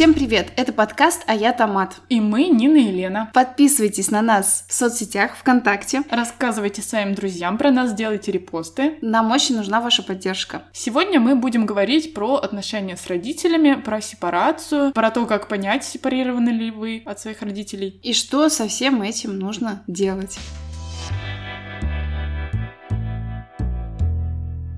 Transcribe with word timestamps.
Всем 0.00 0.14
привет! 0.14 0.54
Это 0.56 0.72
подкаст 0.72 1.24
«А 1.26 1.34
я 1.34 1.52
Томат». 1.52 1.96
И 2.08 2.22
мы, 2.22 2.44
Нина 2.44 2.78
и 2.78 2.90
Лена. 2.90 3.30
Подписывайтесь 3.34 4.10
на 4.10 4.22
нас 4.22 4.64
в 4.66 4.72
соцсетях, 4.72 5.36
ВКонтакте. 5.36 6.04
Рассказывайте 6.10 6.80
своим 6.80 7.14
друзьям 7.14 7.58
про 7.58 7.70
нас, 7.70 7.92
делайте 7.92 8.32
репосты. 8.32 8.96
Нам 9.02 9.30
очень 9.30 9.56
нужна 9.56 9.82
ваша 9.82 10.02
поддержка. 10.02 10.62
Сегодня 10.72 11.20
мы 11.20 11.36
будем 11.36 11.66
говорить 11.66 12.14
про 12.14 12.36
отношения 12.36 12.96
с 12.96 13.08
родителями, 13.08 13.74
про 13.74 14.00
сепарацию, 14.00 14.92
про 14.92 15.10
то, 15.10 15.26
как 15.26 15.48
понять, 15.48 15.84
сепарированы 15.84 16.48
ли 16.48 16.70
вы 16.70 17.02
от 17.04 17.20
своих 17.20 17.42
родителей. 17.42 18.00
И 18.02 18.14
что 18.14 18.48
со 18.48 18.68
всем 18.68 19.02
этим 19.02 19.38
нужно 19.38 19.82
делать. 19.86 20.38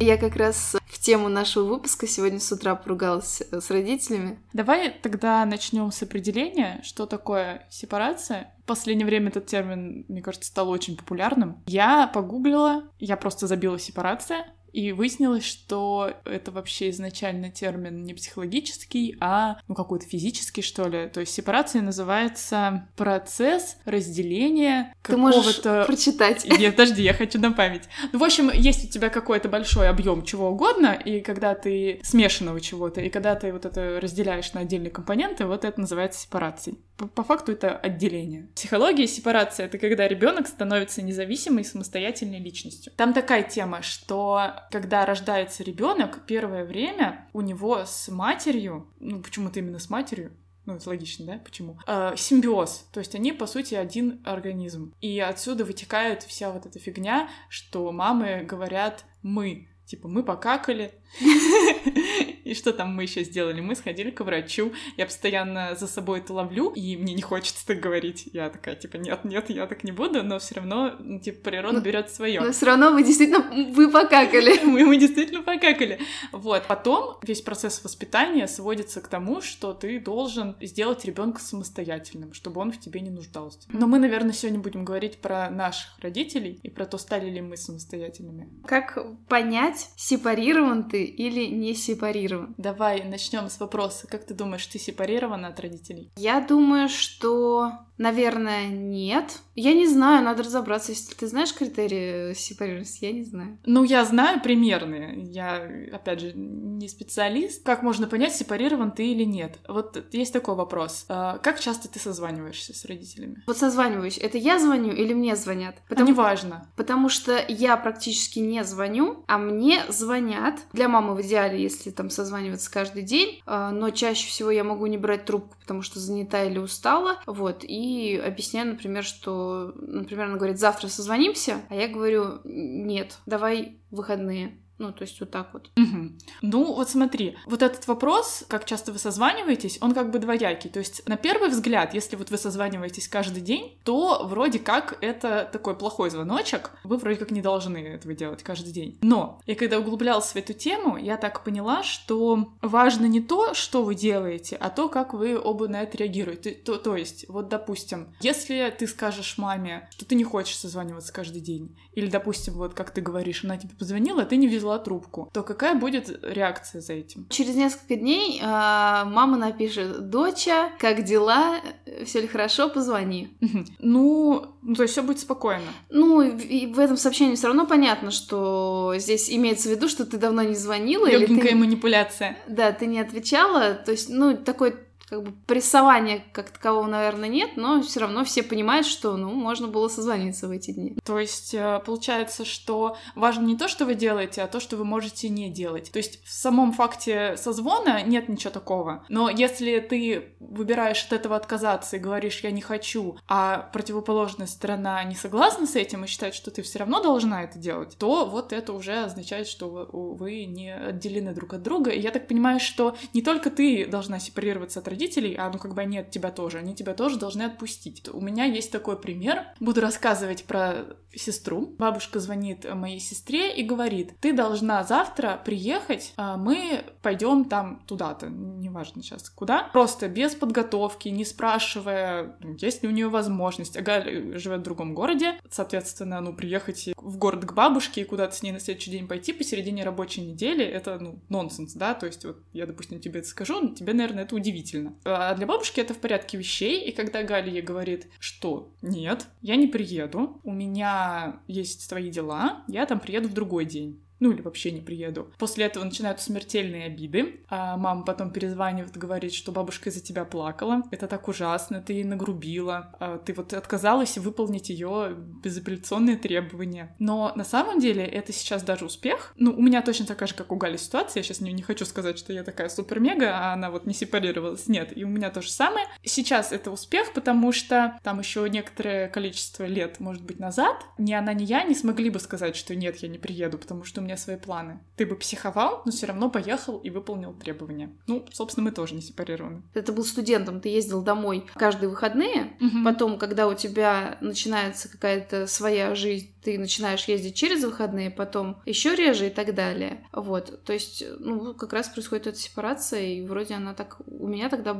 Я 0.02 0.16
как 0.16 0.34
раз 0.34 0.74
в 0.84 0.98
тему 0.98 1.28
нашего 1.28 1.62
выпуска 1.64 2.08
сегодня 2.08 2.40
с 2.40 2.50
утра 2.50 2.74
поругалась 2.74 3.40
с 3.40 3.70
родителями. 3.70 4.40
Давай 4.52 4.90
тогда 4.90 5.44
начнем 5.44 5.92
с 5.92 6.02
определения, 6.02 6.80
что 6.82 7.06
такое 7.06 7.68
сепарация. 7.70 8.52
В 8.64 8.66
последнее 8.66 9.06
время 9.06 9.28
этот 9.28 9.46
термин, 9.46 10.04
мне 10.08 10.20
кажется, 10.20 10.48
стал 10.48 10.70
очень 10.70 10.96
популярным. 10.96 11.62
Я 11.66 12.08
погуглила, 12.08 12.82
я 12.98 13.16
просто 13.16 13.46
забила 13.46 13.78
сепарация, 13.78 14.46
и 14.72 14.92
выяснилось, 14.92 15.44
что 15.44 16.14
это 16.24 16.50
вообще 16.50 16.90
изначально 16.90 17.50
термин 17.50 18.04
не 18.04 18.14
психологический, 18.14 19.16
а 19.20 19.58
ну, 19.68 19.74
какой-то 19.74 20.06
физический, 20.06 20.62
что 20.62 20.88
ли. 20.88 21.08
То 21.08 21.20
есть 21.20 21.32
сепарация 21.32 21.82
называется 21.82 22.88
процесс 22.96 23.76
разделения 23.84 24.94
какого-то... 25.02 25.84
прочитать. 25.86 26.44
Нет, 26.44 26.76
подожди, 26.76 27.02
я 27.02 27.14
хочу 27.14 27.38
на 27.38 27.52
память. 27.52 27.84
Ну, 28.12 28.18
в 28.18 28.24
общем, 28.24 28.50
есть 28.52 28.84
у 28.84 28.88
тебя 28.88 29.10
какой-то 29.10 29.48
большой 29.48 29.88
объем 29.88 30.24
чего 30.24 30.50
угодно, 30.50 30.92
и 30.92 31.20
когда 31.20 31.54
ты 31.54 32.00
смешанного 32.02 32.60
чего-то, 32.60 33.00
и 33.00 33.10
когда 33.10 33.34
ты 33.34 33.52
вот 33.52 33.64
это 33.64 34.00
разделяешь 34.00 34.52
на 34.52 34.60
отдельные 34.60 34.90
компоненты, 34.90 35.46
вот 35.46 35.64
это 35.64 35.80
называется 35.80 36.20
сепарацией. 36.20 36.78
По, 37.08 37.24
факту 37.24 37.52
это 37.52 37.76
отделение. 37.76 38.48
В 38.52 38.54
психологии 38.54 39.06
сепарация— 39.06 39.66
это 39.66 39.78
когда 39.78 40.06
ребенок 40.06 40.46
становится 40.46 41.02
независимой 41.02 41.64
самостоятельной 41.64 42.38
личностью. 42.38 42.92
Там 42.96 43.12
такая 43.12 43.42
тема, 43.42 43.82
что 43.82 44.54
когда 44.70 45.04
рождается 45.06 45.62
ребенок, 45.62 46.26
первое 46.26 46.64
время 46.64 47.28
у 47.32 47.40
него 47.40 47.84
с 47.84 48.08
матерью, 48.08 48.88
ну 49.00 49.22
почему-то 49.22 49.58
именно 49.58 49.78
с 49.78 49.90
матерью, 49.90 50.32
ну, 50.64 50.76
это 50.76 50.88
логично, 50.88 51.26
да? 51.26 51.40
Почему? 51.44 51.76
Э, 51.88 52.12
симбиоз. 52.16 52.86
То 52.92 53.00
есть 53.00 53.16
они, 53.16 53.32
по 53.32 53.46
сути, 53.46 53.74
один 53.74 54.20
организм. 54.24 54.94
И 55.00 55.18
отсюда 55.18 55.64
вытекает 55.64 56.22
вся 56.22 56.52
вот 56.52 56.66
эта 56.66 56.78
фигня, 56.78 57.28
что 57.48 57.90
мамы 57.90 58.44
говорят 58.44 59.04
«мы». 59.22 59.68
Типа, 59.86 60.06
мы 60.06 60.22
покакали, 60.22 60.94
И 62.44 62.54
что 62.54 62.72
там 62.72 62.94
мы 62.94 63.04
еще 63.04 63.24
сделали? 63.24 63.60
Мы 63.60 63.74
сходили 63.74 64.10
к 64.10 64.20
врачу. 64.20 64.72
Я 64.96 65.06
постоянно 65.06 65.74
за 65.74 65.86
собой 65.86 66.18
это 66.18 66.32
ловлю, 66.32 66.70
и 66.70 66.96
мне 66.96 67.14
не 67.14 67.22
хочется 67.22 67.66
так 67.66 67.80
говорить. 67.80 68.28
Я 68.32 68.50
такая, 68.50 68.74
типа, 68.74 68.96
нет, 68.96 69.24
нет, 69.24 69.48
я 69.50 69.66
так 69.66 69.84
не 69.84 69.92
буду, 69.92 70.22
но 70.22 70.38
все 70.38 70.56
равно, 70.56 70.94
ну, 70.98 71.20
типа, 71.20 71.50
природа 71.50 71.80
берет 71.80 72.10
свое. 72.10 72.40
Но 72.40 72.52
все 72.52 72.66
равно 72.66 72.90
вы 72.90 73.04
действительно 73.04 73.72
вы 73.72 73.90
покакали. 73.90 74.60
мы, 74.64 74.84
мы 74.84 74.96
действительно 74.96 75.42
покакали. 75.42 76.00
Вот. 76.32 76.66
Потом 76.66 77.16
весь 77.22 77.42
процесс 77.42 77.82
воспитания 77.84 78.46
сводится 78.48 79.00
к 79.00 79.08
тому, 79.08 79.40
что 79.40 79.72
ты 79.72 80.00
должен 80.00 80.56
сделать 80.60 81.04
ребенка 81.04 81.40
самостоятельным, 81.40 82.32
чтобы 82.32 82.60
он 82.60 82.72
в 82.72 82.80
тебе 82.80 83.00
не 83.00 83.10
нуждался. 83.10 83.60
Но 83.72 83.86
мы, 83.86 83.98
наверное, 83.98 84.32
сегодня 84.32 84.60
будем 84.60 84.84
говорить 84.84 85.18
про 85.18 85.48
наших 85.50 85.98
родителей 86.00 86.58
и 86.62 86.70
про 86.70 86.86
то, 86.86 86.98
стали 86.98 87.30
ли 87.30 87.40
мы 87.40 87.56
самостоятельными. 87.56 88.48
Как 88.66 88.98
понять, 89.28 89.90
сепарирован 89.96 90.88
ты 90.88 91.01
или 91.04 91.46
не 91.46 91.74
сепарирован? 91.74 92.54
Давай 92.58 93.04
начнем 93.04 93.48
с 93.48 93.60
вопроса. 93.60 94.06
Как 94.06 94.24
ты 94.24 94.34
думаешь, 94.34 94.66
ты 94.66 94.78
сепарирована 94.78 95.48
от 95.48 95.60
родителей? 95.60 96.10
Я 96.16 96.40
думаю, 96.40 96.88
что 96.88 97.72
Наверное, 98.02 98.66
нет. 98.66 99.38
Я 99.54 99.74
не 99.74 99.86
знаю, 99.86 100.24
надо 100.24 100.42
разобраться. 100.42 100.90
Если 100.90 101.14
ты 101.14 101.28
знаешь 101.28 101.54
критерии 101.54 102.34
сепарированности, 102.34 103.04
я 103.04 103.12
не 103.12 103.22
знаю. 103.22 103.58
Ну, 103.64 103.84
я 103.84 104.04
знаю 104.04 104.40
примерные. 104.40 105.22
Я, 105.22 105.70
опять 105.92 106.18
же, 106.18 106.32
не 106.32 106.88
специалист. 106.88 107.64
Как 107.64 107.84
можно 107.84 108.08
понять, 108.08 108.34
сепарирован 108.34 108.90
ты 108.90 109.12
или 109.12 109.22
нет? 109.22 109.58
Вот 109.68 110.04
есть 110.10 110.32
такой 110.32 110.56
вопрос. 110.56 111.04
А, 111.08 111.38
как 111.38 111.60
часто 111.60 111.88
ты 111.88 112.00
созваниваешься 112.00 112.74
с 112.74 112.84
родителями? 112.86 113.44
Вот 113.46 113.56
созваниваюсь. 113.56 114.18
Это 114.18 114.36
я 114.36 114.58
звоню 114.58 114.92
или 114.92 115.12
мне 115.12 115.36
звонят? 115.36 115.76
Потому... 115.88 116.08
А 116.08 116.10
неважно. 116.10 116.72
Потому 116.74 117.08
что 117.08 117.44
я 117.46 117.76
практически 117.76 118.40
не 118.40 118.64
звоню, 118.64 119.22
а 119.28 119.38
мне 119.38 119.84
звонят. 119.88 120.58
Для 120.72 120.88
мамы 120.92 121.14
в 121.14 121.22
идеале, 121.22 121.60
если 121.60 121.90
там 121.90 122.10
созваниваться 122.10 122.70
каждый 122.70 123.02
день, 123.02 123.40
а, 123.46 123.70
но 123.70 123.90
чаще 123.90 124.28
всего 124.28 124.50
я 124.50 124.64
могу 124.64 124.86
не 124.86 124.98
брать 124.98 125.24
трубку, 125.24 125.56
потому 125.60 125.82
что 125.82 125.98
занята 125.98 126.44
или 126.44 126.58
устала. 126.58 127.18
Вот, 127.26 127.64
и 127.64 128.22
объясняю, 128.24 128.68
например, 128.68 129.04
что, 129.04 129.72
например, 129.76 130.26
она 130.26 130.36
говорит, 130.36 130.58
завтра 130.58 130.88
созвонимся, 130.88 131.62
а 131.68 131.74
я 131.74 131.88
говорю, 131.88 132.40
нет, 132.44 133.18
давай 133.26 133.78
выходные. 133.90 134.61
Ну, 134.78 134.92
то 134.92 135.02
есть 135.02 135.20
вот 135.20 135.30
так 135.30 135.52
вот. 135.52 135.70
Угу. 135.76 136.12
Ну, 136.42 136.74
вот 136.74 136.90
смотри, 136.90 137.36
вот 137.46 137.62
этот 137.62 137.86
вопрос, 137.86 138.44
как 138.48 138.64
часто 138.64 138.92
вы 138.92 138.98
созваниваетесь, 138.98 139.78
он 139.80 139.94
как 139.94 140.10
бы 140.10 140.18
двоякий. 140.18 140.70
То 140.70 140.80
есть 140.80 141.06
на 141.08 141.16
первый 141.16 141.50
взгляд, 141.50 141.94
если 141.94 142.16
вот 142.16 142.30
вы 142.30 142.38
созваниваетесь 142.38 143.08
каждый 143.08 143.42
день, 143.42 143.78
то 143.84 144.24
вроде 144.24 144.58
как 144.58 144.98
это 145.00 145.48
такой 145.52 145.76
плохой 145.76 146.10
звоночек, 146.10 146.72
вы 146.84 146.96
вроде 146.96 147.16
как 147.18 147.30
не 147.30 147.42
должны 147.42 147.78
этого 147.78 148.14
делать 148.14 148.42
каждый 148.42 148.72
день. 148.72 148.98
Но 149.02 149.40
я 149.46 149.54
когда 149.54 149.78
углублялась 149.78 150.32
в 150.32 150.36
эту 150.36 150.52
тему, 150.52 150.96
я 150.96 151.16
так 151.16 151.44
поняла, 151.44 151.82
что 151.82 152.52
важно 152.60 153.06
не 153.06 153.20
то, 153.20 153.54
что 153.54 153.84
вы 153.84 153.94
делаете, 153.94 154.56
а 154.56 154.70
то, 154.70 154.88
как 154.88 155.14
вы 155.14 155.38
оба 155.38 155.68
на 155.68 155.82
это 155.82 155.98
реагируете. 155.98 156.52
То, 156.52 156.76
то 156.76 156.96
есть, 156.96 157.26
вот, 157.28 157.48
допустим, 157.48 158.14
если 158.20 158.74
ты 158.76 158.86
скажешь 158.86 159.38
маме, 159.38 159.88
что 159.90 160.04
ты 160.04 160.14
не 160.14 160.24
хочешь 160.24 160.56
созваниваться 160.56 161.12
каждый 161.12 161.40
день, 161.40 161.76
или, 161.92 162.08
допустим, 162.08 162.54
вот 162.54 162.74
как 162.74 162.90
ты 162.90 163.00
говоришь, 163.00 163.44
она 163.44 163.56
тебе 163.56 163.74
позвонила, 163.74 164.24
ты 164.24 164.36
не 164.36 164.48
взяла 164.48 164.71
взяла 164.72 164.78
трубку, 164.78 165.28
то 165.32 165.42
какая 165.42 165.74
будет 165.74 166.20
реакция 166.22 166.80
за 166.80 166.94
этим? 166.94 167.26
Через 167.28 167.54
несколько 167.54 167.96
дней 167.96 168.40
э, 168.40 168.44
мама 168.44 169.36
напишет, 169.36 170.08
доча, 170.10 170.70
как 170.78 171.04
дела, 171.04 171.56
все 172.04 172.20
ли 172.20 172.26
хорошо, 172.26 172.68
позвони. 172.68 173.36
Ну, 173.78 174.46
ну, 174.62 174.74
то 174.74 174.82
есть 174.82 174.92
все 174.92 175.02
будет 175.02 175.18
спокойно. 175.18 175.72
Ну, 175.90 176.22
и 176.22 176.66
в 176.66 176.78
этом 176.78 176.96
сообщении 176.96 177.34
все 177.34 177.48
равно 177.48 177.66
понятно, 177.66 178.10
что 178.10 178.94
здесь 178.96 179.30
имеется 179.30 179.68
в 179.68 179.72
виду, 179.72 179.88
что 179.88 180.06
ты 180.06 180.18
давно 180.18 180.42
не 180.42 180.54
звонила. 180.54 181.06
Легенькая 181.06 181.36
или 181.36 181.48
ты... 181.50 181.54
манипуляция. 181.56 182.38
Да, 182.46 182.72
ты 182.72 182.86
не 182.86 183.00
отвечала. 183.00 183.74
То 183.74 183.90
есть, 183.90 184.08
ну, 184.08 184.36
такой 184.36 184.74
как 185.12 185.24
бы 185.24 185.32
прессования 185.46 186.24
как 186.32 186.48
такового, 186.48 186.86
наверное, 186.86 187.28
нет, 187.28 187.50
но 187.56 187.82
все 187.82 188.00
равно 188.00 188.24
все 188.24 188.42
понимают, 188.42 188.86
что, 188.86 189.18
ну, 189.18 189.30
можно 189.30 189.68
было 189.68 189.88
созвониться 189.88 190.48
в 190.48 190.50
эти 190.52 190.70
дни. 190.70 190.96
То 191.04 191.18
есть 191.18 191.52
э, 191.52 191.82
получается, 191.84 192.46
что 192.46 192.96
важно 193.14 193.44
не 193.44 193.58
то, 193.58 193.68
что 193.68 193.84
вы 193.84 193.94
делаете, 193.94 194.40
а 194.40 194.46
то, 194.46 194.58
что 194.58 194.78
вы 194.78 194.86
можете 194.86 195.28
не 195.28 195.50
делать. 195.50 195.92
То 195.92 195.98
есть 195.98 196.24
в 196.24 196.32
самом 196.32 196.72
факте 196.72 197.36
созвона 197.36 198.02
нет 198.02 198.30
ничего 198.30 198.50
такого. 198.50 199.04
Но 199.10 199.28
если 199.28 199.80
ты 199.80 200.32
выбираешь 200.40 201.04
от 201.04 201.12
этого 201.12 201.36
отказаться 201.36 201.98
и 201.98 202.00
говоришь 202.00 202.40
«я 202.40 202.50
не 202.50 202.62
хочу», 202.62 203.18
а 203.28 203.68
противоположная 203.70 204.46
сторона 204.46 205.04
не 205.04 205.14
согласна 205.14 205.66
с 205.66 205.76
этим 205.76 206.04
и 206.04 206.06
считает, 206.06 206.34
что 206.34 206.50
ты 206.50 206.62
все 206.62 206.78
равно 206.78 207.02
должна 207.02 207.42
это 207.44 207.58
делать, 207.58 207.98
то 207.98 208.24
вот 208.24 208.54
это 208.54 208.72
уже 208.72 209.04
означает, 209.04 209.46
что 209.46 209.90
вы 209.92 210.46
не 210.46 210.74
отделены 210.74 211.34
друг 211.34 211.52
от 211.52 211.62
друга. 211.62 211.90
И 211.90 212.00
я 212.00 212.12
так 212.12 212.28
понимаю, 212.28 212.60
что 212.60 212.96
не 213.12 213.20
только 213.20 213.50
ты 213.50 213.84
должна 213.84 214.18
сепарироваться 214.18 214.80
от 214.80 214.88
родителей, 214.88 215.01
родителей, 215.02 215.34
а 215.34 215.50
ну 215.50 215.58
как 215.58 215.74
бы 215.74 215.82
они 215.82 215.98
от 215.98 216.10
тебя 216.10 216.30
тоже, 216.30 216.58
они 216.58 216.74
тебя 216.74 216.94
тоже 216.94 217.18
должны 217.18 217.42
отпустить. 217.42 218.08
У 218.12 218.20
меня 218.20 218.44
есть 218.44 218.70
такой 218.70 218.98
пример. 218.98 219.46
Буду 219.60 219.80
рассказывать 219.80 220.44
про 220.44 220.86
сестру. 221.14 221.74
Бабушка 221.78 222.20
звонит 222.20 222.66
моей 222.72 223.00
сестре 223.00 223.54
и 223.54 223.62
говорит, 223.62 224.14
ты 224.20 224.32
должна 224.32 224.82
завтра 224.84 225.40
приехать, 225.44 226.12
а 226.16 226.36
мы 226.36 226.84
пойдем 227.02 227.44
там 227.44 227.82
туда-то, 227.86 228.28
неважно 228.28 229.02
сейчас 229.02 229.28
куда, 229.28 229.64
просто 229.72 230.08
без 230.08 230.34
подготовки, 230.34 231.08
не 231.08 231.24
спрашивая, 231.24 232.36
есть 232.58 232.82
ли 232.82 232.88
у 232.88 232.92
нее 232.92 233.08
возможность. 233.08 233.76
Ага 233.76 234.02
живет 234.38 234.60
в 234.60 234.62
другом 234.62 234.94
городе, 234.94 235.38
соответственно, 235.50 236.20
ну, 236.20 236.32
приехать 236.32 236.90
в 236.96 237.18
город 237.18 237.44
к 237.44 237.52
бабушке 237.52 238.02
и 238.02 238.04
куда-то 238.04 238.34
с 238.34 238.42
ней 238.42 238.52
на 238.52 238.60
следующий 238.60 238.90
день 238.90 239.06
пойти 239.06 239.32
посередине 239.32 239.84
рабочей 239.84 240.22
недели, 240.22 240.64
это, 240.64 240.98
ну, 240.98 241.18
нонсенс, 241.28 241.74
да, 241.74 241.94
то 241.94 242.06
есть 242.06 242.24
вот 242.24 242.38
я, 242.52 242.66
допустим, 242.66 243.00
тебе 243.00 243.20
это 243.20 243.28
скажу, 243.28 243.74
тебе, 243.74 243.92
наверное, 243.92 244.24
это 244.24 244.34
удивительно. 244.34 244.81
А 245.04 245.34
для 245.34 245.46
бабушки 245.46 245.80
это 245.80 245.94
в 245.94 245.98
порядке 245.98 246.38
вещей, 246.38 246.84
и 246.84 246.92
когда 246.92 247.22
Галя 247.22 247.50
ей 247.50 247.62
говорит, 247.62 248.08
что? 248.18 248.72
Нет, 248.82 249.26
я 249.40 249.56
не 249.56 249.66
приеду, 249.66 250.40
у 250.44 250.52
меня 250.52 251.40
есть 251.46 251.88
свои 251.88 252.10
дела, 252.10 252.64
я 252.68 252.86
там 252.86 253.00
приеду 253.00 253.28
в 253.28 253.34
другой 253.34 253.64
день 253.64 254.02
ну 254.22 254.30
или 254.30 254.40
вообще 254.40 254.70
не 254.70 254.80
приеду. 254.80 255.32
После 255.36 255.64
этого 255.64 255.82
начинаются 255.82 256.26
смертельные 256.26 256.86
обиды, 256.86 257.40
а 257.48 257.76
мама 257.76 258.04
потом 258.04 258.30
перезванивает, 258.30 258.96
говорит, 258.96 259.34
что 259.34 259.50
бабушка 259.50 259.90
из-за 259.90 260.00
тебя 260.00 260.24
плакала, 260.24 260.82
это 260.92 261.08
так 261.08 261.26
ужасно, 261.26 261.82
ты 261.82 261.94
ей 261.94 262.04
нагрубила, 262.04 262.94
а 263.00 263.18
ты 263.18 263.32
вот 263.32 263.52
отказалась 263.52 264.16
выполнить 264.18 264.70
ее 264.70 265.16
безапелляционные 265.16 266.16
требования. 266.16 266.94
Но 267.00 267.32
на 267.34 267.44
самом 267.44 267.80
деле 267.80 268.04
это 268.04 268.32
сейчас 268.32 268.62
даже 268.62 268.84
успех. 268.84 269.34
Ну, 269.36 269.52
у 269.52 269.60
меня 269.60 269.82
точно 269.82 270.06
такая 270.06 270.28
же, 270.28 270.34
как 270.34 270.52
у 270.52 270.56
Гали 270.56 270.76
ситуация, 270.76 271.20
я 271.20 271.24
сейчас 271.24 271.40
не, 271.40 271.52
не 271.52 271.62
хочу 271.62 271.84
сказать, 271.84 272.16
что 272.16 272.32
я 272.32 272.44
такая 272.44 272.68
супер-мега, 272.68 273.36
а 273.36 273.54
она 273.54 273.72
вот 273.72 273.86
не 273.86 273.92
сепарировалась, 273.92 274.68
нет, 274.68 274.96
и 274.96 275.02
у 275.02 275.08
меня 275.08 275.30
то 275.30 275.42
же 275.42 275.50
самое. 275.50 275.86
Сейчас 276.04 276.52
это 276.52 276.70
успех, 276.70 277.12
потому 277.12 277.50
что 277.50 277.98
там 278.04 278.20
еще 278.20 278.48
некоторое 278.48 279.08
количество 279.08 279.64
лет, 279.64 279.98
может 279.98 280.22
быть, 280.22 280.38
назад, 280.38 280.76
ни 280.96 281.12
она, 281.12 281.34
ни 281.34 281.42
я 281.42 281.64
не 281.64 281.74
смогли 281.74 282.08
бы 282.08 282.20
сказать, 282.20 282.54
что 282.54 282.76
нет, 282.76 282.98
я 282.98 283.08
не 283.08 283.18
приеду, 283.18 283.58
потому 283.58 283.82
что 283.82 284.00
у 284.00 284.04
меня 284.04 284.11
свои 284.16 284.36
планы. 284.36 284.80
Ты 284.96 285.06
бы 285.06 285.16
психовал, 285.16 285.82
но 285.84 285.92
все 285.92 286.06
равно 286.06 286.30
поехал 286.30 286.78
и 286.78 286.90
выполнил 286.90 287.32
требования. 287.34 287.90
Ну, 288.06 288.26
собственно, 288.32 288.64
мы 288.64 288.72
тоже 288.72 288.94
не 288.94 289.00
сепарированы. 289.00 289.62
Ты 289.72 289.92
был 289.92 290.04
студентом, 290.04 290.60
ты 290.60 290.68
ездил 290.68 291.02
домой 291.02 291.46
каждые 291.54 291.90
выходные, 291.90 292.56
угу. 292.60 292.84
потом, 292.84 293.18
когда 293.18 293.48
у 293.48 293.54
тебя 293.54 294.18
начинается 294.20 294.88
какая-то 294.88 295.46
своя 295.46 295.94
жизнь, 295.94 296.31
ты 296.42 296.58
начинаешь 296.58 297.04
ездить 297.04 297.34
через 297.34 297.64
выходные, 297.64 298.10
потом 298.10 298.56
еще 298.66 298.94
реже 298.94 299.28
и 299.28 299.30
так 299.30 299.54
далее. 299.54 300.06
Вот, 300.12 300.62
то 300.64 300.72
есть, 300.72 301.04
ну, 301.18 301.54
как 301.54 301.72
раз 301.72 301.88
происходит 301.88 302.26
эта 302.26 302.38
сепарация, 302.38 303.02
и 303.02 303.22
вроде 303.22 303.54
она 303.54 303.74
так 303.74 303.98
у 304.06 304.26
меня 304.26 304.48
тогда 304.48 304.74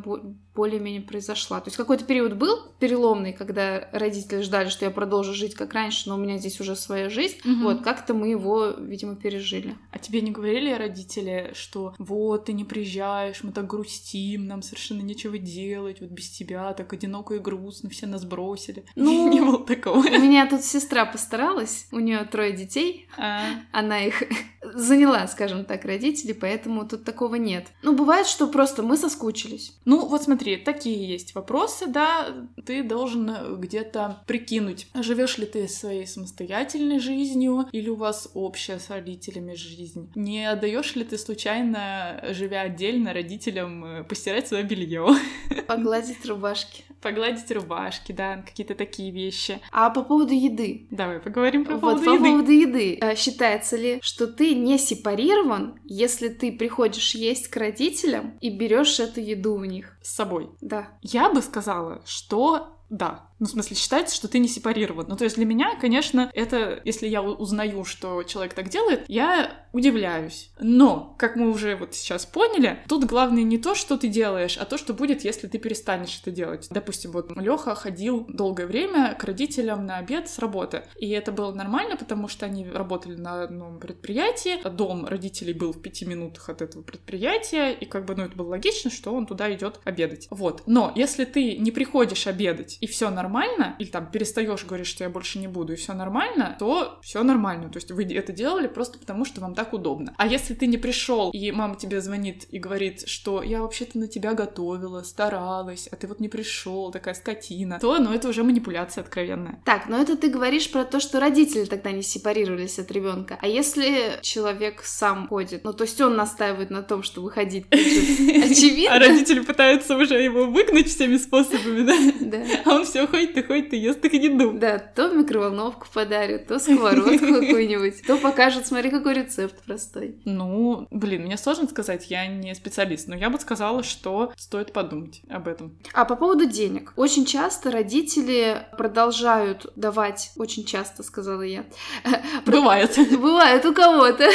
более-менее 0.55 1.03
произошла. 1.03 1.61
То 1.61 1.69
есть 1.69 1.76
какой-то 1.76 2.05
период 2.05 2.35
был 2.35 2.59
переломный, 2.79 3.32
когда 3.32 3.88
родители 3.93 4.43
ждали, 4.43 4.69
что 4.69 4.85
я 4.85 4.91
продолжу 4.91 5.32
жить 5.32 5.55
как 5.55 5.73
раньше, 5.73 6.09
но 6.09 6.17
у 6.17 6.19
меня 6.19 6.38
здесь 6.38 6.61
уже 6.61 6.76
своя 6.76 7.09
жизнь. 7.09 7.38
Угу. 7.44 7.62
Вот, 7.62 7.82
как-то 7.82 8.14
мы 8.14 8.29
его, 8.29 8.69
видимо, 8.79 9.17
пережили. 9.17 9.76
А 9.91 9.99
тебе 9.99 10.20
не 10.20 10.31
говорили 10.31 10.73
родители, 10.73 11.53
что 11.55 11.94
вот, 11.99 12.47
ты 12.47 12.53
не 12.53 12.64
приезжаешь, 12.64 13.43
мы 13.43 13.53
так 13.53 13.67
грустим, 13.67 14.47
нам 14.47 14.62
совершенно 14.62 15.03
нечего 15.03 15.38
делать, 15.38 16.00
вот 16.00 16.11
без 16.11 16.31
тебя 16.31 16.73
так 16.75 16.93
одиноко 16.93 17.35
и 17.35 17.38
грустно, 17.38 17.88
все 17.88 18.06
нас 18.06 18.25
бросили. 18.25 18.85
Ну, 18.94 19.29
не 19.29 19.41
было 19.41 19.64
такого. 19.64 19.99
У 19.99 20.03
меня 20.03 20.47
тут 20.49 20.62
сестра 20.62 21.05
постаралась, 21.05 21.51
у 21.93 21.99
нее 21.99 22.25
трое 22.25 22.52
детей, 22.52 23.08
а... 23.16 23.43
она 23.72 24.04
их 24.04 24.22
заняла, 24.62 25.26
скажем 25.26 25.64
так, 25.64 25.84
родителей, 25.84 26.34
поэтому 26.34 26.87
тут 26.87 27.04
такого 27.04 27.37
нет. 27.37 27.66
Ну, 27.82 27.94
бывает, 27.94 28.26
что 28.26 28.46
просто 28.46 28.82
мы 28.82 28.96
соскучились. 28.96 29.76
Ну, 29.84 30.06
вот 30.06 30.22
смотри, 30.22 30.56
такие 30.56 31.06
есть 31.08 31.34
вопросы, 31.34 31.87
да, 31.87 32.28
ты 32.64 32.82
должен 32.82 33.56
где-то 33.58 34.22
прикинуть, 34.26 34.87
живешь 34.94 35.38
ли 35.38 35.46
ты 35.46 35.69
своей 35.69 36.06
самостоятельной 36.06 36.99
жизнью 36.99 37.66
или 37.72 37.88
у 37.88 37.96
вас 37.96 38.31
общая 38.34 38.78
с 38.78 38.90
родителями 38.90 39.54
жизнь. 39.54 40.10
Не 40.14 40.50
отдаешь 40.50 40.94
ли 40.96 41.04
ты 41.04 41.19
случайно, 41.19 42.25
живя 42.31 42.62
отдельно, 42.62 43.12
родителям 43.12 43.84
э, 43.84 44.04
постирать 44.04 44.49
свое 44.49 44.64
белье? 44.64 45.08
Погладить 45.66 46.25
рубашки. 46.26 46.84
Погладить 47.02 47.50
рубашки, 47.50 48.12
да, 48.12 48.43
какие-то 48.46 48.75
такие 48.75 49.10
вещи. 49.10 49.60
А 49.72 49.90
по 49.90 50.02
поводу 50.02 50.32
еды? 50.32 50.87
Давай 50.90 51.19
поговорим 51.19 51.64
вот 51.64 51.81
поводу 51.81 52.04
по 52.04 52.10
еды. 52.10 52.25
поводу 52.25 52.52
еды. 52.52 52.99
Э, 53.00 53.16
считается 53.16 53.76
ли, 53.76 53.99
что 54.02 54.26
ты 54.26 54.54
не 54.54 54.78
сепарирован, 54.78 55.81
если 55.84 56.28
ты 56.28 56.52
приходишь 56.52 57.14
есть 57.14 57.49
к 57.49 57.56
родителям 57.56 58.38
и 58.40 58.50
берешь 58.50 59.00
эту 59.00 59.20
еду 59.20 59.54
у 59.54 59.64
них? 59.64 59.96
С 60.00 60.14
собой? 60.14 60.50
Да. 60.60 60.88
Я 61.02 61.28
бы 61.31 61.43
сказала, 61.43 62.02
что 62.04 62.78
да. 62.93 63.31
Ну, 63.42 63.48
в 63.48 63.50
смысле, 63.50 63.74
считается, 63.76 64.14
что 64.14 64.28
ты 64.28 64.38
не 64.38 64.46
сепарирован. 64.46 65.06
Ну, 65.08 65.16
то 65.16 65.24
есть 65.24 65.34
для 65.34 65.44
меня, 65.44 65.74
конечно, 65.74 66.30
это, 66.32 66.80
если 66.84 67.08
я 67.08 67.22
узнаю, 67.22 67.84
что 67.84 68.22
человек 68.22 68.54
так 68.54 68.68
делает, 68.68 69.04
я 69.08 69.66
удивляюсь. 69.72 70.52
Но, 70.60 71.16
как 71.18 71.34
мы 71.34 71.50
уже 71.50 71.74
вот 71.74 71.92
сейчас 71.92 72.24
поняли, 72.24 72.78
тут 72.86 73.04
главное 73.04 73.42
не 73.42 73.58
то, 73.58 73.74
что 73.74 73.98
ты 73.98 74.06
делаешь, 74.06 74.56
а 74.58 74.64
то, 74.64 74.78
что 74.78 74.94
будет, 74.94 75.24
если 75.24 75.48
ты 75.48 75.58
перестанешь 75.58 76.20
это 76.22 76.30
делать. 76.30 76.68
Допустим, 76.70 77.10
вот 77.10 77.36
Леха 77.36 77.74
ходил 77.74 78.26
долгое 78.28 78.68
время 78.68 79.16
к 79.18 79.24
родителям 79.24 79.86
на 79.86 79.96
обед 79.96 80.28
с 80.28 80.38
работы. 80.38 80.84
И 80.94 81.10
это 81.10 81.32
было 81.32 81.52
нормально, 81.52 81.96
потому 81.96 82.28
что 82.28 82.46
они 82.46 82.64
работали 82.64 83.16
на 83.16 83.42
одном 83.42 83.80
предприятии. 83.80 84.62
Дом 84.68 85.04
родителей 85.04 85.52
был 85.52 85.72
в 85.72 85.82
пяти 85.82 86.04
минутах 86.04 86.48
от 86.48 86.62
этого 86.62 86.82
предприятия. 86.82 87.72
И 87.72 87.86
как 87.86 88.04
бы, 88.04 88.14
ну, 88.14 88.22
это 88.22 88.36
было 88.36 88.50
логично, 88.50 88.88
что 88.88 89.12
он 89.12 89.26
туда 89.26 89.52
идет 89.52 89.80
обедать. 89.82 90.28
Вот. 90.30 90.62
Но 90.66 90.92
если 90.94 91.24
ты 91.24 91.56
не 91.56 91.72
приходишь 91.72 92.28
обедать, 92.28 92.78
и 92.80 92.86
все 92.86 93.10
нормально, 93.10 93.31
или 93.79 93.88
там 93.88 94.11
перестаешь 94.11 94.64
говорить, 94.64 94.87
что 94.87 95.05
я 95.05 95.11
больше 95.11 95.38
не 95.38 95.49
буду, 95.49 95.73
и 95.73 95.76
все 95.76 95.93
нормально, 95.94 96.56
то 96.58 96.99
все 97.02 97.23
нормально. 97.23 97.69
То 97.70 97.79
есть 97.79 97.90
вы 97.90 98.05
это 98.05 98.32
делали 98.32 98.69
просто 98.69 98.99
потому, 98.99 99.25
что 99.25 99.40
вам 99.40 99.55
так 99.55 99.73
удобно. 99.73 100.14
А 100.19 100.26
если 100.26 100.55
ты 100.55 100.67
не 100.67 100.79
пришел, 100.79 101.31
и 101.31 101.50
мама 101.52 101.76
тебе 101.76 102.00
звонит 102.00 102.46
и 102.50 102.58
говорит, 102.58 103.08
что 103.08 103.43
я 103.43 103.62
вообще-то 103.62 103.99
на 103.99 104.08
тебя 104.08 104.34
готовила, 104.34 105.02
старалась, 105.02 105.88
а 105.90 105.96
ты 105.96 106.06
вот 106.06 106.20
не 106.20 106.29
пришел, 106.29 106.90
такая 106.90 107.14
скотина, 107.14 107.79
то, 107.81 107.99
ну, 107.99 108.12
это 108.12 108.29
уже 108.29 108.43
манипуляция 108.43 109.02
откровенная. 109.02 109.61
Так, 109.64 109.88
но 109.88 110.00
это 110.00 110.17
ты 110.17 110.28
говоришь 110.28 110.70
про 110.70 110.85
то, 110.85 111.00
что 111.00 111.20
родители 111.20 111.64
тогда 111.64 111.93
не 111.93 112.02
сепарировались 112.02 112.78
от 112.78 112.90
ребенка. 112.90 113.38
А 113.40 113.46
если 113.46 114.20
человек 114.23 114.82
сам 114.85 115.28
ходит, 115.28 115.64
ну, 115.64 115.73
то 115.73 115.85
есть 115.85 116.00
он 116.00 116.17
настаивает 116.17 116.70
на 116.70 116.82
том, 116.82 117.02
что 117.02 117.20
выходить, 117.23 117.67
очевидно. 117.70 118.96
А 118.96 118.99
родители 118.99 119.40
пытаются 119.40 119.96
уже 119.96 120.20
его 120.20 120.46
выгнать 120.46 120.88
всеми 120.88 121.17
способами, 121.17 121.82
да? 121.82 121.96
Да. 122.20 122.44
А 122.64 122.75
он 122.76 122.85
все 122.85 123.06
ходит 123.12 123.47
ходит 123.47 123.73
и 123.73 123.76
ест 123.76 124.05
их 124.05 124.12
еду. 124.14 124.53
Да, 124.53 124.79
то 124.79 125.11
микроволновку 125.11 125.87
подарит, 125.93 126.49
то 126.49 126.59
сковородку 126.59 127.11
какую-нибудь, 127.19 128.06
то 128.06 128.17
покажет, 128.17 128.67
смотри, 128.67 128.91
какой 128.91 129.14
рецепт 129.14 129.62
простой. 129.64 130.17
Ну, 130.25 130.87
блин, 130.91 131.23
мне 131.23 131.37
сложно 131.37 131.69
сказать, 131.69 132.11
я 132.11 132.26
не 132.26 132.55
специалист, 132.55 133.09
но 133.09 133.14
я 133.14 133.31
бы 133.31 133.38
сказала, 133.38 133.82
что 133.82 134.32
стоит 134.37 134.73
подумать 134.73 135.23
об 135.29 135.49
этом. 135.49 135.76
А 135.93 136.05
по 136.05 136.17
поводу 136.17 136.47
денег. 136.47 136.93
Очень 136.97 137.26
часто 137.26 137.70
родители 137.70 138.67
продолжают 138.76 139.67
давать, 139.76 140.32
очень 140.37 140.64
часто, 140.64 141.03
сказала 141.03 141.43
я. 141.43 141.64
Бывает. 142.47 142.97
Бывает 143.11 143.64
у 143.67 143.75
кого-то. 143.75 144.29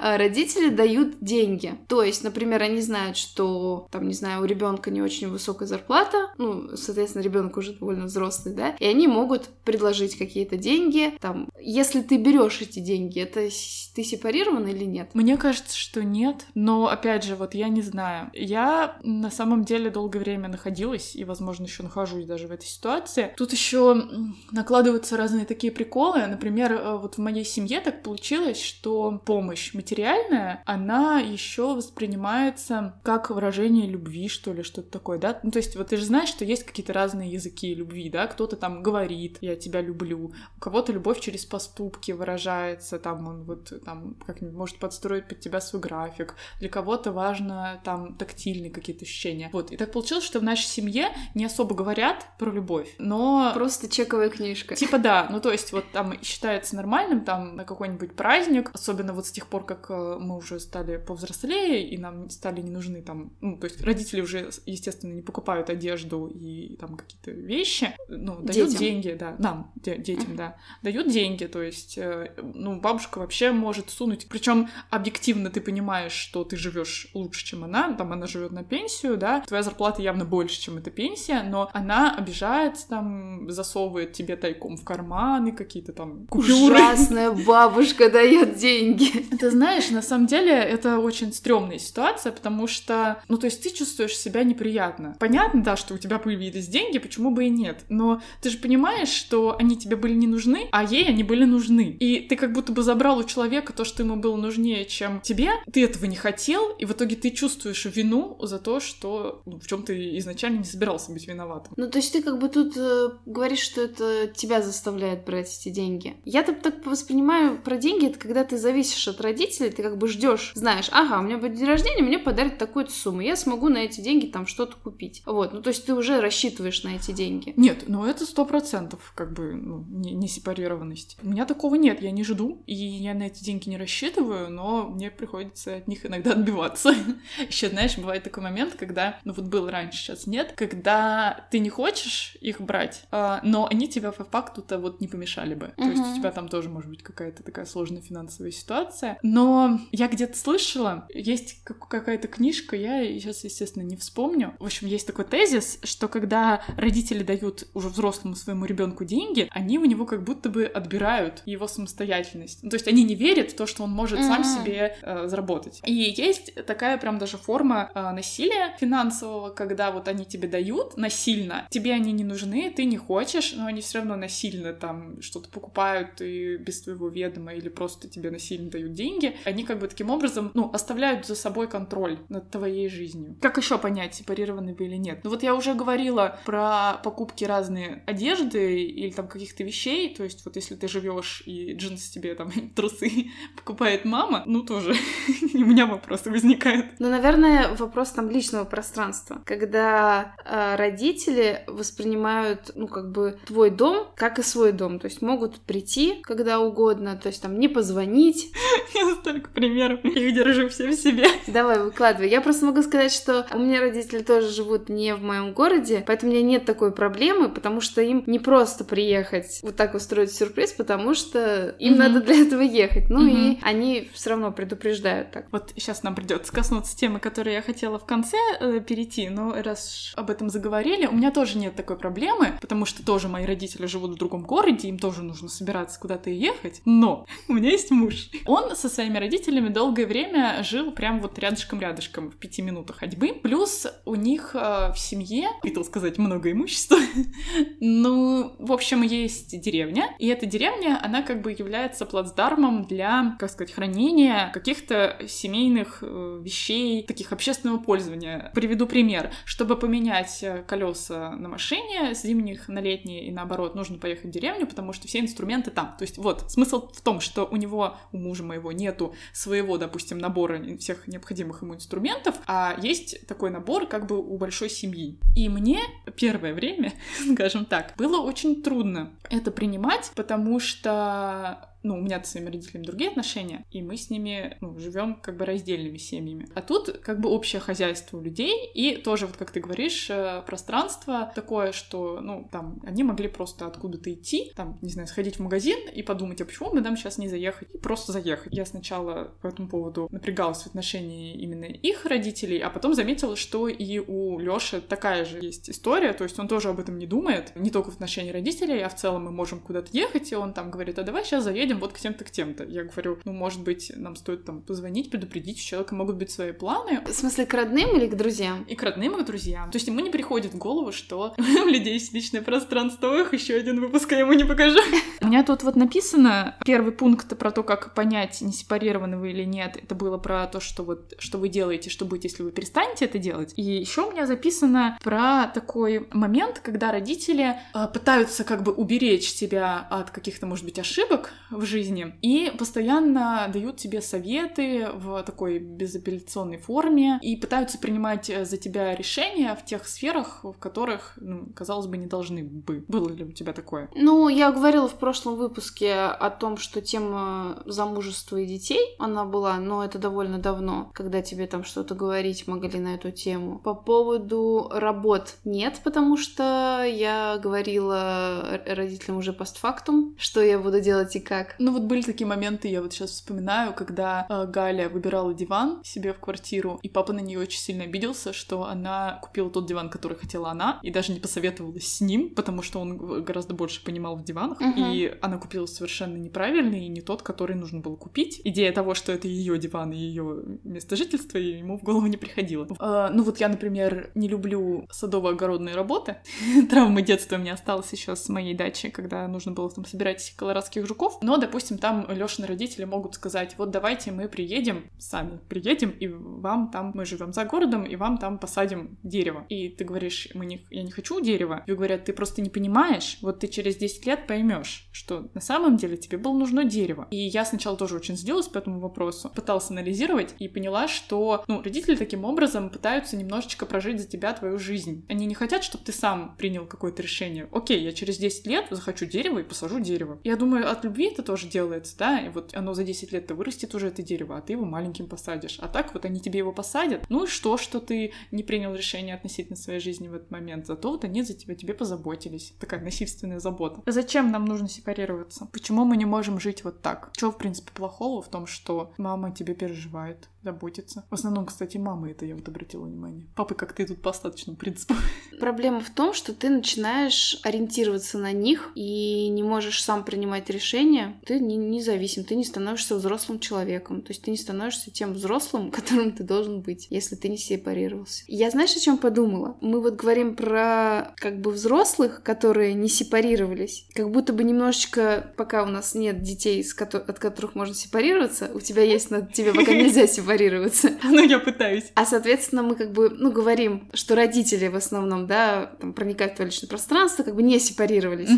Родители 0.00 0.68
дают 0.68 1.18
деньги. 1.20 1.74
То 1.88 2.02
есть, 2.02 2.22
например, 2.22 2.62
они 2.62 2.80
знают, 2.80 3.16
что, 3.16 3.88
там, 3.90 4.06
не 4.06 4.14
знаю, 4.14 4.42
у 4.42 4.44
ребенка 4.44 4.90
не 4.90 5.02
очень 5.02 5.28
высокая 5.28 5.66
зарплата, 5.66 6.30
ну, 6.38 6.76
соответственно, 6.76 7.22
ребенок 7.22 7.56
уже 7.56 7.72
довольно 7.72 7.95
взрослый, 8.04 8.54
да, 8.54 8.76
и 8.78 8.86
они 8.86 9.08
могут 9.08 9.48
предложить 9.64 10.16
какие-то 10.16 10.56
деньги, 10.56 11.14
там, 11.20 11.48
если 11.58 12.02
ты 12.02 12.18
берешь 12.18 12.60
эти 12.60 12.78
деньги, 12.78 13.20
это 13.20 13.48
ты 13.94 14.04
сепарирован 14.04 14.66
или 14.66 14.84
нет? 14.84 15.10
Мне 15.14 15.36
кажется, 15.36 15.76
что 15.76 16.04
нет, 16.04 16.46
но, 16.54 16.88
опять 16.88 17.24
же, 17.24 17.34
вот 17.34 17.54
я 17.54 17.68
не 17.68 17.82
знаю. 17.82 18.30
Я 18.34 18.98
на 19.02 19.30
самом 19.30 19.64
деле 19.64 19.90
долгое 19.90 20.18
время 20.18 20.48
находилась, 20.48 21.16
и, 21.16 21.24
возможно, 21.24 21.64
еще 21.64 21.82
нахожусь 21.82 22.26
даже 22.26 22.46
в 22.46 22.52
этой 22.52 22.66
ситуации. 22.66 23.32
Тут 23.36 23.52
еще 23.52 24.06
накладываются 24.52 25.16
разные 25.16 25.46
такие 25.46 25.72
приколы. 25.72 26.26
Например, 26.26 26.72
э, 26.72 26.98
вот 26.98 27.14
в 27.14 27.18
моей 27.18 27.44
семье 27.44 27.80
так 27.80 28.02
получилось, 28.02 28.60
что 28.60 29.22
помощь 29.24 29.72
материальная, 29.74 30.62
она 30.66 31.20
еще 31.20 31.74
воспринимается 31.74 33.00
как 33.02 33.30
выражение 33.30 33.86
любви, 33.86 34.28
что 34.28 34.52
ли, 34.52 34.62
что-то 34.62 34.90
такое, 34.90 35.18
да? 35.18 35.40
Ну, 35.42 35.50
то 35.50 35.58
есть, 35.58 35.76
вот 35.76 35.88
ты 35.88 35.96
же 35.96 36.04
знаешь, 36.04 36.28
что 36.28 36.44
есть 36.44 36.64
какие-то 36.64 36.92
разные 36.92 37.30
языки 37.30 37.74
любви, 37.74 37.85
да? 38.10 38.26
Кто-то 38.26 38.56
там 38.56 38.82
говорит, 38.82 39.38
я 39.40 39.56
тебя 39.56 39.80
люблю. 39.80 40.32
У 40.56 40.60
кого-то 40.60 40.92
любовь 40.92 41.20
через 41.20 41.44
поступки 41.44 42.12
выражается, 42.12 42.98
там 42.98 43.26
он 43.26 43.44
вот 43.44 43.72
там 43.84 44.16
как-нибудь 44.26 44.56
может 44.56 44.78
подстроить 44.78 45.28
под 45.28 45.40
тебя 45.40 45.60
свой 45.60 45.80
график. 45.80 46.34
Для 46.60 46.68
кого-то 46.68 47.12
важно 47.12 47.80
там 47.84 48.14
тактильные 48.16 48.70
какие-то 48.70 49.04
ощущения. 49.04 49.50
Вот. 49.52 49.70
И 49.70 49.76
так 49.76 49.92
получилось, 49.92 50.24
что 50.24 50.40
в 50.40 50.42
нашей 50.42 50.66
семье 50.66 51.08
не 51.34 51.44
особо 51.44 51.74
говорят 51.74 52.26
про 52.38 52.50
любовь, 52.50 52.94
но... 52.98 53.52
Просто 53.54 53.88
чековая 53.88 54.30
книжка. 54.30 54.74
Типа 54.74 54.98
да, 54.98 55.28
ну 55.30 55.40
то 55.40 55.52
есть 55.52 55.72
вот 55.72 55.84
там 55.92 56.20
считается 56.22 56.76
нормальным 56.76 57.24
там 57.24 57.56
на 57.56 57.64
какой-нибудь 57.64 58.14
праздник, 58.14 58.70
особенно 58.74 59.12
вот 59.12 59.26
с 59.26 59.32
тех 59.32 59.46
пор, 59.46 59.64
как 59.64 59.90
э, 59.90 60.18
мы 60.20 60.36
уже 60.36 60.60
стали 60.60 60.96
повзрослее, 60.96 61.88
и 61.88 61.98
нам 61.98 62.30
стали 62.30 62.60
не 62.60 62.70
нужны 62.70 63.02
там, 63.02 63.32
ну 63.40 63.58
то 63.58 63.66
есть 63.66 63.80
родители 63.82 64.20
уже, 64.20 64.50
естественно, 64.66 65.12
не 65.12 65.22
покупают 65.22 65.70
одежду 65.70 66.26
и 66.26 66.76
там 66.76 66.96
какие-то 66.96 67.30
вещи, 67.30 67.75
ну, 68.08 68.36
дают 68.40 68.68
детям. 68.68 68.78
деньги, 68.78 69.16
да, 69.18 69.36
нам, 69.38 69.72
де- 69.76 69.98
детям, 69.98 70.36
да, 70.36 70.56
дают 70.82 71.08
деньги, 71.08 71.44
то 71.44 71.62
есть, 71.62 71.98
э, 71.98 72.32
ну, 72.42 72.80
бабушка 72.80 73.18
вообще 73.18 73.52
может 73.52 73.90
сунуть, 73.90 74.26
причем 74.28 74.68
объективно 74.90 75.50
ты 75.50 75.60
понимаешь, 75.60 76.12
что 76.12 76.44
ты 76.44 76.56
живешь 76.56 77.08
лучше, 77.14 77.44
чем 77.44 77.64
она, 77.64 77.92
там 77.92 78.12
она 78.12 78.26
живет 78.26 78.52
на 78.52 78.64
пенсию, 78.64 79.16
да, 79.16 79.40
твоя 79.40 79.62
зарплата 79.62 80.02
явно 80.02 80.24
больше, 80.24 80.60
чем 80.60 80.78
эта 80.78 80.90
пенсия, 80.90 81.42
но 81.42 81.70
она 81.72 82.14
обижается, 82.16 82.88
там, 82.88 83.50
засовывает 83.50 84.12
тебе 84.12 84.36
тайком 84.36 84.76
в 84.76 84.84
карманы 84.84 85.52
какие-то 85.52 85.92
там 85.92 86.26
купюры. 86.26 86.74
Ужасная 86.74 87.30
бабушка 87.32 88.10
дает 88.10 88.56
деньги. 88.56 89.26
Ты 89.38 89.50
знаешь, 89.50 89.90
на 89.90 90.02
самом 90.02 90.26
деле 90.26 90.52
это 90.52 90.98
очень 90.98 91.32
стрёмная 91.32 91.78
ситуация, 91.78 92.32
потому 92.32 92.66
что, 92.66 93.22
ну, 93.28 93.36
то 93.36 93.46
есть 93.46 93.62
ты 93.62 93.70
чувствуешь 93.70 94.16
себя 94.16 94.44
неприятно. 94.44 95.16
Понятно, 95.18 95.62
да, 95.62 95.76
что 95.76 95.94
у 95.94 95.98
тебя 95.98 96.18
появились 96.18 96.68
деньги, 96.68 96.98
почему 96.98 97.30
бы 97.30 97.46
и 97.46 97.48
нет? 97.48 97.65
Нет. 97.66 97.84
Но 97.88 98.20
ты 98.40 98.50
же 98.50 98.58
понимаешь, 98.58 99.08
что 99.08 99.56
они 99.58 99.76
тебе 99.76 99.96
были 99.96 100.14
не 100.14 100.26
нужны, 100.26 100.68
а 100.72 100.84
ей 100.84 101.06
они 101.08 101.22
были 101.22 101.44
нужны. 101.44 101.96
И 102.00 102.20
ты 102.20 102.36
как 102.36 102.52
будто 102.52 102.72
бы 102.72 102.82
забрал 102.82 103.18
у 103.18 103.24
человека 103.24 103.72
то, 103.72 103.84
что 103.84 104.02
ему 104.02 104.16
было 104.16 104.36
нужнее, 104.36 104.84
чем 104.84 105.20
тебе. 105.20 105.50
Ты 105.72 105.84
этого 105.84 106.06
не 106.06 106.16
хотел, 106.16 106.70
и 106.78 106.84
в 106.84 106.92
итоге 106.92 107.16
ты 107.16 107.30
чувствуешь 107.30 107.84
вину 107.84 108.38
за 108.42 108.58
то, 108.58 108.80
что 108.80 109.42
ну, 109.46 109.58
в 109.58 109.66
чем 109.66 109.82
ты 109.82 110.18
изначально 110.18 110.58
не 110.58 110.64
собирался 110.64 111.12
быть 111.12 111.26
виноватым. 111.26 111.74
Ну, 111.76 111.90
то 111.90 111.98
есть 111.98 112.12
ты 112.12 112.22
как 112.22 112.38
бы 112.38 112.48
тут 112.48 112.76
э, 112.76 113.10
говоришь, 113.26 113.60
что 113.60 113.82
это 113.82 114.32
тебя 114.34 114.62
заставляет 114.62 115.24
брать 115.24 115.56
эти 115.58 115.68
деньги. 115.68 116.16
Я-то 116.24 116.52
так 116.52 116.84
воспринимаю 116.86 117.58
про 117.58 117.76
деньги, 117.76 118.06
это 118.06 118.18
когда 118.18 118.44
ты 118.44 118.58
зависишь 118.58 119.08
от 119.08 119.20
родителей, 119.20 119.70
ты 119.70 119.82
как 119.82 119.98
бы 119.98 120.08
ждешь, 120.08 120.52
знаешь, 120.54 120.88
ага, 120.92 121.20
у 121.20 121.22
меня 121.22 121.38
будет 121.38 121.54
день 121.54 121.66
рождения, 121.66 122.02
мне 122.02 122.18
подарят 122.18 122.58
такую-то 122.58 122.92
сумму, 122.92 123.20
я 123.20 123.36
смогу 123.36 123.68
на 123.68 123.78
эти 123.78 124.00
деньги 124.00 124.26
там 124.26 124.46
что-то 124.46 124.76
купить. 124.76 125.22
Вот, 125.26 125.52
ну 125.52 125.62
то 125.62 125.68
есть 125.68 125.84
ты 125.86 125.94
уже 125.94 126.20
рассчитываешь 126.20 126.82
на 126.84 126.96
эти 126.96 127.12
деньги. 127.12 127.52
Нет, 127.56 127.84
ну 127.86 128.04
это 128.04 128.26
сто 128.26 128.44
процентов 128.44 129.12
как 129.14 129.32
бы 129.32 129.54
ну, 129.54 129.84
не, 129.88 130.12
не 130.12 130.28
сепарированность. 130.28 131.18
У 131.22 131.28
меня 131.28 131.46
такого 131.46 131.74
нет, 131.74 132.02
я 132.02 132.10
не 132.10 132.22
жду, 132.22 132.62
и 132.66 132.74
я 132.74 133.14
на 133.14 133.24
эти 133.24 133.42
деньги 133.42 133.68
не 133.68 133.78
рассчитываю, 133.78 134.50
но 134.50 134.88
мне 134.88 135.10
приходится 135.10 135.76
от 135.76 135.88
них 135.88 136.04
иногда 136.04 136.32
отбиваться. 136.32 136.94
Еще, 137.48 137.70
знаешь, 137.70 137.96
бывает 137.96 138.22
такой 138.24 138.42
момент, 138.42 138.74
когда, 138.74 139.18
ну 139.24 139.32
вот 139.32 139.46
был 139.46 139.68
раньше, 139.68 139.98
сейчас 139.98 140.26
нет, 140.26 140.52
когда 140.54 141.46
ты 141.50 141.58
не 141.58 141.70
хочешь 141.70 142.36
их 142.40 142.60
брать, 142.60 143.04
а, 143.10 143.40
но 143.42 143.66
они 143.66 143.88
тебя 143.88 144.12
по 144.12 144.24
факту-то 144.24 144.78
вот 144.78 145.00
не 145.00 145.08
помешали 145.08 145.54
бы. 145.54 145.72
То 145.76 145.84
есть 145.84 146.02
у 146.02 146.14
тебя 146.14 146.30
там 146.30 146.48
тоже 146.48 146.68
может 146.68 146.90
быть 146.90 147.02
какая-то 147.02 147.42
такая 147.42 147.64
сложная 147.64 148.02
финансовая 148.02 148.50
ситуация. 148.50 149.18
Но 149.22 149.80
я 149.92 150.08
где-то 150.08 150.36
слышала, 150.36 151.08
есть 151.12 151.62
какая-то 151.64 152.28
книжка, 152.28 152.76
я 152.76 153.02
сейчас, 153.04 153.44
естественно, 153.44 153.82
не 153.82 153.96
вспомню. 153.96 154.54
В 154.58 154.64
общем, 154.64 154.86
есть 154.86 155.06
такой 155.06 155.24
тезис, 155.24 155.78
что 155.82 156.08
когда 156.08 156.62
родители 156.76 157.22
дают 157.22 157.45
уже 157.74 157.88
взрослому 157.88 158.34
своему 158.34 158.64
ребенку 158.64 159.04
деньги, 159.04 159.48
они 159.50 159.78
у 159.78 159.84
него 159.84 160.06
как 160.06 160.22
будто 160.22 160.48
бы 160.48 160.64
отбирают 160.64 161.42
его 161.46 161.66
самостоятельность. 161.66 162.60
Ну, 162.62 162.70
то 162.70 162.76
есть 162.76 162.88
они 162.88 163.04
не 163.04 163.14
верят 163.14 163.52
в 163.52 163.56
то, 163.56 163.66
что 163.66 163.84
он 163.84 163.90
может 163.90 164.18
mm-hmm. 164.18 164.28
сам 164.28 164.44
себе 164.44 164.96
э, 165.02 165.28
заработать. 165.28 165.80
И 165.84 165.92
есть 165.92 166.54
такая 166.66 166.98
прям 166.98 167.18
даже 167.18 167.36
форма 167.36 167.90
э, 167.94 168.10
насилия 168.12 168.76
финансового, 168.78 169.50
когда 169.50 169.90
вот 169.90 170.08
они 170.08 170.24
тебе 170.24 170.48
дают 170.48 170.96
насильно, 170.96 171.66
тебе 171.70 171.92
они 171.92 172.12
не 172.12 172.24
нужны, 172.24 172.72
ты 172.74 172.84
не 172.84 172.96
хочешь, 172.96 173.54
но 173.56 173.66
они 173.66 173.80
все 173.80 173.98
равно 173.98 174.16
насильно 174.16 174.72
там 174.72 175.20
что-то 175.22 175.48
покупают 175.48 176.20
и 176.20 176.56
без 176.56 176.82
твоего 176.82 177.08
ведома 177.08 177.54
или 177.54 177.68
просто 177.68 178.08
тебе 178.08 178.30
насильно 178.30 178.70
дают 178.70 178.92
деньги. 178.92 179.36
Они 179.44 179.64
как 179.64 179.78
бы 179.78 179.88
таким 179.88 180.10
образом, 180.10 180.50
ну, 180.54 180.70
оставляют 180.72 181.26
за 181.26 181.34
собой 181.34 181.68
контроль 181.68 182.18
над 182.28 182.50
твоей 182.50 182.88
жизнью. 182.88 183.36
Как 183.40 183.56
еще 183.56 183.78
понять, 183.78 184.14
сепарированы 184.14 184.74
вы 184.74 184.86
или 184.86 184.96
нет? 184.96 185.20
Ну 185.24 185.30
вот 185.30 185.42
я 185.42 185.54
уже 185.54 185.74
говорила 185.74 186.38
про 186.44 186.94
покупки 187.36 187.44
разные 187.44 188.02
одежды 188.06 188.82
или 188.82 189.10
там 189.10 189.28
каких-то 189.28 189.62
вещей, 189.62 190.14
то 190.14 190.24
есть 190.24 190.44
вот 190.44 190.56
если 190.56 190.74
ты 190.74 190.88
живешь 190.88 191.42
и 191.46 191.74
джинсы 191.74 192.12
тебе 192.12 192.34
там 192.34 192.50
трусы 192.74 193.30
покупает 193.56 194.04
мама, 194.04 194.42
ну 194.46 194.62
тоже 194.62 194.94
у 195.54 195.58
меня 195.58 195.86
вопросы 195.86 196.30
возникают. 196.30 196.86
Ну, 196.98 197.10
наверное, 197.10 197.74
вопрос 197.74 198.10
там 198.10 198.30
личного 198.30 198.64
пространства, 198.64 199.42
когда 199.44 200.34
э, 200.44 200.76
родители 200.76 201.64
воспринимают, 201.66 202.72
ну, 202.74 202.88
как 202.88 203.10
бы 203.12 203.38
твой 203.46 203.70
дом 203.70 204.08
как 204.16 204.38
и 204.38 204.42
свой 204.42 204.72
дом, 204.72 204.98
то 204.98 205.06
есть 205.06 205.22
могут 205.22 205.60
прийти 205.60 206.22
когда 206.22 206.60
угодно, 206.60 207.18
то 207.22 207.28
есть 207.28 207.42
там 207.42 207.58
не 207.58 207.68
позвонить. 207.68 208.52
Я 208.94 209.14
столько 209.14 209.50
примеров, 209.50 210.00
я 210.04 210.30
держу 210.30 210.68
все 210.68 210.88
в 210.88 210.94
себе. 210.94 211.26
Давай, 211.46 211.78
выкладывай. 211.82 212.30
Я 212.30 212.40
просто 212.40 212.64
могу 212.64 212.82
сказать, 212.82 213.12
что 213.12 213.46
у 213.52 213.58
меня 213.58 213.80
родители 213.80 214.22
тоже 214.22 214.48
живут 214.48 214.88
не 214.88 215.14
в 215.14 215.22
моем 215.22 215.52
городе, 215.52 216.02
поэтому 216.06 216.32
у 216.32 216.34
меня 216.34 216.46
нет 216.46 216.64
такой 216.64 216.92
проблемы, 216.92 217.25
потому 217.48 217.80
что 217.80 218.00
им 218.02 218.24
не 218.26 218.38
просто 218.38 218.84
приехать 218.84 219.60
вот 219.62 219.76
так 219.76 219.94
устроить 219.94 220.32
сюрприз, 220.32 220.72
потому 220.72 221.14
что 221.14 221.74
им 221.78 221.94
mm-hmm. 221.94 221.96
надо 221.96 222.20
для 222.20 222.36
этого 222.36 222.60
ехать. 222.60 223.10
Ну 223.10 223.26
mm-hmm. 223.26 223.54
и 223.54 223.58
они 223.62 224.10
все 224.12 224.30
равно 224.30 224.52
предупреждают 224.52 225.30
так. 225.30 225.46
Вот 225.52 225.72
сейчас 225.76 226.02
нам 226.02 226.14
придется 226.14 226.52
коснуться 226.52 226.96
темы, 226.96 227.20
которые 227.20 227.54
я 227.54 227.62
хотела 227.62 227.98
в 227.98 228.06
конце 228.06 228.36
э, 228.60 228.80
перейти, 228.80 229.28
но 229.28 229.54
раз 229.62 230.12
об 230.16 230.30
этом 230.30 230.48
заговорили, 230.50 231.06
у 231.06 231.12
меня 231.12 231.30
тоже 231.30 231.58
нет 231.58 231.74
такой 231.76 231.96
проблемы, 231.96 232.58
потому 232.60 232.84
что 232.84 233.04
тоже 233.04 233.28
мои 233.28 233.44
родители 233.44 233.86
живут 233.86 234.12
в 234.12 234.18
другом 234.18 234.42
городе, 234.42 234.88
им 234.88 234.98
тоже 234.98 235.22
нужно 235.22 235.48
собираться 235.48 235.98
куда-то 236.00 236.30
и 236.30 236.34
ехать. 236.34 236.82
Но 236.84 237.26
у 237.48 237.52
меня 237.52 237.70
есть 237.70 237.90
муж. 237.90 238.30
Он 238.46 238.74
со 238.76 238.88
своими 238.88 239.18
родителями 239.18 239.68
долгое 239.68 240.06
время 240.06 240.62
жил 240.62 240.92
прям 240.92 241.20
вот 241.20 241.38
рядышком-рядышком, 241.38 242.30
в 242.30 242.36
пяти 242.36 242.62
минутах 242.62 242.96
ходьбы. 242.96 243.34
Плюс 243.42 243.86
у 244.04 244.14
них 244.14 244.54
э, 244.54 244.92
в 244.92 244.98
семье, 244.98 245.48
хотел 245.62 245.84
сказать, 245.84 246.18
много 246.18 246.50
имущества. 246.50 246.98
ну, 247.80 248.54
в 248.58 248.72
общем, 248.72 249.02
есть 249.02 249.60
деревня, 249.60 250.14
и 250.18 250.28
эта 250.28 250.46
деревня, 250.46 251.00
она 251.02 251.22
как 251.22 251.42
бы 251.42 251.52
является 251.52 252.06
плацдармом 252.06 252.86
для, 252.86 253.36
как 253.38 253.50
сказать, 253.50 253.72
хранения 253.72 254.50
каких-то 254.52 255.18
семейных 255.28 255.98
э, 256.02 256.40
вещей, 256.42 257.02
таких 257.02 257.32
общественного 257.32 257.78
пользования. 257.78 258.50
Приведу 258.54 258.86
пример. 258.86 259.30
Чтобы 259.44 259.76
поменять 259.76 260.42
э, 260.42 260.64
колеса 260.66 261.30
на 261.36 261.48
машине 261.48 262.14
с 262.14 262.22
зимних 262.22 262.68
на 262.68 262.80
летние 262.80 263.26
и 263.26 263.30
наоборот, 263.30 263.74
нужно 263.74 263.98
поехать 263.98 264.26
в 264.26 264.30
деревню, 264.30 264.66
потому 264.66 264.92
что 264.92 265.08
все 265.08 265.20
инструменты 265.20 265.70
там. 265.70 265.94
То 265.98 266.02
есть 266.02 266.18
вот, 266.18 266.50
смысл 266.50 266.88
в 266.92 267.00
том, 267.00 267.20
что 267.20 267.46
у 267.46 267.56
него, 267.56 267.96
у 268.12 268.18
мужа 268.18 268.42
моего, 268.42 268.72
нету 268.72 269.14
своего, 269.32 269.78
допустим, 269.78 270.18
набора 270.18 270.60
всех 270.78 271.06
необходимых 271.06 271.62
ему 271.62 271.74
инструментов, 271.74 272.36
а 272.46 272.76
есть 272.80 273.26
такой 273.26 273.50
набор 273.50 273.86
как 273.86 274.06
бы 274.06 274.18
у 274.18 274.36
большой 274.38 274.70
семьи. 274.70 275.18
И 275.34 275.48
мне 275.48 275.80
первое 276.16 276.54
время, 276.54 276.92
скажем 277.32 277.64
так, 277.64 277.94
было 277.96 278.20
очень 278.20 278.62
трудно 278.62 279.10
это 279.30 279.50
принимать, 279.50 280.10
потому 280.14 280.60
что 280.60 281.70
ну, 281.82 281.96
у 281.96 282.00
меня 282.00 282.22
с 282.22 282.30
своими 282.30 282.46
родителями 282.46 282.84
другие 282.84 283.10
отношения, 283.10 283.64
и 283.70 283.82
мы 283.82 283.96
с 283.96 284.10
ними, 284.10 284.56
ну, 284.60 284.78
живем 284.78 285.16
как 285.16 285.36
бы 285.36 285.44
раздельными 285.44 285.98
семьями. 285.98 286.48
А 286.54 286.62
тут 286.62 286.98
как 286.98 287.20
бы 287.20 287.28
общее 287.28 287.60
хозяйство 287.60 288.18
у 288.18 288.22
людей, 288.22 288.70
и 288.74 288.96
тоже, 288.96 289.26
вот 289.26 289.36
как 289.36 289.50
ты 289.50 289.60
говоришь, 289.60 290.08
э, 290.10 290.42
пространство 290.46 291.32
такое, 291.34 291.72
что, 291.72 292.20
ну, 292.20 292.48
там, 292.50 292.80
они 292.84 293.04
могли 293.04 293.28
просто 293.28 293.66
откуда-то 293.66 294.12
идти, 294.12 294.52
там, 294.56 294.78
не 294.82 294.90
знаю, 294.90 295.08
сходить 295.08 295.36
в 295.36 295.42
магазин 295.42 295.88
и 295.88 296.02
подумать, 296.02 296.40
а 296.40 296.44
почему 296.44 296.70
бы 296.70 296.80
нам 296.80 296.96
сейчас 296.96 297.18
не 297.18 297.28
заехать, 297.28 297.74
и 297.74 297.78
просто 297.78 298.12
заехать. 298.12 298.52
Я 298.52 298.66
сначала 298.66 299.32
по 299.40 299.46
этому 299.46 299.68
поводу 299.68 300.08
напрягалась 300.10 300.62
в 300.62 300.66
отношении 300.66 301.34
именно 301.34 301.64
их 301.64 302.04
родителей, 302.04 302.58
а 302.58 302.70
потом 302.70 302.94
заметила, 302.94 303.36
что 303.36 303.68
и 303.68 303.98
у 303.98 304.38
Лёши 304.38 304.80
такая 304.80 305.24
же 305.24 305.38
есть 305.38 305.70
история, 305.70 306.12
то 306.12 306.24
есть 306.24 306.38
он 306.38 306.48
тоже 306.48 306.68
об 306.68 306.80
этом 306.80 306.98
не 306.98 307.06
думает, 307.06 307.52
не 307.54 307.70
только 307.70 307.90
в 307.90 307.94
отношении 307.94 308.30
родителей, 308.30 308.82
а 308.82 308.88
в 308.88 308.96
целом 308.96 309.24
мы 309.24 309.30
можем 309.30 309.60
куда-то 309.60 309.88
ехать, 309.92 310.32
и 310.32 310.36
он 310.36 310.52
там 310.52 310.70
говорит, 310.70 310.98
а 310.98 311.02
давай 311.02 311.24
сейчас 311.24 311.44
заедем 311.44 311.65
едем 311.66 311.80
вот 311.80 311.92
к 311.92 311.98
тем-то, 311.98 312.24
к 312.24 312.30
тем-то. 312.30 312.64
Я 312.64 312.84
говорю, 312.84 313.18
ну, 313.24 313.32
может 313.32 313.62
быть, 313.62 313.92
нам 313.94 314.16
стоит 314.16 314.44
там 314.44 314.62
позвонить, 314.62 315.10
предупредить, 315.10 315.58
у 315.58 315.62
человека 315.62 315.94
могут 315.94 316.16
быть 316.16 316.30
свои 316.30 316.52
планы. 316.52 317.02
В 317.06 317.12
смысле, 317.12 317.46
к 317.46 317.54
родным 317.54 317.96
или 317.96 318.06
к 318.06 318.16
друзьям? 318.16 318.64
И 318.64 318.74
к 318.74 318.82
родным, 318.82 319.18
и 319.18 319.22
к 319.22 319.26
друзьям. 319.26 319.70
То 319.70 319.76
есть 319.76 319.88
ему 319.88 320.00
не 320.00 320.10
приходит 320.10 320.54
в 320.54 320.58
голову, 320.58 320.92
что 320.92 321.34
у 321.38 321.66
людей 321.66 321.94
есть 321.94 322.12
личное 322.12 322.42
пространство. 322.42 323.08
Ох, 323.20 323.32
еще 323.32 323.54
один 323.54 323.80
выпуск 323.80 324.12
я 324.12 324.20
ему 324.20 324.32
не 324.32 324.44
покажу. 324.44 324.78
У 325.20 325.26
меня 325.26 325.42
тут 325.42 325.64
вот 325.64 325.76
написано, 325.76 326.56
первый 326.64 326.92
пункт 326.92 327.36
про 327.36 327.50
то, 327.50 327.62
как 327.62 327.94
понять, 327.94 328.40
не 328.42 328.52
сепарированы 328.52 329.16
вы 329.16 329.32
или 329.32 329.44
нет, 329.44 329.76
это 329.82 329.94
было 329.94 330.18
про 330.18 330.46
то, 330.46 330.60
что 330.60 330.84
вот, 330.84 331.14
что 331.18 331.38
вы 331.38 331.48
делаете, 331.48 331.90
что 331.90 332.04
будет, 332.04 332.24
если 332.24 332.42
вы 332.44 332.52
перестанете 332.52 333.06
это 333.06 333.18
делать. 333.18 333.52
И 333.56 333.62
еще 333.62 334.06
у 334.06 334.12
меня 334.12 334.26
записано 334.26 334.98
про 335.02 335.48
такой 335.48 336.06
момент, 336.12 336.60
когда 336.60 336.92
родители 336.92 337.56
э, 337.74 337.88
пытаются 337.92 338.44
как 338.44 338.62
бы 338.62 338.72
уберечь 338.72 339.34
тебя 339.34 339.86
от 339.90 340.10
каких-то, 340.10 340.46
может 340.46 340.64
быть, 340.64 340.78
ошибок 340.78 341.32
в 341.56 341.64
жизни 341.64 342.14
и 342.22 342.52
постоянно 342.56 343.48
дают 343.52 343.76
тебе 343.76 344.00
советы 344.00 344.88
в 344.94 345.22
такой 345.22 345.58
безапелляционной 345.58 346.58
форме 346.58 347.18
и 347.22 347.36
пытаются 347.36 347.78
принимать 347.78 348.30
э, 348.30 348.44
за 348.44 348.56
тебя 348.56 348.94
решения 348.94 349.54
в 349.54 349.64
тех 349.64 349.86
сферах, 349.86 350.40
в 350.42 350.54
которых, 350.54 351.14
ну, 351.20 351.46
казалось 351.54 351.86
бы, 351.86 351.96
не 351.96 352.06
должны 352.06 352.42
бы. 352.42 352.84
Было 352.88 353.08
ли 353.08 353.24
у 353.24 353.32
тебя 353.32 353.52
такое? 353.52 353.88
Ну, 353.94 354.28
я 354.28 354.52
говорила 354.52 354.88
в 354.88 354.98
прошлом 354.98 355.36
выпуске 355.36 355.94
о 355.94 356.30
том, 356.30 356.56
что 356.56 356.80
тема 356.80 357.62
замужества 357.64 358.36
и 358.36 358.46
детей, 358.46 358.96
она 358.98 359.24
была, 359.24 359.56
но 359.58 359.84
это 359.84 359.98
довольно 359.98 360.38
давно, 360.38 360.90
когда 360.94 361.22
тебе 361.22 361.46
там 361.46 361.64
что-то 361.64 361.94
говорить 361.94 362.46
могли 362.46 362.78
на 362.78 362.94
эту 362.94 363.10
тему. 363.10 363.58
По 363.58 363.74
поводу 363.74 364.70
работ 364.72 365.36
нет, 365.44 365.80
потому 365.84 366.16
что 366.16 366.84
я 366.84 367.38
говорила 367.42 368.60
родителям 368.66 369.18
уже 369.18 369.32
постфактум, 369.32 370.14
что 370.18 370.42
я 370.42 370.58
буду 370.58 370.80
делать 370.80 371.14
и 371.16 371.20
как, 371.20 371.45
как? 371.46 371.56
Ну 371.58 371.72
вот 371.72 371.82
были 371.82 372.02
такие 372.02 372.26
моменты, 372.26 372.68
я 372.68 372.82
вот 372.82 372.92
сейчас 372.92 373.10
вспоминаю, 373.10 373.74
когда 373.74 374.26
э, 374.28 374.46
Галя 374.46 374.88
выбирала 374.88 375.32
диван 375.34 375.80
себе 375.84 376.12
в 376.12 376.18
квартиру, 376.18 376.78
и 376.82 376.88
папа 376.88 377.12
на 377.12 377.20
нее 377.20 377.38
очень 377.38 377.60
сильно 377.60 377.84
обиделся, 377.84 378.32
что 378.32 378.64
она 378.64 379.18
купила 379.22 379.50
тот 379.50 379.66
диван, 379.66 379.90
который 379.90 380.16
хотела 380.16 380.50
она, 380.50 380.78
и 380.82 380.90
даже 380.90 381.12
не 381.12 381.20
посоветовалась 381.20 381.86
с 381.86 382.00
ним, 382.00 382.34
потому 382.34 382.62
что 382.62 382.80
он 382.80 383.24
гораздо 383.24 383.54
больше 383.54 383.82
понимал 383.84 384.16
в 384.16 384.24
диванах, 384.24 384.60
угу. 384.60 384.72
и 384.76 385.16
она 385.20 385.38
купила 385.38 385.66
совершенно 385.66 386.16
неправильный 386.16 386.86
и 386.86 386.88
не 386.88 387.00
тот, 387.00 387.22
который 387.22 387.56
нужно 387.56 387.80
было 387.80 387.96
купить. 387.96 388.40
Идея 388.44 388.72
того, 388.72 388.94
что 388.94 389.12
это 389.12 389.28
ее 389.28 389.58
диван 389.58 389.92
и 389.92 389.96
ее 389.96 390.42
место 390.64 390.96
жительства, 390.96 391.38
ему 391.38 391.78
в 391.78 391.82
голову 391.82 392.06
не 392.06 392.16
приходило. 392.16 392.66
Э, 392.80 393.08
ну 393.12 393.22
вот 393.22 393.38
я, 393.38 393.48
например, 393.48 394.10
не 394.14 394.28
люблю 394.28 394.86
садово-огородные 394.90 395.74
работы. 395.74 396.16
Травма 396.70 397.02
детства 397.02 397.36
у 397.36 397.38
меня 397.38 397.54
осталась 397.54 397.92
еще 397.92 398.16
с 398.16 398.28
моей 398.28 398.54
дачи, 398.54 398.88
когда 398.88 399.26
нужно 399.28 399.52
было 399.52 399.70
там 399.70 399.84
собирать 399.84 400.34
колорадских 400.36 400.86
жуков. 400.86 401.18
Но, 401.22 401.35
допустим, 401.38 401.78
там 401.78 402.06
Лешины 402.10 402.46
родители 402.46 402.84
могут 402.84 403.14
сказать, 403.14 403.54
вот 403.58 403.70
давайте 403.70 404.10
мы 404.10 404.28
приедем, 404.28 404.90
сами 404.98 405.38
приедем, 405.48 405.90
и 405.90 406.08
вам 406.08 406.70
там, 406.70 406.92
мы 406.94 407.04
живем 407.04 407.32
за 407.32 407.44
городом, 407.44 407.84
и 407.84 407.96
вам 407.96 408.18
там 408.18 408.38
посадим 408.38 408.98
дерево. 409.02 409.44
И 409.48 409.68
ты 409.68 409.84
говоришь, 409.84 410.28
мы 410.34 410.46
не, 410.46 410.66
я 410.70 410.82
не 410.82 410.90
хочу 410.90 411.20
дерева. 411.20 411.62
И 411.66 411.72
говорят, 411.72 412.04
ты 412.04 412.12
просто 412.12 412.42
не 412.42 412.50
понимаешь, 412.50 413.18
вот 413.22 413.40
ты 413.40 413.48
через 413.48 413.76
10 413.76 414.06
лет 414.06 414.26
поймешь, 414.26 414.88
что 414.92 415.28
на 415.34 415.40
самом 415.40 415.76
деле 415.76 415.96
тебе 415.96 416.18
было 416.18 416.36
нужно 416.36 416.64
дерево. 416.64 417.06
И 417.10 417.16
я 417.16 417.44
сначала 417.44 417.76
тоже 417.76 417.96
очень 417.96 418.16
сдилась 418.16 418.48
по 418.48 418.58
этому 418.58 418.80
вопросу, 418.80 419.30
пыталась 419.34 419.70
анализировать 419.70 420.34
и 420.38 420.48
поняла, 420.48 420.88
что, 420.88 421.44
ну, 421.46 421.62
родители 421.62 421.96
таким 421.96 422.24
образом 422.24 422.70
пытаются 422.70 423.16
немножечко 423.16 423.66
прожить 423.66 424.00
за 424.00 424.08
тебя 424.08 424.32
твою 424.32 424.58
жизнь. 424.58 425.04
Они 425.08 425.26
не 425.26 425.34
хотят, 425.34 425.64
чтобы 425.64 425.84
ты 425.84 425.92
сам 425.92 426.36
принял 426.36 426.66
какое-то 426.66 427.02
решение. 427.02 427.48
Окей, 427.52 427.82
я 427.82 427.92
через 427.92 428.18
10 428.18 428.46
лет 428.46 428.66
захочу 428.70 429.06
дерево 429.06 429.38
и 429.38 429.44
посажу 429.44 429.80
дерево. 429.80 430.18
Я 430.24 430.36
думаю, 430.36 430.70
от 430.70 430.84
любви 430.84 431.06
это 431.06 431.22
тоже 431.26 431.48
делается, 431.48 431.96
да, 431.98 432.20
и 432.20 432.28
вот 432.28 432.54
оно 432.54 432.72
за 432.72 432.84
10 432.84 433.12
лет-то 433.12 433.34
вырастет 433.34 433.74
уже 433.74 433.88
это 433.88 434.02
дерево, 434.02 434.38
а 434.38 434.40
ты 434.40 434.54
его 434.54 434.64
маленьким 434.64 435.08
посадишь. 435.08 435.58
А 435.60 435.68
так 435.68 435.92
вот 435.92 436.04
они 436.04 436.20
тебе 436.20 436.38
его 436.38 436.52
посадят. 436.52 437.04
Ну 437.08 437.24
и 437.24 437.26
что, 437.26 437.58
что 437.58 437.80
ты 437.80 438.12
не 438.30 438.42
принял 438.42 438.74
решение 438.74 439.14
относительно 439.14 439.56
своей 439.56 439.80
жизни 439.80 440.08
в 440.08 440.14
этот 440.14 440.30
момент? 440.30 440.66
Зато 440.66 440.90
вот 440.90 441.04
они 441.04 441.22
за 441.22 441.34
тебя 441.34 441.54
тебе 441.54 441.74
позаботились. 441.74 442.54
Такая 442.58 442.80
насильственная 442.80 443.40
забота. 443.40 443.82
Зачем 443.86 444.30
нам 444.30 444.44
нужно 444.44 444.68
сепарироваться? 444.68 445.48
Почему 445.52 445.84
мы 445.84 445.96
не 445.96 446.04
можем 446.04 446.40
жить 446.40 446.64
вот 446.64 446.80
так? 446.80 447.10
Чего, 447.16 447.32
в 447.32 447.38
принципе, 447.38 447.70
плохого 447.72 448.22
в 448.22 448.28
том, 448.28 448.46
что 448.46 448.92
мама 448.96 449.32
тебе 449.32 449.54
переживает, 449.54 450.28
заботится? 450.42 451.04
В 451.10 451.14
основном, 451.14 451.46
кстати, 451.46 451.76
мамы 451.76 452.12
это 452.12 452.24
я 452.24 452.36
вот 452.36 452.48
обратила 452.48 452.84
внимание. 452.84 453.26
Папы 453.34 453.54
как 453.54 453.72
ты 453.72 453.86
тут 453.86 454.00
по 454.00 454.10
остаточному 454.10 454.56
принципу. 454.56 454.94
Проблема 455.40 455.80
в 455.80 455.90
том, 455.90 456.14
что 456.14 456.32
ты 456.32 456.48
начинаешь 456.48 457.40
ориентироваться 457.42 458.18
на 458.18 458.32
них 458.32 458.70
и 458.74 459.28
не 459.28 459.42
можешь 459.42 459.82
сам 459.82 460.04
принимать 460.04 460.48
решения. 460.50 461.15
Ты 461.24 461.38
не, 461.40 461.56
независим, 461.56 462.24
ты 462.24 462.34
не 462.34 462.44
становишься 462.44 462.94
взрослым 462.96 463.38
человеком. 463.38 464.02
То 464.02 464.10
есть 464.10 464.22
ты 464.22 464.30
не 464.30 464.36
становишься 464.36 464.90
тем 464.90 465.12
взрослым, 465.12 465.70
которым 465.72 466.12
ты 466.12 466.22
должен 466.24 466.60
быть, 466.60 466.86
если 466.90 467.14
ты 467.16 467.28
не 467.28 467.38
сепарировался. 467.38 468.24
Я 468.26 468.50
знаешь, 468.50 468.74
о 468.76 468.80
чем 468.80 468.98
подумала? 468.98 469.56
Мы 469.60 469.80
вот 469.80 469.96
говорим 469.96 470.36
про 470.36 471.14
как 471.16 471.40
бы 471.40 471.50
взрослых, 471.50 472.22
которые 472.22 472.74
не 472.74 472.88
сепарировались. 472.88 473.86
Как 473.94 474.10
будто 474.10 474.32
бы 474.32 474.44
немножечко, 474.44 475.32
пока 475.36 475.62
у 475.62 475.66
нас 475.66 475.94
нет 475.94 476.22
детей, 476.22 476.64
от 476.78 477.18
которых 477.18 477.54
можно 477.54 477.74
сепарироваться, 477.74 478.50
у 478.54 478.60
тебя 478.60 478.82
есть, 478.82 479.10
но 479.10 479.20
тебе 479.22 479.52
пока 479.52 479.72
нельзя 479.72 480.06
сепарироваться. 480.06 480.90
Ну, 481.04 481.24
я 481.24 481.38
пытаюсь. 481.38 481.84
А, 481.94 482.04
соответственно, 482.04 482.62
мы 482.62 482.74
как 482.74 482.92
бы, 482.92 483.10
ну, 483.10 483.30
говорим, 483.30 483.88
что 483.94 484.14
родители 484.14 484.68
в 484.68 484.76
основном, 484.76 485.26
да, 485.26 485.72
там, 485.80 485.92
проникают 485.92 486.34
в 486.34 486.36
твое 486.36 486.50
личное 486.50 486.68
пространство, 486.68 487.22
как 487.22 487.34
бы 487.34 487.42
не 487.42 487.58
сепарировались. 487.58 488.30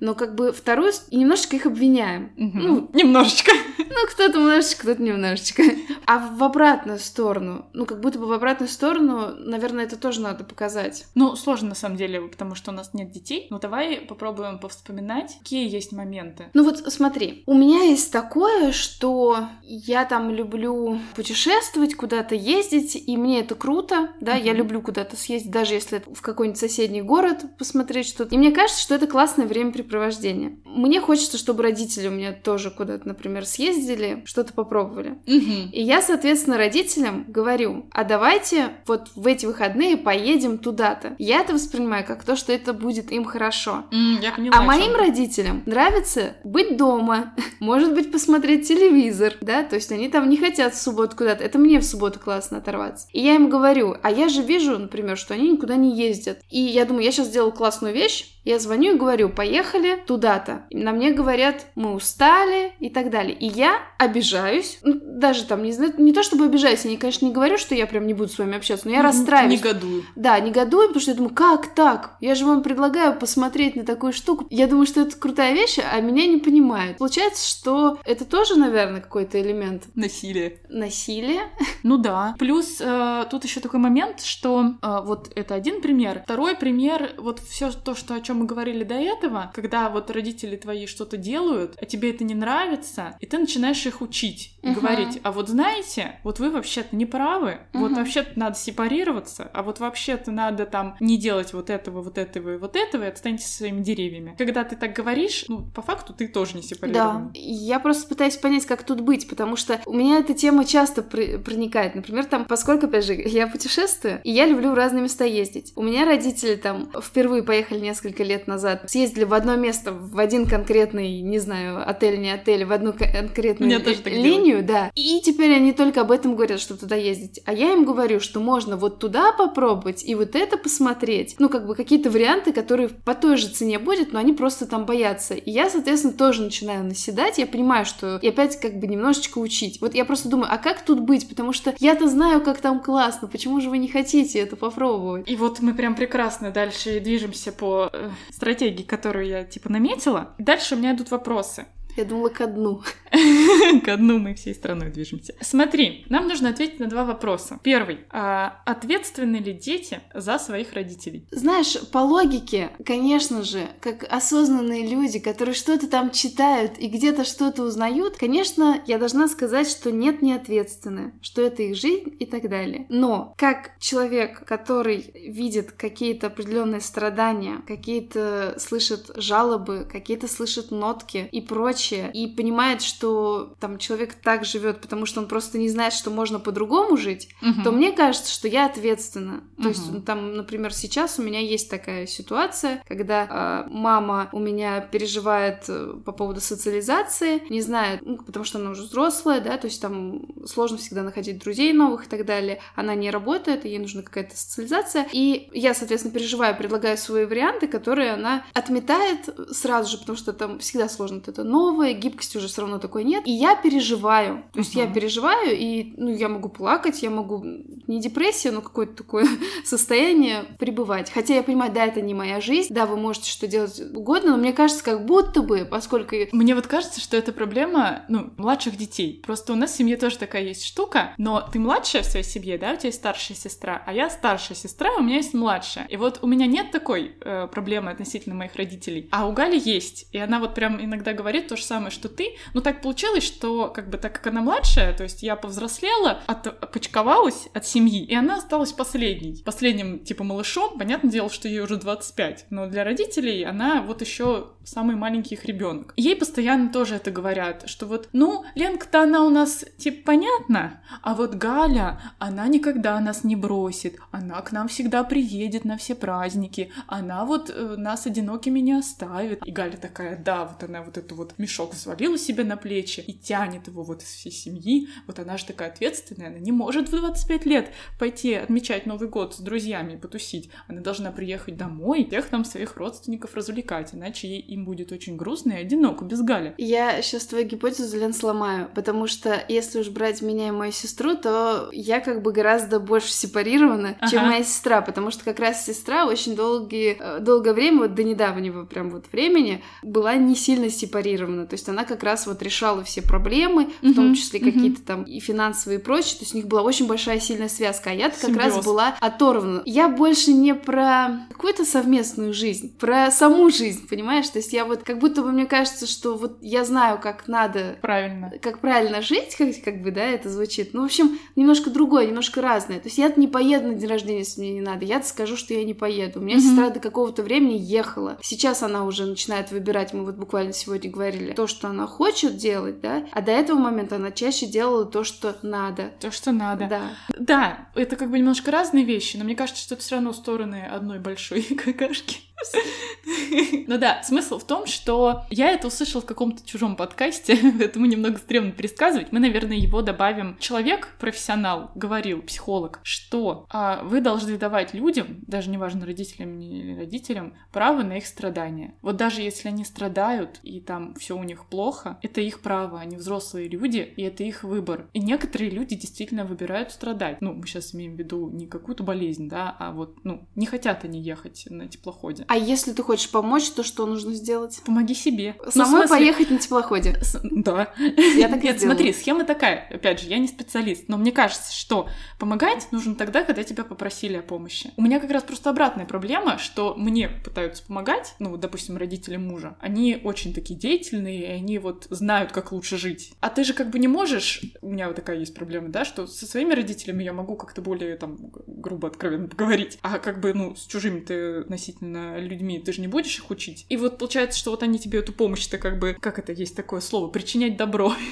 Но 0.00 0.14
как 0.14 0.34
бы 0.34 0.52
вторую, 0.52 0.92
и 1.10 1.16
немножечко 1.16 1.56
их 1.56 1.66
обвиняем. 1.66 2.23
Угу. 2.36 2.58
Ну, 2.58 2.90
немножечко. 2.92 3.52
Ну, 3.86 4.08
кто-то 4.08 4.38
немножечко, 4.38 4.82
кто-то 4.82 5.02
немножечко. 5.02 5.62
А 6.06 6.18
в 6.18 6.42
обратную 6.42 6.98
сторону, 6.98 7.66
ну, 7.74 7.86
как 7.86 8.00
будто 8.00 8.18
бы 8.18 8.26
в 8.26 8.32
обратную 8.32 8.68
сторону, 8.68 9.34
наверное, 9.36 9.84
это 9.84 9.96
тоже 9.96 10.20
надо 10.20 10.42
показать. 10.42 11.06
Ну, 11.14 11.36
сложно 11.36 11.70
на 11.70 11.74
самом 11.74 11.96
деле, 11.96 12.20
потому 12.22 12.54
что 12.54 12.72
у 12.72 12.74
нас 12.74 12.92
нет 12.92 13.10
детей. 13.12 13.46
Ну, 13.50 13.58
давай 13.60 14.00
попробуем 14.00 14.58
повспоминать, 14.58 15.36
какие 15.38 15.70
есть 15.70 15.92
моменты. 15.92 16.46
Ну, 16.54 16.64
вот 16.64 16.78
смотри, 16.92 17.44
у 17.46 17.54
меня 17.54 17.82
есть 17.84 18.12
такое, 18.12 18.72
что 18.72 19.48
я 19.62 20.04
там 20.04 20.30
люблю 20.30 20.98
путешествовать, 21.14 21.94
куда-то 21.94 22.34
ездить, 22.34 22.96
и 22.96 23.16
мне 23.16 23.40
это 23.40 23.54
круто, 23.54 24.10
да, 24.20 24.36
mm-hmm. 24.36 24.44
я 24.44 24.52
люблю 24.52 24.82
куда-то 24.82 25.16
съездить, 25.16 25.50
даже 25.50 25.74
если 25.74 26.02
в 26.12 26.20
какой-нибудь 26.20 26.58
соседний 26.58 27.02
город 27.02 27.44
посмотреть 27.58 28.06
что-то. 28.06 28.34
И 28.34 28.38
мне 28.38 28.50
кажется, 28.50 28.82
что 28.82 28.94
это 28.94 29.06
классное 29.06 29.46
времяпрепровождение. 29.46 30.58
Мне 30.64 31.00
хочется, 31.00 31.38
чтобы 31.38 31.62
родители 31.62 32.08
меня 32.14 32.32
тоже 32.32 32.70
куда-то, 32.70 33.06
например, 33.06 33.46
съездили, 33.46 34.22
что-то 34.24 34.52
попробовали. 34.52 35.18
Mm-hmm. 35.26 35.70
И 35.70 35.82
я, 35.82 36.02
соответственно, 36.02 36.56
родителям 36.56 37.24
говорю, 37.28 37.86
а 37.92 38.04
давайте 38.04 38.70
вот 38.86 39.08
в 39.14 39.26
эти 39.26 39.46
выходные 39.46 39.96
поедем 39.96 40.58
туда-то. 40.58 41.14
Я 41.18 41.40
это 41.40 41.54
воспринимаю 41.54 42.04
как 42.04 42.24
то, 42.24 42.36
что 42.36 42.52
это 42.52 42.72
будет 42.72 43.12
им 43.12 43.24
хорошо. 43.24 43.84
Mm, 43.90 44.22
я 44.22 44.32
поняла, 44.32 44.58
а 44.58 44.62
моим 44.62 44.94
родителям 44.94 45.62
нравится 45.66 46.36
быть 46.44 46.76
дома, 46.76 47.34
может 47.60 47.94
быть, 47.94 48.10
посмотреть 48.10 48.68
телевизор, 48.68 49.34
да, 49.40 49.64
то 49.64 49.76
есть 49.76 49.90
они 49.92 50.08
там 50.08 50.28
не 50.28 50.36
хотят 50.36 50.74
в 50.74 50.80
субботу 50.80 51.16
куда-то. 51.16 51.44
Это 51.44 51.58
мне 51.58 51.80
в 51.80 51.84
субботу 51.84 52.18
классно 52.18 52.58
оторваться. 52.58 53.08
И 53.12 53.20
я 53.20 53.34
им 53.34 53.48
говорю, 53.48 53.96
а 54.02 54.10
я 54.10 54.28
же 54.28 54.42
вижу, 54.42 54.78
например, 54.78 55.16
что 55.16 55.34
они 55.34 55.50
никуда 55.50 55.76
не 55.76 55.96
ездят. 55.96 56.38
И 56.50 56.60
я 56.60 56.84
думаю, 56.84 57.04
я 57.04 57.12
сейчас 57.12 57.28
сделаю 57.28 57.52
классную 57.52 57.94
вещь, 57.94 58.33
я 58.44 58.58
звоню 58.58 58.94
и 58.94 58.98
говорю, 58.98 59.28
поехали 59.28 59.96
туда-то. 60.06 60.64
На 60.70 60.92
мне 60.92 61.12
говорят, 61.12 61.66
мы 61.74 61.94
устали 61.94 62.72
и 62.78 62.90
так 62.90 63.10
далее. 63.10 63.36
И 63.36 63.46
я 63.46 63.78
обижаюсь, 63.98 64.78
ну, 64.82 65.00
даже 65.02 65.44
там, 65.44 65.62
не 65.62 65.72
знаю, 65.72 65.94
не 65.98 66.12
то 66.12 66.22
чтобы 66.22 66.44
обижаюсь, 66.44 66.84
я, 66.84 66.96
конечно, 66.98 67.26
не 67.26 67.32
говорю, 67.32 67.58
что 67.58 67.74
я 67.74 67.86
прям 67.86 68.06
не 68.06 68.14
буду 68.14 68.28
с 68.28 68.38
вами 68.38 68.56
общаться, 68.56 68.86
но 68.86 68.94
я 68.94 69.02
расстраиваюсь. 69.02 69.60
Негодую. 69.60 70.04
Да, 70.16 70.38
негодую, 70.40 70.88
потому 70.88 71.00
что 71.00 71.10
я 71.12 71.16
думаю, 71.16 71.34
как 71.34 71.74
так? 71.74 72.16
Я 72.20 72.34
же 72.34 72.44
вам 72.46 72.62
предлагаю 72.62 73.18
посмотреть 73.18 73.76
на 73.76 73.84
такую 73.84 74.12
штуку. 74.12 74.46
Я 74.50 74.66
думаю, 74.66 74.86
что 74.86 75.00
это 75.00 75.16
крутая 75.16 75.54
вещь, 75.54 75.78
а 75.78 76.00
меня 76.00 76.26
не 76.26 76.38
понимают. 76.38 76.98
Получается, 76.98 77.48
что 77.48 77.98
это 78.04 78.24
тоже, 78.24 78.56
наверное, 78.56 79.00
какой-то 79.00 79.40
элемент. 79.40 79.84
Насилие. 79.94 80.60
Насилие. 80.68 81.42
Ну 81.82 81.98
да. 81.98 82.34
Плюс 82.38 82.80
э, 82.80 83.26
тут 83.30 83.44
еще 83.44 83.60
такой 83.60 83.78
момент, 83.78 84.22
что 84.22 84.74
э, 84.80 85.00
вот 85.04 85.30
это 85.34 85.54
один 85.54 85.82
пример. 85.82 86.22
Второй 86.24 86.56
пример, 86.56 87.12
вот 87.18 87.40
все 87.40 87.70
то, 87.70 87.94
что 87.94 88.14
о 88.14 88.20
чем 88.20 88.33
мы 88.34 88.46
говорили 88.46 88.84
до 88.84 88.94
этого, 88.94 89.50
когда 89.54 89.88
вот 89.88 90.10
родители 90.10 90.56
твои 90.56 90.86
что-то 90.86 91.16
делают, 91.16 91.76
а 91.80 91.86
тебе 91.86 92.10
это 92.10 92.24
не 92.24 92.34
нравится, 92.34 93.16
и 93.20 93.26
ты 93.26 93.38
начинаешь 93.38 93.84
их 93.86 94.00
учить 94.00 94.56
и 94.62 94.68
uh-huh. 94.68 94.74
говорить, 94.74 95.20
а 95.22 95.32
вот 95.32 95.48
знаете, 95.48 96.18
вот 96.24 96.38
вы 96.38 96.50
вообще-то 96.50 96.96
не 96.96 97.06
правы, 97.06 97.58
uh-huh. 97.72 97.78
вот 97.78 97.92
вообще-то 97.92 98.38
надо 98.38 98.56
сепарироваться, 98.56 99.50
а 99.52 99.62
вот 99.62 99.80
вообще-то 99.80 100.30
надо 100.30 100.66
там 100.66 100.96
не 101.00 101.18
делать 101.18 101.52
вот 101.52 101.70
этого, 101.70 102.02
вот 102.02 102.18
этого 102.18 102.54
и 102.54 102.56
вот 102.58 102.76
этого, 102.76 103.04
и 103.04 103.08
отстаньте 103.08 103.46
со 103.46 103.58
своими 103.58 103.82
деревьями. 103.82 104.34
Когда 104.36 104.64
ты 104.64 104.76
так 104.76 104.92
говоришь, 104.92 105.44
ну, 105.48 105.62
по 105.74 105.82
факту 105.82 106.12
ты 106.12 106.28
тоже 106.28 106.56
не 106.56 106.62
сепарирован. 106.62 107.28
Да, 107.28 107.30
я 107.34 107.78
просто 107.78 108.08
пытаюсь 108.08 108.36
понять, 108.36 108.66
как 108.66 108.82
тут 108.82 109.00
быть, 109.00 109.28
потому 109.28 109.56
что 109.56 109.80
у 109.86 109.92
меня 109.92 110.18
эта 110.18 110.34
тема 110.34 110.64
часто 110.64 111.02
при- 111.02 111.36
проникает. 111.38 111.94
Например, 111.94 112.24
там, 112.24 112.44
поскольку, 112.44 112.86
опять 112.86 113.04
же, 113.04 113.14
я 113.14 113.46
путешествую, 113.46 114.20
и 114.24 114.30
я 114.30 114.46
люблю 114.46 114.72
в 114.72 114.74
разные 114.74 115.02
места 115.02 115.24
ездить. 115.24 115.72
У 115.76 115.82
меня 115.82 116.04
родители 116.04 116.56
там 116.56 116.90
впервые 117.00 117.42
поехали 117.42 117.80
несколько 117.80 118.23
лет 118.24 118.46
назад, 118.46 118.90
съездили 118.90 119.24
в 119.24 119.34
одно 119.34 119.56
место, 119.56 119.92
в 119.92 120.18
один 120.18 120.46
конкретный, 120.46 121.20
не 121.20 121.38
знаю, 121.38 121.88
отель, 121.88 122.20
не 122.20 122.30
отель, 122.30 122.64
в 122.64 122.72
одну 122.72 122.92
конкретную 122.92 123.80
линию, 124.04 124.62
да. 124.62 124.90
И 124.94 125.20
теперь 125.22 125.54
они 125.54 125.72
только 125.72 126.00
об 126.02 126.10
этом 126.10 126.34
говорят, 126.34 126.60
чтобы 126.60 126.80
туда 126.80 126.96
ездить. 126.96 127.40
А 127.44 127.52
я 127.52 127.72
им 127.72 127.84
говорю, 127.84 128.20
что 128.20 128.40
можно 128.40 128.76
вот 128.76 128.98
туда 128.98 129.32
попробовать 129.32 130.04
и 130.04 130.14
вот 130.14 130.34
это 130.34 130.56
посмотреть. 130.56 131.36
Ну, 131.38 131.48
как 131.48 131.66
бы 131.66 131.74
какие-то 131.74 132.10
варианты, 132.10 132.52
которые 132.52 132.88
по 132.88 133.14
той 133.14 133.36
же 133.36 133.48
цене 133.48 133.78
будет, 133.78 134.12
но 134.12 134.18
они 134.18 134.32
просто 134.32 134.66
там 134.66 134.86
боятся. 134.86 135.34
И 135.34 135.50
я, 135.50 135.70
соответственно, 135.70 136.14
тоже 136.14 136.42
начинаю 136.42 136.84
наседать. 136.84 137.38
Я 137.38 137.46
понимаю, 137.46 137.84
что 137.84 138.18
и 138.22 138.28
опять 138.28 138.58
как 138.58 138.78
бы 138.78 138.86
немножечко 138.86 139.38
учить. 139.38 139.80
Вот 139.80 139.94
я 139.94 140.04
просто 140.04 140.28
думаю, 140.28 140.52
а 140.52 140.58
как 140.58 140.82
тут 140.84 141.00
быть? 141.00 141.28
Потому 141.28 141.52
что 141.52 141.74
я-то 141.78 142.08
знаю, 142.08 142.40
как 142.40 142.58
там 142.58 142.80
классно. 142.80 143.28
Почему 143.28 143.60
же 143.60 143.70
вы 143.70 143.78
не 143.78 143.88
хотите 143.88 144.38
это 144.38 144.56
попробовать? 144.56 145.28
И 145.30 145.36
вот 145.36 145.60
мы 145.60 145.74
прям 145.74 145.94
прекрасно 145.94 146.50
дальше 146.50 147.00
движемся 147.00 147.52
по 147.52 147.90
э, 147.92 148.10
стратегии, 148.30 148.82
которую 148.82 149.26
я 149.26 149.44
типа 149.44 149.70
наметила. 149.70 150.34
Дальше 150.38 150.74
у 150.74 150.78
меня 150.78 150.94
идут 150.94 151.10
вопросы. 151.10 151.66
Я 151.96 152.04
думала, 152.04 152.28
ко 152.28 152.46
дну. 152.46 152.82
Ко 153.84 153.96
дну 153.96 154.18
мы 154.18 154.34
всей 154.34 154.54
страной 154.54 154.90
движемся. 154.90 155.34
Смотри, 155.40 156.04
нам 156.08 156.26
нужно 156.26 156.50
ответить 156.50 156.80
на 156.80 156.86
два 156.86 157.04
вопроса. 157.04 157.60
Первый. 157.62 158.00
А 158.10 158.62
ответственны 158.66 159.36
ли 159.36 159.52
дети 159.52 160.00
за 160.12 160.38
своих 160.38 160.72
родителей? 160.72 161.28
Знаешь, 161.30 161.76
по 161.92 161.98
логике, 161.98 162.70
конечно 162.84 163.42
же, 163.42 163.68
как 163.80 164.04
осознанные 164.10 164.86
люди, 164.86 165.20
которые 165.20 165.54
что-то 165.54 165.88
там 165.88 166.10
читают 166.10 166.78
и 166.78 166.88
где-то 166.88 167.24
что-то 167.24 167.62
узнают, 167.62 168.16
конечно, 168.16 168.82
я 168.86 168.98
должна 168.98 169.28
сказать, 169.28 169.68
что 169.68 169.92
нет, 169.92 170.22
не 170.22 170.32
ответственны, 170.32 171.14
что 171.20 171.42
это 171.42 171.62
их 171.62 171.76
жизнь 171.76 172.16
и 172.18 172.26
так 172.26 172.48
далее. 172.48 172.86
Но 172.88 173.34
как 173.36 173.78
человек, 173.78 174.44
который 174.44 175.12
видит 175.14 175.72
какие-то 175.72 176.26
определенные 176.26 176.80
страдания, 176.80 177.62
какие-то 177.66 178.56
слышит 178.58 179.10
жалобы, 179.14 179.88
какие-то 179.90 180.26
слышит 180.26 180.70
нотки 180.70 181.28
и 181.30 181.40
прочее, 181.40 181.83
прочее, 181.84 182.10
и 182.12 182.26
понимает, 182.26 182.82
что 182.82 183.54
там 183.60 183.78
человек 183.78 184.14
так 184.14 184.44
живет, 184.44 184.80
потому 184.80 185.06
что 185.06 185.20
он 185.20 185.28
просто 185.28 185.58
не 185.58 185.68
знает, 185.68 185.92
что 185.92 186.10
можно 186.10 186.40
по-другому 186.40 186.96
жить, 186.96 187.28
угу. 187.42 187.62
то 187.62 187.72
мне 187.72 187.92
кажется, 187.92 188.32
что 188.32 188.48
я 188.48 188.66
ответственна. 188.66 189.42
То 189.56 189.62
угу. 189.62 189.68
есть, 189.68 190.04
там, 190.04 190.36
например, 190.36 190.72
сейчас 190.72 191.18
у 191.18 191.22
меня 191.22 191.40
есть 191.40 191.70
такая 191.70 192.06
ситуация, 192.06 192.82
когда 192.88 193.64
э, 193.66 193.70
мама 193.70 194.28
у 194.32 194.38
меня 194.38 194.80
переживает 194.80 195.64
э, 195.68 195.94
по 196.04 196.12
поводу 196.12 196.40
социализации, 196.40 197.42
не 197.50 197.60
знает, 197.60 198.00
ну, 198.04 198.18
потому 198.18 198.44
что 198.44 198.58
она 198.58 198.70
уже 198.70 198.82
взрослая, 198.82 199.40
да, 199.40 199.56
то 199.58 199.66
есть 199.66 199.80
там 199.80 200.26
сложно 200.46 200.78
всегда 200.78 201.02
находить 201.02 201.42
друзей 201.42 201.72
новых 201.72 202.06
и 202.06 202.08
так 202.08 202.24
далее. 202.24 202.60
Она 202.74 202.94
не 202.94 203.10
работает, 203.10 203.64
ей 203.64 203.78
нужна 203.78 204.02
какая-то 204.02 204.36
социализация. 204.36 205.06
И 205.12 205.48
я, 205.52 205.74
соответственно, 205.74 206.14
переживаю, 206.14 206.56
предлагаю 206.56 206.96
свои 206.96 207.24
варианты, 207.24 207.66
которые 207.66 208.12
она 208.12 208.44
отметает 208.54 209.28
сразу 209.50 209.90
же, 209.90 209.98
потому 209.98 210.16
что 210.16 210.32
там 210.32 210.58
всегда 210.58 210.88
сложно 210.88 211.20
это 211.26 211.44
новое, 211.44 211.73
гибкости 211.82 212.36
уже 212.36 212.48
все 212.48 212.62
равно 212.62 212.78
такой 212.78 213.04
нет. 213.04 213.26
И 213.26 213.32
я 213.32 213.56
переживаю. 213.56 214.44
То 214.52 214.60
есть 214.60 214.74
uh-huh. 214.74 214.86
я 214.86 214.92
переживаю, 214.92 215.56
и 215.56 215.94
ну, 215.96 216.14
я 216.14 216.28
могу 216.28 216.48
плакать, 216.48 217.02
я 217.02 217.10
могу 217.10 217.42
не 217.44 218.00
депрессия, 218.00 218.50
но 218.50 218.60
какое-то 218.60 218.94
такое 218.94 219.26
состояние 219.64 220.44
пребывать. 220.58 221.10
Хотя 221.10 221.34
я 221.34 221.42
понимаю, 221.42 221.72
да, 221.72 221.84
это 221.84 222.00
не 222.00 222.14
моя 222.14 222.40
жизнь, 222.40 222.72
да, 222.72 222.86
вы 222.86 222.96
можете 222.96 223.30
что 223.30 223.46
делать 223.46 223.80
угодно, 223.94 224.32
но 224.32 224.36
мне 224.36 224.52
кажется, 224.52 224.84
как 224.84 225.04
будто 225.04 225.42
бы, 225.42 225.66
поскольку... 225.70 226.16
Мне 226.32 226.54
вот 226.54 226.66
кажется, 226.66 227.00
что 227.00 227.16
это 227.16 227.32
проблема, 227.32 228.04
ну, 228.08 228.30
младших 228.36 228.76
детей. 228.76 229.22
Просто 229.24 229.52
у 229.52 229.56
нас 229.56 229.72
в 229.72 229.76
семье 229.76 229.96
тоже 229.96 230.18
такая 230.18 230.42
есть 230.42 230.64
штука, 230.64 231.14
но 231.18 231.40
ты 231.40 231.58
младшая 231.58 232.02
в 232.02 232.06
своей 232.06 232.24
семье, 232.24 232.58
да, 232.58 232.72
у 232.72 232.76
тебя 232.76 232.88
есть 232.88 232.98
старшая 232.98 233.36
сестра, 233.36 233.82
а 233.86 233.92
я 233.92 234.10
старшая 234.10 234.56
сестра, 234.56 234.90
у 234.96 235.02
меня 235.02 235.16
есть 235.16 235.34
младшая. 235.34 235.86
И 235.86 235.96
вот 235.96 236.18
у 236.22 236.26
меня 236.26 236.46
нет 236.46 236.70
такой 236.70 237.16
э, 237.20 237.48
проблемы 237.48 237.90
относительно 237.90 238.34
моих 238.34 238.54
родителей, 238.56 239.08
а 239.10 239.26
у 239.26 239.32
Гали 239.32 239.60
есть. 239.62 240.06
И 240.12 240.18
она 240.18 240.38
вот 240.40 240.54
прям 240.54 240.82
иногда 240.82 241.12
говорит 241.12 241.48
то 241.48 241.56
же 241.64 241.68
самое, 241.68 241.90
что 241.90 242.08
ты. 242.08 242.36
Но 242.52 242.60
так 242.60 242.82
получилось, 242.82 243.24
что 243.24 243.68
как 243.68 243.90
бы 243.90 243.98
так 243.98 244.14
как 244.14 244.26
она 244.28 244.42
младшая, 244.42 244.96
то 244.96 245.02
есть 245.02 245.22
я 245.22 245.36
повзрослела, 245.36 246.20
отпочковалась 246.26 247.48
от 247.54 247.66
семьи, 247.66 248.04
и 248.04 248.14
она 248.14 248.36
осталась 248.36 248.72
последней. 248.72 249.42
Последним, 249.44 250.00
типа, 250.00 250.24
малышом. 250.24 250.78
Понятное 250.78 251.10
дело, 251.10 251.30
что 251.30 251.48
ей 251.48 251.60
уже 251.60 251.76
25. 251.76 252.46
Но 252.50 252.66
для 252.66 252.84
родителей 252.84 253.44
она 253.44 253.82
вот 253.82 254.00
еще 254.00 254.48
самый 254.64 254.96
маленький 254.96 255.34
их 255.34 255.44
ребенок. 255.44 255.92
Ей 255.96 256.16
постоянно 256.16 256.70
тоже 256.70 256.96
это 256.96 257.10
говорят, 257.10 257.68
что 257.68 257.86
вот, 257.86 258.08
ну, 258.12 258.44
Ленка-то 258.54 259.02
она 259.02 259.24
у 259.24 259.30
нас, 259.30 259.64
типа, 259.78 260.02
понятно, 260.06 260.80
а 261.02 261.14
вот 261.14 261.34
Галя, 261.34 262.00
она 262.18 262.48
никогда 262.48 262.98
нас 263.00 263.24
не 263.24 263.36
бросит, 263.36 263.96
она 264.10 264.40
к 264.42 264.52
нам 264.52 264.68
всегда 264.68 265.04
приедет 265.04 265.64
на 265.64 265.76
все 265.76 265.94
праздники, 265.94 266.72
она 266.86 267.24
вот 267.24 267.50
э, 267.54 267.76
нас 267.76 268.06
одинокими 268.06 268.60
не 268.60 268.72
оставит. 268.72 269.46
И 269.46 269.52
Галя 269.52 269.76
такая, 269.76 270.16
да, 270.16 270.44
вот 270.44 270.62
она 270.62 270.82
вот 270.82 270.98
эту 270.98 271.14
вот 271.14 271.34
мешок 271.38 271.74
взвалила 271.74 272.18
себе 272.18 272.44
на 272.44 272.56
плечи 272.56 273.00
и 273.00 273.12
тянет 273.12 273.68
его 273.68 273.82
вот 273.82 274.02
из 274.02 274.08
всей 274.08 274.32
семьи. 274.32 274.88
Вот 275.06 275.18
она 275.18 275.36
же 275.36 275.46
такая 275.46 275.70
ответственная, 275.70 276.28
она 276.28 276.38
не 276.38 276.52
может 276.52 276.88
в 276.88 276.90
25 276.90 277.46
лет 277.46 277.70
пойти 277.98 278.34
отмечать 278.34 278.86
Новый 278.86 279.08
год 279.08 279.34
с 279.34 279.38
друзьями 279.38 279.96
потусить. 279.96 280.50
Она 280.66 280.80
должна 280.80 281.12
приехать 281.12 281.56
домой, 281.56 282.08
всех 282.24 282.30
там 282.30 282.44
своих 282.44 282.76
родственников 282.76 283.34
развлекать, 283.34 283.94
иначе 283.94 284.28
ей 284.28 284.53
им 284.54 284.64
будет 284.64 284.92
очень 284.92 285.16
грустно 285.16 285.52
и 285.52 285.56
одиноко 285.56 286.04
без 286.04 286.22
Гали. 286.22 286.54
Я 286.58 287.02
сейчас 287.02 287.26
твою 287.26 287.46
гипотезу, 287.46 287.98
Лен, 287.98 288.14
сломаю, 288.14 288.70
потому 288.74 289.06
что 289.06 289.44
если 289.48 289.80
уж 289.80 289.88
брать 289.88 290.22
меня 290.22 290.48
и 290.48 290.52
мою 290.52 290.72
сестру, 290.72 291.14
то 291.16 291.68
я 291.72 292.00
как 292.00 292.22
бы 292.22 292.32
гораздо 292.32 292.80
больше 292.80 293.12
сепарирована, 293.12 293.96
ага. 294.00 294.10
чем 294.10 294.26
моя 294.26 294.44
сестра, 294.44 294.80
потому 294.80 295.10
что 295.10 295.24
как 295.24 295.40
раз 295.40 295.64
сестра 295.64 296.06
очень 296.06 296.36
долгие, 296.36 296.96
э, 296.98 297.20
долгое 297.20 297.52
время, 297.52 297.80
вот 297.80 297.94
до 297.94 298.04
недавнего 298.04 298.64
прям 298.64 298.90
вот 298.90 299.06
времени, 299.12 299.62
была 299.82 300.14
не 300.14 300.36
сильно 300.36 300.70
сепарирована, 300.70 301.46
то 301.46 301.54
есть 301.54 301.68
она 301.68 301.84
как 301.84 302.02
раз 302.02 302.26
вот 302.26 302.42
решала 302.42 302.84
все 302.84 303.02
проблемы, 303.02 303.70
в 303.82 303.94
том 303.94 304.14
числе 304.14 304.40
угу. 304.40 304.50
какие-то 304.50 304.82
там 304.82 305.02
и 305.04 305.20
финансовые 305.20 305.78
и 305.78 305.82
прочее, 305.82 306.18
то 306.18 306.22
есть 306.22 306.34
у 306.34 306.36
них 306.36 306.46
была 306.46 306.62
очень 306.62 306.86
большая 306.86 307.20
сильная 307.20 307.48
связка, 307.48 307.90
а 307.90 307.92
я 307.92 308.10
как 308.10 308.36
раз 308.36 308.64
была 308.64 308.94
оторвана. 309.00 309.62
Я 309.64 309.88
больше 309.88 310.32
не 310.32 310.54
про 310.54 311.26
какую-то 311.30 311.64
совместную 311.64 312.32
жизнь, 312.32 312.76
про 312.78 313.10
саму 313.10 313.50
жизнь, 313.50 313.86
понимаешь? 313.88 314.28
То 314.28 314.38
есть 314.38 314.43
я 314.52 314.64
вот 314.64 314.82
как 314.82 314.98
будто 314.98 315.22
бы 315.22 315.32
мне 315.32 315.46
кажется, 315.46 315.86
что 315.86 316.16
вот 316.16 316.38
я 316.40 316.64
знаю, 316.64 316.98
как 317.00 317.28
надо... 317.28 317.76
Правильно. 317.80 318.32
Как 318.40 318.60
правильно 318.60 319.02
жить, 319.02 319.34
как, 319.38 319.48
как 319.64 319.82
бы, 319.82 319.90
да, 319.90 320.04
это 320.04 320.28
звучит. 320.28 320.74
Ну, 320.74 320.82
в 320.82 320.86
общем, 320.86 321.18
немножко 321.36 321.70
другое, 321.70 322.06
немножко 322.06 322.40
разное. 322.40 322.78
То 322.78 322.86
есть 322.86 322.98
я 322.98 323.12
не 323.16 323.28
поеду 323.28 323.68
на 323.68 323.74
день 323.74 323.88
рождения, 323.88 324.18
если 324.20 324.40
мне 324.40 324.54
не 324.54 324.60
надо. 324.60 324.84
Я 324.84 325.02
скажу, 325.02 325.36
что 325.36 325.54
я 325.54 325.64
не 325.64 325.74
поеду. 325.74 326.20
У 326.20 326.22
меня 326.22 326.36
mm-hmm. 326.36 326.40
сестра 326.40 326.70
до 326.70 326.80
какого-то 326.80 327.22
времени 327.22 327.56
ехала. 327.58 328.18
Сейчас 328.22 328.62
она 328.62 328.84
уже 328.84 329.06
начинает 329.06 329.50
выбирать, 329.50 329.92
мы 329.92 330.04
вот 330.04 330.16
буквально 330.16 330.52
сегодня 330.52 330.90
говорили, 330.90 331.32
то, 331.32 331.46
что 331.46 331.68
она 331.68 331.86
хочет 331.86 332.36
делать, 332.36 332.80
да, 332.80 333.04
а 333.12 333.20
до 333.20 333.32
этого 333.32 333.58
момента 333.58 333.96
она 333.96 334.10
чаще 334.10 334.46
делала 334.46 334.84
то, 334.84 335.04
что 335.04 335.36
надо. 335.42 335.92
То, 336.00 336.10
что 336.10 336.32
надо. 336.32 336.66
Да. 336.68 336.82
Да, 337.18 337.68
это 337.74 337.96
как 337.96 338.10
бы 338.10 338.18
немножко 338.18 338.50
разные 338.50 338.84
вещи, 338.84 339.16
но 339.16 339.24
мне 339.24 339.34
кажется, 339.34 339.62
что 339.62 339.74
это 339.74 339.84
все 339.84 339.96
равно 339.96 340.12
стороны 340.12 340.66
одной 340.70 340.98
большой 340.98 341.42
какашки. 341.64 342.18
Ну 343.66 343.78
да, 343.78 344.02
смысл 344.02 344.38
в 344.38 344.46
том, 344.46 344.66
что 344.66 345.24
я 345.30 345.50
это 345.50 345.68
услышала 345.68 346.02
в 346.02 346.06
каком-то 346.06 346.46
чужом 346.46 346.76
подкасте, 346.76 347.36
поэтому 347.58 347.86
немного 347.86 348.18
стрёмно 348.18 348.52
пересказывать. 348.52 349.12
Мы, 349.12 349.20
наверное, 349.20 349.56
его 349.56 349.82
добавим. 349.82 350.36
Человек, 350.38 350.96
профессионал, 350.98 351.70
говорил, 351.74 352.22
психолог, 352.22 352.80
что 352.82 353.46
а, 353.48 353.82
вы 353.82 354.00
должны 354.00 354.36
давать 354.36 354.74
людям, 354.74 355.20
даже 355.26 355.50
неважно, 355.50 355.86
родителям 355.86 356.40
или 356.40 356.76
родителям, 356.76 357.34
право 357.52 357.82
на 357.82 357.98
их 357.98 358.06
страдания. 358.06 358.74
Вот 358.82 358.96
даже 358.96 359.22
если 359.22 359.48
они 359.48 359.64
страдают, 359.64 360.40
и 360.42 360.60
там 360.60 360.94
все 360.94 361.16
у 361.16 361.22
них 361.22 361.46
плохо, 361.46 361.98
это 362.02 362.20
их 362.20 362.40
право, 362.40 362.80
они 362.80 362.96
взрослые 362.96 363.48
люди, 363.48 363.78
и 363.78 364.02
это 364.02 364.22
их 364.24 364.44
выбор. 364.44 364.88
И 364.92 365.00
некоторые 365.00 365.50
люди 365.50 365.74
действительно 365.74 366.24
выбирают 366.24 366.70
страдать. 366.70 367.20
Ну, 367.20 367.32
мы 367.32 367.46
сейчас 367.46 367.74
имеем 367.74 367.96
в 367.96 367.98
виду 367.98 368.28
не 368.30 368.46
какую-то 368.46 368.82
болезнь, 368.82 369.28
да, 369.28 369.54
а 369.58 369.72
вот, 369.72 370.04
ну, 370.04 370.26
не 370.34 370.46
хотят 370.46 370.84
они 370.84 371.00
ехать 371.00 371.46
на 371.48 371.68
теплоходе. 371.68 372.23
А 372.28 372.36
если 372.36 372.72
ты 372.72 372.82
хочешь 372.82 373.10
помочь, 373.10 373.50
то 373.50 373.62
что 373.62 373.86
нужно 373.86 374.14
сделать? 374.14 374.60
Помоги 374.64 374.94
себе. 374.94 375.36
Ну, 375.44 375.50
Самой 375.50 375.70
ну, 375.70 375.78
смысле... 375.86 375.96
поехать 375.96 376.30
на 376.30 376.38
теплоходе. 376.38 376.98
С... 377.02 377.20
Да. 377.22 377.72
Я 378.16 378.28
так 378.28 378.42
Нет, 378.42 378.60
смотри, 378.60 378.92
схема 378.92 379.24
такая. 379.24 379.68
Опять 379.70 380.00
же, 380.00 380.08
я 380.08 380.18
не 380.18 380.28
специалист, 380.28 380.88
но 380.88 380.96
мне 380.96 381.12
кажется, 381.12 381.52
что 381.52 381.88
помогать 382.18 382.68
нужно 382.70 382.94
тогда, 382.94 383.22
когда 383.24 383.42
тебя 383.42 383.64
попросили 383.64 384.16
о 384.16 384.22
помощи. 384.22 384.72
У 384.76 384.82
меня 384.82 385.00
как 385.00 385.10
раз 385.10 385.22
просто 385.22 385.50
обратная 385.50 385.84
проблема, 385.84 386.38
что 386.38 386.74
мне 386.76 387.08
пытаются 387.08 387.64
помогать, 387.66 388.14
ну, 388.18 388.36
допустим, 388.36 388.76
родители 388.76 389.16
мужа. 389.16 389.56
Они 389.60 390.00
очень 390.02 390.34
такие 390.34 390.58
деятельные, 390.58 391.22
и 391.22 391.26
они 391.26 391.58
вот 391.58 391.86
знают, 391.90 392.32
как 392.32 392.52
лучше 392.52 392.78
жить. 392.78 393.12
А 393.20 393.30
ты 393.30 393.44
же 393.44 393.52
как 393.54 393.70
бы 393.70 393.78
не 393.78 393.88
можешь... 393.88 394.42
У 394.62 394.70
меня 394.70 394.86
вот 394.86 394.96
такая 394.96 395.18
есть 395.18 395.34
проблема, 395.34 395.68
да, 395.68 395.84
что 395.84 396.06
со 396.06 396.26
своими 396.26 396.54
родителями 396.54 397.02
я 397.02 397.12
могу 397.12 397.36
как-то 397.36 397.62
более, 397.62 397.96
там, 397.96 398.18
грубо, 398.46 398.88
откровенно 398.88 399.28
поговорить. 399.28 399.78
А 399.82 399.98
как 399.98 400.20
бы, 400.20 400.32
ну, 400.34 400.54
с 400.54 400.66
чужими 400.66 401.00
ты 401.00 401.40
относительно 401.40 402.13
людьми, 402.18 402.58
ты 402.58 402.72
же 402.72 402.80
не 402.80 402.88
будешь 402.88 403.18
их 403.18 403.30
учить. 403.30 403.66
И 403.68 403.76
вот 403.76 403.98
получается, 403.98 404.38
что 404.38 404.50
вот 404.50 404.62
они 404.62 404.78
тебе 404.78 404.98
эту 405.00 405.12
помощь-то 405.12 405.58
как 405.58 405.78
бы, 405.78 405.96
как 406.00 406.18
это 406.18 406.32
есть 406.32 406.56
такое 406.56 406.80
слово, 406.80 407.08
причинять 407.08 407.56
добро. 407.56 407.94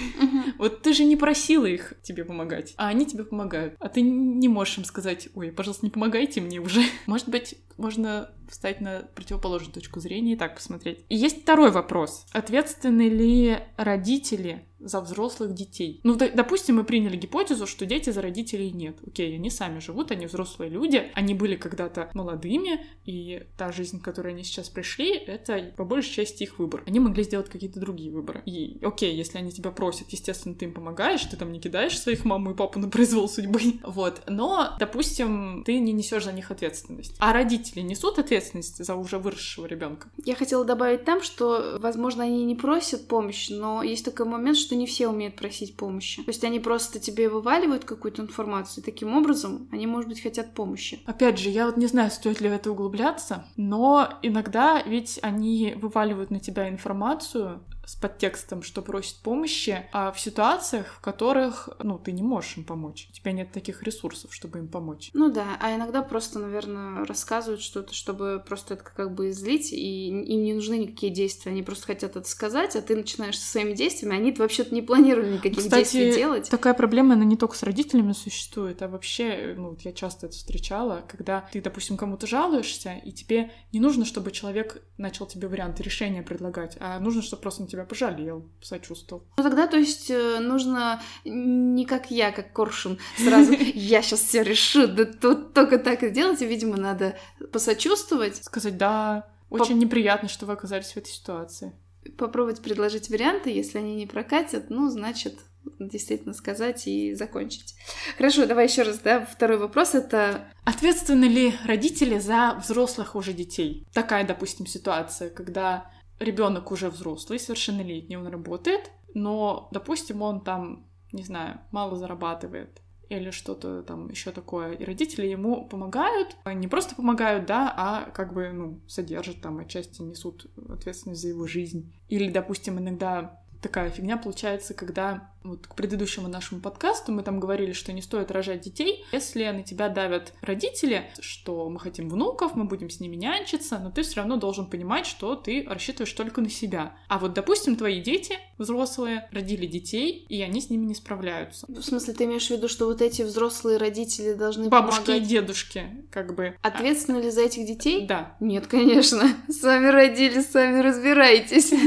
Вот 0.59 0.83
ты 0.83 0.93
же 0.93 1.05
не 1.05 1.17
просила 1.17 1.67
их 1.67 1.95
тебе 2.03 2.25
помогать, 2.25 2.75
а 2.77 2.87
они 2.89 3.05
тебе 3.05 3.25
помогают. 3.25 3.75
А 3.81 3.89
ты 3.89 4.01
не 4.01 4.49
можешь 4.49 4.79
им 4.79 4.85
сказать, 4.85 5.29
ой, 5.35 5.51
пожалуйста, 5.51 5.85
не 5.85 5.91
помогайте 5.91 6.41
мне 6.41 6.61
уже. 6.61 6.83
Может 7.07 7.29
быть, 7.29 7.57
можно 7.77 8.31
встать 8.49 8.81
на 8.81 9.09
противоположную 9.15 9.73
точку 9.73 9.99
зрения 9.99 10.35
и 10.35 10.37
так 10.37 10.55
посмотреть. 10.55 11.05
И 11.09 11.17
есть 11.17 11.43
второй 11.43 11.71
вопрос. 11.71 12.27
Ответственны 12.33 13.09
ли 13.09 13.59
родители 13.77 14.67
за 14.83 15.01
взрослых 15.01 15.55
детей. 15.55 16.01
Ну, 16.03 16.17
допустим, 16.17 16.77
мы 16.77 16.85
приняли 16.85 17.17
гипотезу, 17.17 17.67
что 17.67 17.87
дети 17.87 18.11
за 18.11 18.23
родителей 18.23 18.71
нет. 18.71 18.99
Окей, 19.07 19.35
они 19.35 19.51
сами 19.51 19.79
живут, 19.79 20.11
они 20.11 20.27
взрослые 20.27 20.71
люди, 20.71 21.11
они 21.15 21.35
были 21.35 21.57
когда-то 21.57 22.11
молодыми, 22.15 22.85
и 23.05 23.45
та 23.57 23.73
жизнь, 23.73 24.01
к 24.01 24.05
которой 24.05 24.33
они 24.33 24.45
сейчас 24.45 24.69
пришли, 24.69 25.17
это 25.17 25.73
по 25.77 25.85
большей 25.85 26.13
части 26.13 26.45
их 26.45 26.59
выбор. 26.59 26.83
Они 26.87 27.01
могли 27.01 27.25
сделать 27.25 27.49
какие-то 27.49 27.81
другие 27.81 28.11
выборы. 28.11 28.43
И 28.47 28.79
окей, 28.83 29.15
если 29.15 29.39
они 29.39 29.53
тебя 29.53 29.71
просят, 29.71 30.11
естественно, 30.11 30.55
ты 30.55 30.67
им 30.67 30.73
помогаешь, 30.73 31.25
ты 31.25 31.37
там 31.37 31.53
не 31.53 31.61
кидаешь 31.61 31.99
своих 31.99 32.25
маму 32.25 32.53
и 32.53 32.55
папу 32.55 32.79
на 32.79 32.89
произвол 32.89 33.29
судьбы. 33.29 33.61
Вот. 33.85 34.23
Но, 34.27 34.77
допустим, 34.79 35.63
ты 35.65 35.79
не 35.79 35.93
несешь 35.93 36.25
за 36.25 36.33
них 36.33 36.51
ответственность. 36.51 37.15
А 37.19 37.33
родители 37.33 37.81
несут 37.81 38.19
ответственность 38.19 38.83
за 38.83 38.95
уже 38.95 39.19
выросшего 39.19 39.67
ребенка. 39.67 40.11
Я 40.25 40.35
хотела 40.35 40.65
добавить 40.65 41.05
там, 41.05 41.23
что, 41.23 41.79
возможно, 41.79 42.25
они 42.25 42.45
не 42.45 42.55
просят 42.55 43.07
помощи, 43.07 43.53
но 43.53 43.83
есть 43.83 44.05
такой 44.05 44.27
момент, 44.27 44.57
что 44.57 44.72
что 44.73 44.79
не 44.79 44.87
все 44.87 45.09
умеют 45.09 45.37
просить 45.37 45.77
помощи. 45.77 46.23
То 46.23 46.31
есть 46.31 46.43
они 46.45 46.59
просто 46.59 46.99
тебе 46.99 47.29
вываливают 47.29 47.85
какую-то 47.85 48.23
информацию, 48.23 48.83
и 48.83 48.85
таким 48.87 49.15
образом 49.15 49.69
они, 49.71 49.87
может 49.87 50.09
быть, 50.09 50.23
хотят 50.23 50.55
помощи. 50.55 51.01
Опять 51.05 51.39
же, 51.39 51.51
я 51.51 51.67
вот 51.67 51.77
не 51.77 51.87
знаю, 51.87 52.11
стоит 52.11 52.41
ли 52.41 52.49
в 52.49 52.53
это 52.53 52.73
углубляться, 52.73 53.45
но 53.59 54.09
иногда 54.23 54.83
ведь 54.83 55.19
они 55.21 55.75
вываливают 55.77 56.31
на 56.31 56.41
тебя 56.41 56.71
информацию, 56.71 57.61
с 57.85 57.97
подтекстом, 57.97 58.63
что 58.63 58.81
просит 58.83 59.17
помощи, 59.19 59.87
а 59.93 60.13
в 60.13 60.21
ситуациях, 60.21 60.87
в 60.99 61.01
которых, 61.01 61.69
ну, 61.83 61.99
ты 61.99 62.13
не 62.13 62.23
можешь 62.23 62.57
им 62.57 62.65
помочь. 62.65 63.09
У 63.11 63.13
тебя 63.13 63.33
нет 63.33 63.53
таких 63.53 63.83
ресурсов, 63.83 64.33
чтобы 64.33 64.61
им 64.61 64.69
помочь. 64.69 65.11
Ну 65.15 65.31
да, 65.31 65.57
а 65.61 65.75
иногда 65.75 66.03
просто, 66.03 66.39
наверное, 66.39 67.05
рассказывают 67.05 67.61
что-то, 67.61 67.93
чтобы 67.93 68.43
просто 68.47 68.75
это 68.75 68.85
как 68.85 69.15
бы 69.15 69.31
излить, 69.31 69.73
и 69.73 70.09
им 70.09 70.45
не 70.45 70.55
нужны 70.55 70.79
никакие 70.79 71.13
действия, 71.13 71.53
они 71.53 71.63
просто 71.63 71.87
хотят 71.87 72.17
это 72.17 72.29
сказать, 72.29 72.77
а 72.77 72.83
ты 72.83 72.95
начинаешь 72.95 73.39
со 73.39 73.51
своими 73.51 73.73
действиями, 73.73 74.17
они 74.17 74.33
вообще-то 74.33 74.75
не 74.75 74.83
планировали 74.83 75.35
никаких 75.35 75.59
Кстати, 75.59 75.97
действий 75.97 76.15
делать. 76.15 76.49
такая 76.51 76.75
проблема, 76.75 77.15
она 77.15 77.25
не 77.25 77.37
только 77.37 77.57
с 77.57 77.63
родителями 77.63 78.13
существует, 78.13 78.81
а 78.83 78.89
вообще, 78.89 79.55
ну, 79.57 79.77
я 79.81 79.93
часто 79.93 80.27
это 80.27 80.37
встречала, 80.37 81.05
когда 81.09 81.49
ты, 81.53 81.61
допустим, 81.61 81.97
кому-то 81.97 82.27
жалуешься, 82.27 82.95
и 83.05 83.13
тебе 83.13 83.51
не 83.73 83.81
нужно, 83.81 84.05
чтобы 84.05 84.31
человек 84.31 84.83
начал 84.99 85.27
тебе 85.27 85.49
варианты 85.49 85.83
решения 85.83 86.23
предлагать, 86.23 86.77
а 86.81 86.99
нужно, 87.01 87.23
чтобы 87.23 87.43
просто 87.43 87.63
тебя 87.73 87.85
пожалел, 87.85 88.49
сочувствовал. 88.61 89.25
Ну 89.37 89.43
тогда, 89.43 89.67
то 89.67 89.79
есть, 89.79 90.11
э, 90.11 90.39
нужно 90.41 91.03
не 91.25 91.87
как 91.87 92.11
я, 92.11 92.31
как 92.31 92.53
Коршун, 92.53 92.99
сразу 93.17 93.53
«я 93.75 94.03
сейчас 94.03 94.21
все 94.21 94.43
решу, 94.43 94.87
да 94.87 95.07
тут 95.07 95.55
только 95.55 95.79
так 95.79 96.03
и 96.03 96.11
делать», 96.11 96.43
и, 96.43 96.47
видимо, 96.47 96.77
надо 96.77 97.19
посочувствовать. 97.51 98.45
Сказать 98.45 98.77
«да, 98.77 99.27
очень 99.49 99.79
неприятно, 99.79 100.29
что 100.29 100.47
вы 100.47 100.53
оказались 100.53 100.93
в 100.93 100.97
этой 100.97 101.11
ситуации». 101.11 101.73
Попробовать 102.19 102.61
предложить 102.61 103.09
варианты, 103.09 103.51
если 103.51 103.79
они 103.79 103.95
не 103.95 104.07
прокатят, 104.07 104.71
ну, 104.71 104.91
значит, 104.91 105.39
действительно 105.79 106.35
сказать 106.35 106.87
и 106.87 107.15
закончить. 107.15 107.75
Хорошо, 108.17 108.47
давай 108.47 108.67
еще 108.67 108.83
раз, 108.83 108.99
да, 108.99 109.25
второй 109.25 109.59
вопрос 109.59 109.95
это... 109.95 110.49
Ответственны 110.65 111.25
ли 111.25 111.55
родители 111.65 112.19
за 112.19 112.59
взрослых 112.61 113.15
уже 113.15 113.33
детей? 113.33 113.87
Такая, 113.93 114.27
допустим, 114.27 114.67
ситуация, 114.67 115.31
когда 115.31 115.92
ребенок 116.23 116.71
уже 116.73 116.89
взрослый, 116.89 117.39
совершеннолетний, 117.39 118.17
он 118.17 118.27
работает, 118.27 118.91
но, 119.15 119.69
допустим, 119.73 120.23
он 120.23 120.43
там, 120.43 120.87
не 121.13 121.23
знаю, 121.23 121.61
мало 121.71 121.97
зарабатывает 121.97 122.81
или 123.09 123.31
что-то 123.31 123.83
там 123.83 124.09
еще 124.09 124.31
такое, 124.31 124.73
и 124.73 124.85
родители 124.85 125.27
ему 125.27 125.69
помогают, 125.69 126.37
не 126.47 126.67
просто 126.67 126.95
помогают, 126.95 127.47
да, 127.47 127.73
а 127.77 128.11
как 128.11 128.33
бы, 128.33 128.51
ну, 128.53 128.81
содержат 128.89 129.43
там, 129.43 129.59
отчасти 129.59 130.01
несут 130.01 130.47
ответственность 130.71 131.21
за 131.21 131.29
его 131.29 131.47
жизнь. 131.47 131.95
Или, 132.09 132.31
допустим, 132.31 132.79
иногда 132.79 133.43
такая 133.61 133.91
фигня 133.91 134.17
получается, 134.17 134.73
когда 134.75 135.32
вот 135.45 135.67
к 135.67 135.75
предыдущему 135.75 136.29
нашему 136.29 136.61
подкасту 136.61 137.13
мы 137.13 137.23
там 137.23 137.41
говорили, 137.41 137.73
что 137.73 137.93
не 137.93 138.03
стоит 138.03 138.31
рожать 138.31 138.61
детей, 138.61 139.05
если 139.13 139.45
на 139.45 139.63
тебя 139.63 139.89
давят 139.89 140.33
родители, 140.41 141.11
что 141.21 141.69
мы 141.69 141.81
хотим 141.81 142.09
внуков, 142.09 142.55
мы 142.55 142.65
будем 142.65 142.91
с 142.91 143.01
ними 143.01 143.17
нянчиться, 143.17 143.79
но 143.79 143.91
ты 143.91 144.03
все 144.03 144.17
равно 144.17 144.37
должен 144.37 144.67
понимать, 144.67 145.07
что 145.07 145.35
ты 145.35 145.65
рассчитываешь 145.69 146.13
только 146.13 146.41
на 146.41 146.49
себя. 146.49 146.97
А 147.09 147.19
вот, 147.19 147.33
допустим, 147.35 147.77
твои 147.77 148.01
дети, 148.01 148.39
взрослые, 148.59 149.29
родили 149.33 149.67
детей, 149.67 150.25
и 150.29 150.41
они 150.43 150.61
с 150.61 150.71
ними 150.71 150.85
не 150.85 150.95
справляются. 150.95 151.67
В 151.69 151.83
смысле, 151.83 152.15
ты 152.15 152.25
имеешь 152.25 152.47
в 152.47 152.51
виду, 152.51 152.69
что 152.69 152.87
вот 152.87 153.03
эти 153.03 153.23
взрослые 153.23 153.79
родители 153.79 154.35
должны 154.35 154.69
Бабушки 154.69 155.07
помогать? 155.07 155.23
и 155.23 155.27
дедушки, 155.27 156.07
как 156.11 156.35
бы. 156.35 156.57
Ответственны 156.63 157.19
ли 157.19 157.31
за 157.31 157.43
этих 157.43 157.67
детей? 157.67 158.07
Да. 158.07 158.37
Нет, 158.41 158.67
конечно. 158.67 159.23
Сами 159.49 159.89
родили, 159.89 160.41
сами 160.41 160.81
разбирайтесь. 160.81 161.73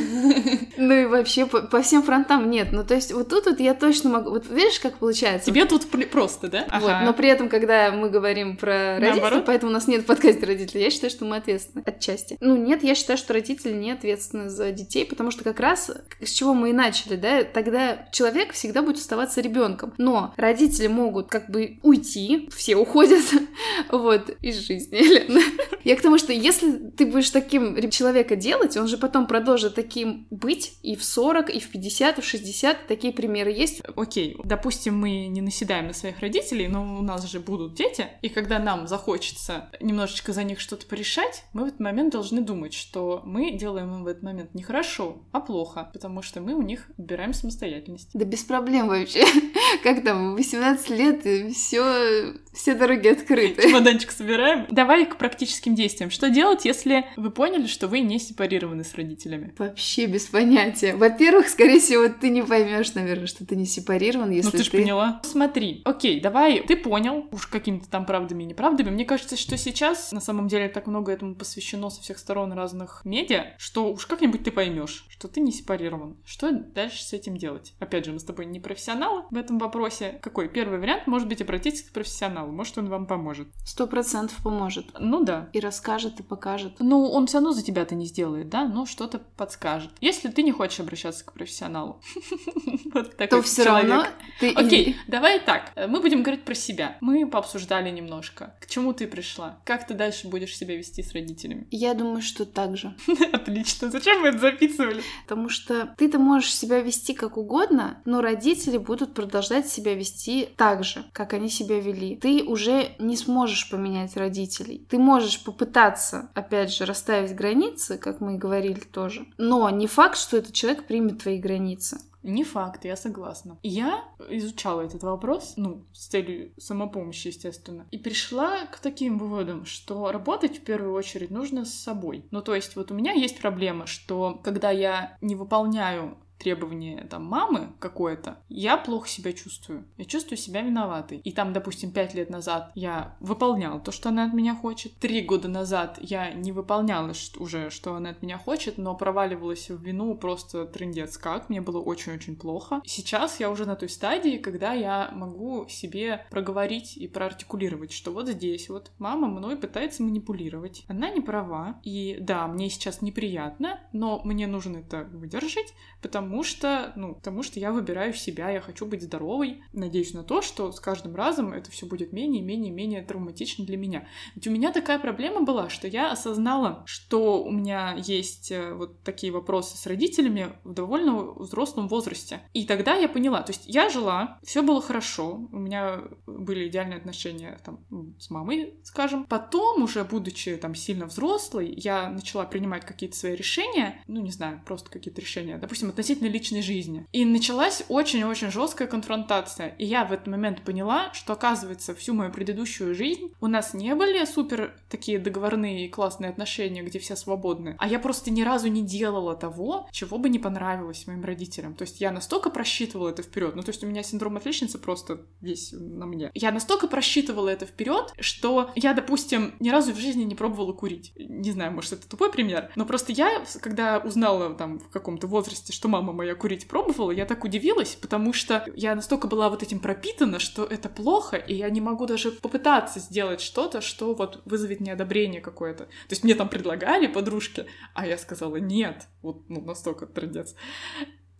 Ну 0.78 0.94
и 0.94 1.06
вообще 1.06 1.46
по 1.46 1.82
всем 1.82 2.04
фронтам 2.04 2.50
нет. 2.50 2.70
Ну 2.74 2.84
то 2.84 2.96
есть 2.96 3.13
вот 3.13 3.30
тут 3.30 3.44
вот 3.45 3.60
я 3.60 3.73
точно 3.73 4.10
могу... 4.10 4.29
Вот 4.31 4.47
видишь, 4.49 4.79
как 4.79 4.97
получается? 4.97 5.45
Тебе 5.51 5.65
тут 5.65 5.88
просто, 6.12 6.47
да? 6.47 6.65
Вот, 6.79 6.89
Ага. 6.89 7.05
но 7.05 7.13
при 7.13 7.29
этом, 7.29 7.49
когда 7.49 7.91
мы 7.91 8.10
говорим 8.10 8.58
про 8.58 8.95
родителей, 8.99 9.21
Наоборот? 9.21 9.43
поэтому 9.45 9.71
у 9.71 9.73
нас 9.73 9.88
нет 9.88 10.01
в 10.03 10.05
подкасте 10.05 10.45
родителей, 10.45 10.84
я 10.84 10.89
считаю, 10.89 11.12
что 11.12 11.25
мы 11.25 11.38
ответственны 11.38 11.84
отчасти. 11.86 12.38
Ну, 12.39 12.55
нет, 12.55 12.84
я 12.84 12.95
считаю, 12.95 13.17
что 13.17 13.34
родители 13.34 13.73
не 13.73 13.91
ответственны 13.91 14.49
за 14.49 14.71
детей, 14.71 15.05
потому 15.05 15.31
что 15.31 15.43
как 15.43 15.60
раз 15.60 15.91
с 16.21 16.29
чего 16.29 16.53
мы 16.53 16.69
и 16.71 16.73
начали, 16.73 17.15
да, 17.15 17.43
тогда 17.43 18.08
человек 18.12 18.53
всегда 18.53 18.81
будет 18.81 18.97
оставаться 18.97 19.41
ребенком. 19.41 19.93
Но 19.97 20.34
родители 20.38 20.88
могут 20.88 21.27
как 21.29 21.49
бы 21.49 21.79
уйти, 21.84 22.49
все 22.55 22.75
уходят, 22.75 23.23
вот, 23.91 24.29
из 24.41 24.58
жизни, 24.65 24.95
Елена. 24.97 25.41
Я 25.86 25.95
к 25.95 26.02
тому, 26.02 26.17
что 26.17 26.34
если 26.34 26.89
ты 26.89 27.06
будешь 27.06 27.30
таким 27.30 27.89
человека 27.91 28.36
делать, 28.36 28.76
он 28.76 28.88
же 28.88 28.98
потом 28.98 29.28
продолжит 29.28 29.76
таким 29.76 30.26
быть 30.32 30.74
и 30.82 30.95
в 30.95 31.04
40, 31.04 31.52
и 31.52 31.60
в 31.60 31.69
50, 31.69 32.17
и 32.17 32.21
в 32.21 32.26
60. 32.26 32.88
Такие 32.88 33.13
примеры 33.13 33.52
есть. 33.52 33.84
Окей, 33.95 34.36
допустим, 34.43 34.98
мы 34.98 35.28
не 35.28 35.41
наседаем 35.41 35.88
на 35.88 35.93
своих 35.93 36.19
родителей, 36.21 36.67
но 36.67 36.98
у 36.98 37.04
нас 37.04 37.30
же 37.30 37.39
будут 37.39 37.76
дети, 37.76 38.08
и 38.24 38.30
когда 38.30 38.58
нам 38.58 38.88
захочется 38.88 39.69
немножечко 39.80 40.34
за 40.34 40.43
них 40.43 40.60
что-то 40.60 40.88
порешать, 40.88 41.43
мы 41.54 41.65
в 41.65 41.67
этот 41.67 41.80
момент 41.80 42.13
должны 42.13 42.41
думать, 42.41 42.74
что 42.74 43.21
мы 43.24 43.52
делаем 43.52 43.93
им 43.93 44.04
в 44.04 44.08
этот 44.08 44.24
момент 44.24 44.56
не 44.56 44.63
хорошо, 44.63 45.21
а 45.32 45.39
плохо, 45.39 45.91
потому 45.93 46.24
что 46.24 46.41
мы 46.41 46.56
у 46.56 46.63
них 46.63 46.89
отбираем 46.98 47.34
самостоятельность. 47.34 48.10
Да 48.15 48.26
без 48.26 48.43
проблем 48.43 48.88
вообще. 48.88 49.24
Как 49.84 50.04
там, 50.04 50.34
18 50.34 50.89
лет, 50.89 51.26
и 51.28 51.52
все, 51.52 52.34
все 52.54 52.74
дороги 52.74 53.10
открыты. 53.10 53.62
Чемоданчик 53.62 54.10
собираем. 54.10 54.65
Давай 54.71 55.06
к 55.06 55.17
практическим 55.17 55.74
действиям. 55.75 56.09
Что 56.09 56.29
делать, 56.29 56.65
если 56.65 57.05
вы 57.15 57.31
поняли, 57.31 57.67
что 57.67 57.88
вы 57.88 57.99
не 57.99 58.19
сепарированы 58.19 58.83
с 58.83 58.95
родителями? 58.95 59.53
Вообще 59.57 60.05
без 60.05 60.25
понятия. 60.25 60.95
Во-первых, 60.95 61.49
скорее 61.49 61.79
всего, 61.79 62.07
ты 62.09 62.29
не 62.29 62.43
поймешь, 62.43 62.93
наверное, 62.93 63.27
что 63.27 63.45
ты 63.45 63.55
не 63.55 63.65
сепарирован, 63.65 64.31
если 64.31 64.51
ну 64.51 64.57
ты 64.57 64.63
же 64.63 64.71
поняла. 64.71 65.21
Смотри, 65.23 65.81
окей, 65.85 66.19
давай, 66.19 66.61
ты 66.61 66.77
понял, 66.77 67.27
уж 67.31 67.47
какими-то 67.47 67.89
там 67.89 68.05
правдами 68.05 68.43
и 68.43 68.47
неправдами. 68.47 68.89
Мне 68.89 69.05
кажется, 69.05 69.38
что 69.38 69.57
сейчас 69.57 70.11
на 70.11 70.21
самом 70.21 70.47
деле 70.47 70.69
так 70.69 70.88
много 70.88 71.11
этому 71.11 71.35
посвящено 71.35 71.89
со 71.89 72.01
всех 72.01 72.17
сторон 72.17 72.53
разных 72.53 73.01
медиа, 73.05 73.53
что 73.57 73.91
уж 73.91 74.05
как-нибудь 74.05 74.43
ты 74.43 74.51
поймешь, 74.51 75.05
что 75.09 75.27
ты 75.27 75.39
не 75.41 75.51
сепарирован. 75.51 76.17
Что 76.25 76.51
дальше 76.51 77.03
с 77.03 77.13
этим 77.13 77.38
делать? 77.38 77.73
Опять 77.79 78.05
же, 78.05 78.11
мы 78.11 78.19
с 78.19 78.23
тобой 78.23 78.45
не 78.45 78.59
профессионалы 78.59 79.23
в 79.29 79.35
этом 79.35 79.57
вопросе. 79.57 80.19
Какой 80.21 80.49
первый 80.49 80.79
вариант? 80.79 81.07
Может 81.07 81.27
быть, 81.27 81.41
обратитесь 81.41 81.83
к 81.83 81.91
профессионалу, 81.91 82.51
может, 82.51 82.77
он 82.77 82.89
вам 82.89 83.05
поможет. 83.05 83.47
Сто 83.65 83.88
процентов 83.88 84.38
поможет. 84.43 84.88
Ну 84.99 85.23
да. 85.23 85.49
И 85.53 85.59
расскажет, 85.65 86.19
и 86.19 86.23
покажет. 86.23 86.73
Ну, 86.80 87.10
он 87.10 87.28
все 87.28 87.38
равно 87.38 87.51
за 87.51 87.63
тебя 87.63 87.82
это 87.82 87.95
не 87.95 88.06
сделает, 88.06 88.49
да, 88.49 88.65
но 88.65 88.86
что-то 88.86 89.19
подскажет. 89.36 89.91
Если 89.99 90.30
ты 90.30 90.43
не 90.43 90.51
хочешь 90.51 90.80
обращаться 90.80 91.25
к 91.25 91.34
профессионалу, 91.34 92.01
вот 92.93 93.17
такой 93.17 93.39
То 93.39 93.41
все 93.41 93.63
равно 93.63 94.06
ты... 94.39 94.51
Окей, 94.54 94.95
давай 95.08 95.39
так. 95.39 95.71
Мы 95.75 95.99
будем 96.01 96.23
говорить 96.23 96.45
про 96.45 96.56
себя. 96.56 96.97
Мы 97.01 97.28
пообсуждали 97.28 97.89
немножко. 97.89 98.56
К 98.62 98.67
чему 98.67 98.93
ты 98.93 99.08
пришла? 99.08 99.60
Как 99.65 99.88
ты 99.88 99.93
дальше 99.93 100.28
будешь 100.28 100.56
себя 100.56 100.75
вести 100.78 101.04
с 101.04 101.13
родителями? 101.13 101.67
Я 101.71 101.93
думаю, 101.93 102.21
что 102.21 102.45
так 102.45 102.78
же. 102.78 102.95
Отлично. 103.34 103.89
Зачем 103.89 104.21
мы 104.21 104.30
это 104.30 104.39
записывали? 104.39 105.01
Потому 105.23 105.49
что 105.49 105.93
ты-то 105.97 106.19
можешь 106.19 106.54
себя 106.54 106.80
вести 106.80 107.13
как 107.13 107.38
угодно, 107.38 108.01
но 108.06 108.21
родители 108.21 108.78
будут 108.78 109.13
продолжать 109.13 109.67
себя 109.67 109.93
вести 109.95 110.49
так 110.56 110.84
же, 110.84 111.06
как 111.12 111.34
они 111.34 111.49
себя 111.49 111.80
вели. 111.80 112.15
Ты 112.17 112.43
уже 112.43 112.95
не 112.99 113.17
сможешь 113.17 113.69
поменять 113.69 114.15
родителей. 114.15 114.86
Ты 114.89 114.97
можешь 114.97 115.43
попытаться, 115.56 116.30
опять 116.34 116.74
же, 116.74 116.86
расставить 116.86 117.34
границы, 117.34 117.98
как 117.98 118.20
мы 118.20 118.36
и 118.36 118.38
говорили 118.38 118.80
тоже, 118.80 119.26
но 119.38 119.70
не 119.70 119.88
факт, 119.88 120.18
что 120.18 120.38
этот 120.38 120.54
человек 120.54 120.86
примет 120.86 121.22
твои 121.22 121.39
границы. 121.39 121.98
Не 122.24 122.44
факт, 122.44 122.86
я 122.86 122.96
согласна. 122.96 123.60
Я 123.62 124.04
изучала 124.30 124.82
этот 124.82 125.04
вопрос, 125.04 125.54
ну, 125.58 125.86
с 125.94 126.08
целью 126.08 126.52
самопомощи, 126.58 127.28
естественно, 127.28 127.86
и 127.91 128.00
пришла 128.00 128.65
к 128.65 128.80
таким 128.80 129.20
выводам, 129.20 129.65
что 129.65 130.12
работать 130.12 130.58
в 130.58 130.62
первую 130.62 130.94
очередь 130.94 131.30
нужно 131.30 131.65
с 131.65 131.74
собой. 131.74 132.26
Ну, 132.32 132.41
то 132.41 132.56
есть 132.56 132.76
вот 132.76 132.89
у 132.89 132.96
меня 132.96 133.12
есть 133.12 133.39
проблема, 133.39 133.86
что 133.86 134.41
когда 134.44 134.72
я 134.72 135.18
не 135.22 135.36
выполняю 135.36 136.18
требование 136.38 137.06
там 137.10 137.26
мамы 137.26 137.74
какое-то, 137.80 138.38
я 138.50 138.78
плохо 138.78 139.08
себя 139.08 139.34
чувствую. 139.34 139.86
Я 139.98 140.06
чувствую 140.06 140.38
себя 140.38 140.62
виноватой. 140.62 141.19
И 141.19 141.32
там, 141.32 141.54
допустим, 141.54 141.91
пять 141.91 142.13
лет 142.13 142.30
назад 142.30 142.71
я 142.76 143.15
выполняла 143.19 143.80
то, 143.80 143.91
что 143.91 144.10
она 144.10 144.26
от 144.26 144.34
меня 144.34 144.56
хочет. 144.56 144.93
Три 144.98 145.21
года 145.21 145.48
назад 145.48 145.98
я 146.02 146.34
не 146.34 146.52
выполняла 146.52 147.13
уже, 147.38 147.69
что 147.69 147.95
она 147.95 148.10
от 148.10 148.21
меня 148.21 148.38
хочет, 148.38 148.78
но 148.78 148.95
проваливалась 148.95 149.69
в 149.69 149.82
вину 149.82 150.15
просто 150.15 150.65
трындец 150.65 151.17
как. 151.17 151.50
Мне 151.50 151.62
было 151.62 151.80
очень-очень 151.80 152.36
плохо. 152.36 152.82
Сейчас 152.86 153.39
я 153.39 153.50
уже 153.50 153.65
на 153.65 153.76
той 153.76 153.89
стадии, 153.89 154.38
когда 154.38 154.74
я 154.74 155.12
могу 155.13 155.67
себе 155.69 156.26
проговорить 156.30 156.98
и 156.98 157.08
проартикулировать, 157.08 157.91
что 157.91 158.12
вот 158.12 158.28
здесь 158.28 158.69
вот 158.69 158.91
мама 158.98 159.28
мной 159.28 159.58
пытается 159.58 160.04
манипулировать. 160.04 160.84
Она 160.88 161.10
не 161.10 161.21
права. 161.21 161.80
И 161.84 162.17
да, 162.19 162.48
мне 162.48 162.69
сейчас 162.69 163.02
неприятно, 163.02 163.80
но 163.93 164.21
мне 164.24 164.48
нужно 164.48 164.78
это 164.78 165.04
выдержать, 165.04 165.74
потому 166.02 166.24
потому 166.25 166.43
что, 166.43 166.91
ну, 166.95 167.13
потому 167.13 167.43
что 167.43 167.59
я 167.59 167.71
выбираю 167.71 168.11
себя, 168.13 168.49
я 168.49 168.59
хочу 168.59 168.88
быть 168.88 169.03
здоровой. 169.03 169.61
Надеюсь 169.73 170.13
на 170.13 170.23
то, 170.23 170.41
что 170.41 170.71
с 170.71 170.79
каждым 170.79 171.15
разом 171.15 171.53
это 171.53 171.69
все 171.69 171.85
будет 171.85 172.13
менее, 172.13 172.41
менее, 172.41 172.71
менее 172.71 173.03
травматично 173.03 173.63
для 173.63 173.77
меня. 173.77 174.07
Ведь 174.33 174.47
у 174.47 174.51
меня 174.51 174.71
такая 174.71 174.97
проблема 174.97 175.41
была, 175.41 175.69
что 175.69 175.88
я 175.88 176.11
осознала, 176.11 176.83
что 176.88 177.43
у 177.43 177.51
меня 177.51 177.95
есть 177.95 178.51
э, 178.51 178.73
вот 178.73 179.03
такие 179.03 179.31
вопросы 179.31 179.77
с 179.77 179.85
родителями 179.85 180.53
в 180.63 180.73
довольно 180.73 181.33
взрослом 181.33 181.88
возрасте. 181.88 182.41
И 182.53 182.65
тогда 182.65 182.95
я 182.95 183.07
поняла, 183.07 183.43
то 183.43 183.51
есть 183.51 183.65
я 183.67 183.89
жила, 183.89 184.39
все 184.43 184.63
было 184.63 184.81
хорошо, 184.81 185.47
у 185.51 185.59
меня 185.59 186.01
были 186.25 186.67
идеальные 186.67 186.97
отношения 186.97 187.59
там 187.63 187.85
с 188.17 188.31
мамой, 188.31 188.79
скажем. 188.83 189.25
Потом, 189.25 189.83
уже 189.83 190.03
будучи 190.03 190.57
там 190.57 190.73
сильно 190.73 191.05
взрослой, 191.05 191.71
я 191.77 192.09
начала 192.09 192.45
принимать 192.45 192.83
какие-то 192.83 193.15
свои 193.15 193.35
решения, 193.35 194.01
ну, 194.07 194.21
не 194.21 194.31
знаю, 194.31 194.63
просто 194.65 194.89
какие-то 194.89 195.21
решения, 195.21 195.59
допустим, 195.59 195.89
относительно 195.89 196.14
личной 196.21 196.62
жизни. 196.62 197.06
И 197.12 197.25
началась 197.25 197.84
очень-очень 197.89 198.51
жесткая 198.51 198.88
конфронтация. 198.88 199.69
И 199.78 199.86
я 199.86 200.06
в 200.06 200.12
этот 200.12 200.28
момент 200.28 200.62
поняла, 200.63 201.13
что, 201.13 201.34
оказывается, 201.34 201.95
всю 201.95 202.13
мою 202.13 202.32
предыдущую 202.32 202.95
жизнь 202.95 203.32
у 203.41 203.47
нас 203.47 203.73
не 203.73 203.93
были 203.95 204.23
супер 204.25 204.75
такие 204.89 205.19
договорные 205.19 205.86
и 205.86 205.89
классные 205.89 206.30
отношения, 206.30 206.84
где 206.84 206.99
все 206.99 207.15
свободны, 207.15 207.75
а 207.80 207.88
я 207.88 207.99
просто 207.99 208.32
ни 208.32 208.41
разу 208.41 208.67
не 208.67 208.82
делала 208.82 209.36
того, 209.36 209.88
чего 209.91 210.17
бы 210.17 210.30
не 210.30 210.39
понравилось 210.39 211.08
моим 211.08 211.23
родителям. 211.23 211.75
То 211.75 211.84
есть 211.84 212.01
я 212.01 212.12
настолько 212.12 212.49
просчитывала 212.49 213.10
это 213.10 213.23
вперед, 213.23 213.56
ну, 213.56 213.63
то 213.63 213.69
есть 213.69 213.84
у 213.84 213.88
меня 213.88 214.04
синдром 214.04 214.38
отличницы 214.38 214.78
просто 214.78 215.21
весь 215.41 215.71
на 215.73 216.06
мне. 216.06 216.32
Я 216.34 216.51
настолько 216.51 216.88
просчитывала 216.88 217.49
это 217.49 217.65
вперед, 217.65 218.13
что 218.19 218.71
я, 218.75 218.93
допустим, 218.93 219.54
ни 219.60 219.69
разу 219.69 219.93
в 219.93 219.97
жизни 219.97 220.23
не 220.23 220.36
пробовала 220.36 220.73
курить. 220.73 221.13
Не 221.15 221.51
знаю, 221.51 221.71
может, 221.71 221.93
это 221.93 222.08
тупой 222.08 222.32
пример, 222.32 222.71
но 222.75 222.86
просто 222.86 223.12
я, 223.12 223.43
когда 223.62 223.99
узнала 223.99 224.54
там 224.54 224.80
в 224.80 224.89
каком-то 224.89 225.28
возрасте, 225.28 225.73
что 225.73 225.88
мама 225.88 226.05
моя 226.13 226.36
курить 226.36 226.68
пробовала, 226.68 227.12
я 227.12 227.26
так 227.26 227.44
удивилась, 227.44 227.96
потому 227.96 228.34
что 228.34 228.65
я 228.76 228.96
настолько 228.96 229.28
была 229.28 229.50
вот 229.50 229.63
этим 229.63 229.80
пропитана, 229.80 230.39
что 230.39 230.63
это 230.63 230.89
плохо, 230.89 231.38
и 231.38 231.56
я 231.56 231.70
не 231.70 231.82
могу 231.82 232.06
даже 232.06 232.32
попытаться 232.32 233.00
сделать 233.00 233.41
что-то, 233.41 233.82
что 233.82 234.13
вот 234.13 234.41
вызовет 234.46 234.80
неодобрение 234.80 235.41
какое-то. 235.41 235.86
То 235.86 236.12
есть 236.12 236.24
мне 236.24 236.36
там 236.36 236.50
предлагали 236.50 237.08
подружки, 237.08 237.65
а 237.94 238.08
я 238.08 238.18
сказала 238.18 238.58
нет. 238.58 239.08
Вот, 239.22 239.50
ну, 239.50 239.62
настолько 239.62 240.06
трендец. 240.06 240.56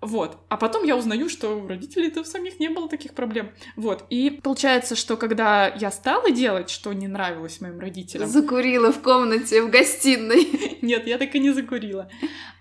Вот. 0.06 0.38
А 0.49 0.58
потом 0.58 0.84
я 0.84 0.95
узнаю, 0.95 1.30
что 1.30 1.58
у 1.58 1.67
родителей-то 1.67 2.23
в 2.23 2.28
самих 2.28 2.60
не 2.60 2.69
было 2.69 2.88
таких 2.88 3.15
проблем. 3.15 3.51
Вот. 3.75 4.06
И 4.10 4.30
получается, 4.30 4.95
что 4.95 5.17
когда 5.17 5.67
я 5.67 5.89
стала 5.89 6.30
делать, 6.30 6.69
что 6.69 6.93
не 6.93 7.08
нравилось 7.08 7.60
моим 7.60 7.80
родителям... 7.80 8.30
Закурила 8.30 8.91
в 8.91 9.01
комнате, 9.01 9.63
в 9.63 9.71
гостиной. 9.71 10.80
Нет, 10.82 11.08
я 11.08 11.17
так 11.17 11.34
и 11.34 11.39
не 11.39 11.51
закурила. 11.51 12.10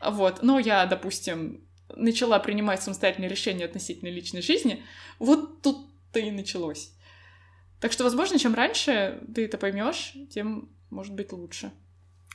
Вот. 0.02 0.42
Но 0.42 0.58
я, 0.58 0.86
допустим, 0.86 1.64
начала 1.96 2.38
принимать 2.38 2.82
самостоятельные 2.82 3.28
решения 3.28 3.64
относительно 3.64 4.08
личной 4.08 4.42
жизни. 4.42 4.82
Вот 5.18 5.62
тут-то 5.62 6.20
и 6.20 6.30
началось. 6.30 6.92
Так 7.80 7.92
что, 7.92 8.04
возможно, 8.04 8.38
чем 8.38 8.54
раньше 8.54 9.20
ты 9.34 9.44
это 9.44 9.58
поймешь, 9.58 10.14
тем 10.30 10.70
может 10.90 11.14
быть 11.14 11.32
лучше. 11.32 11.72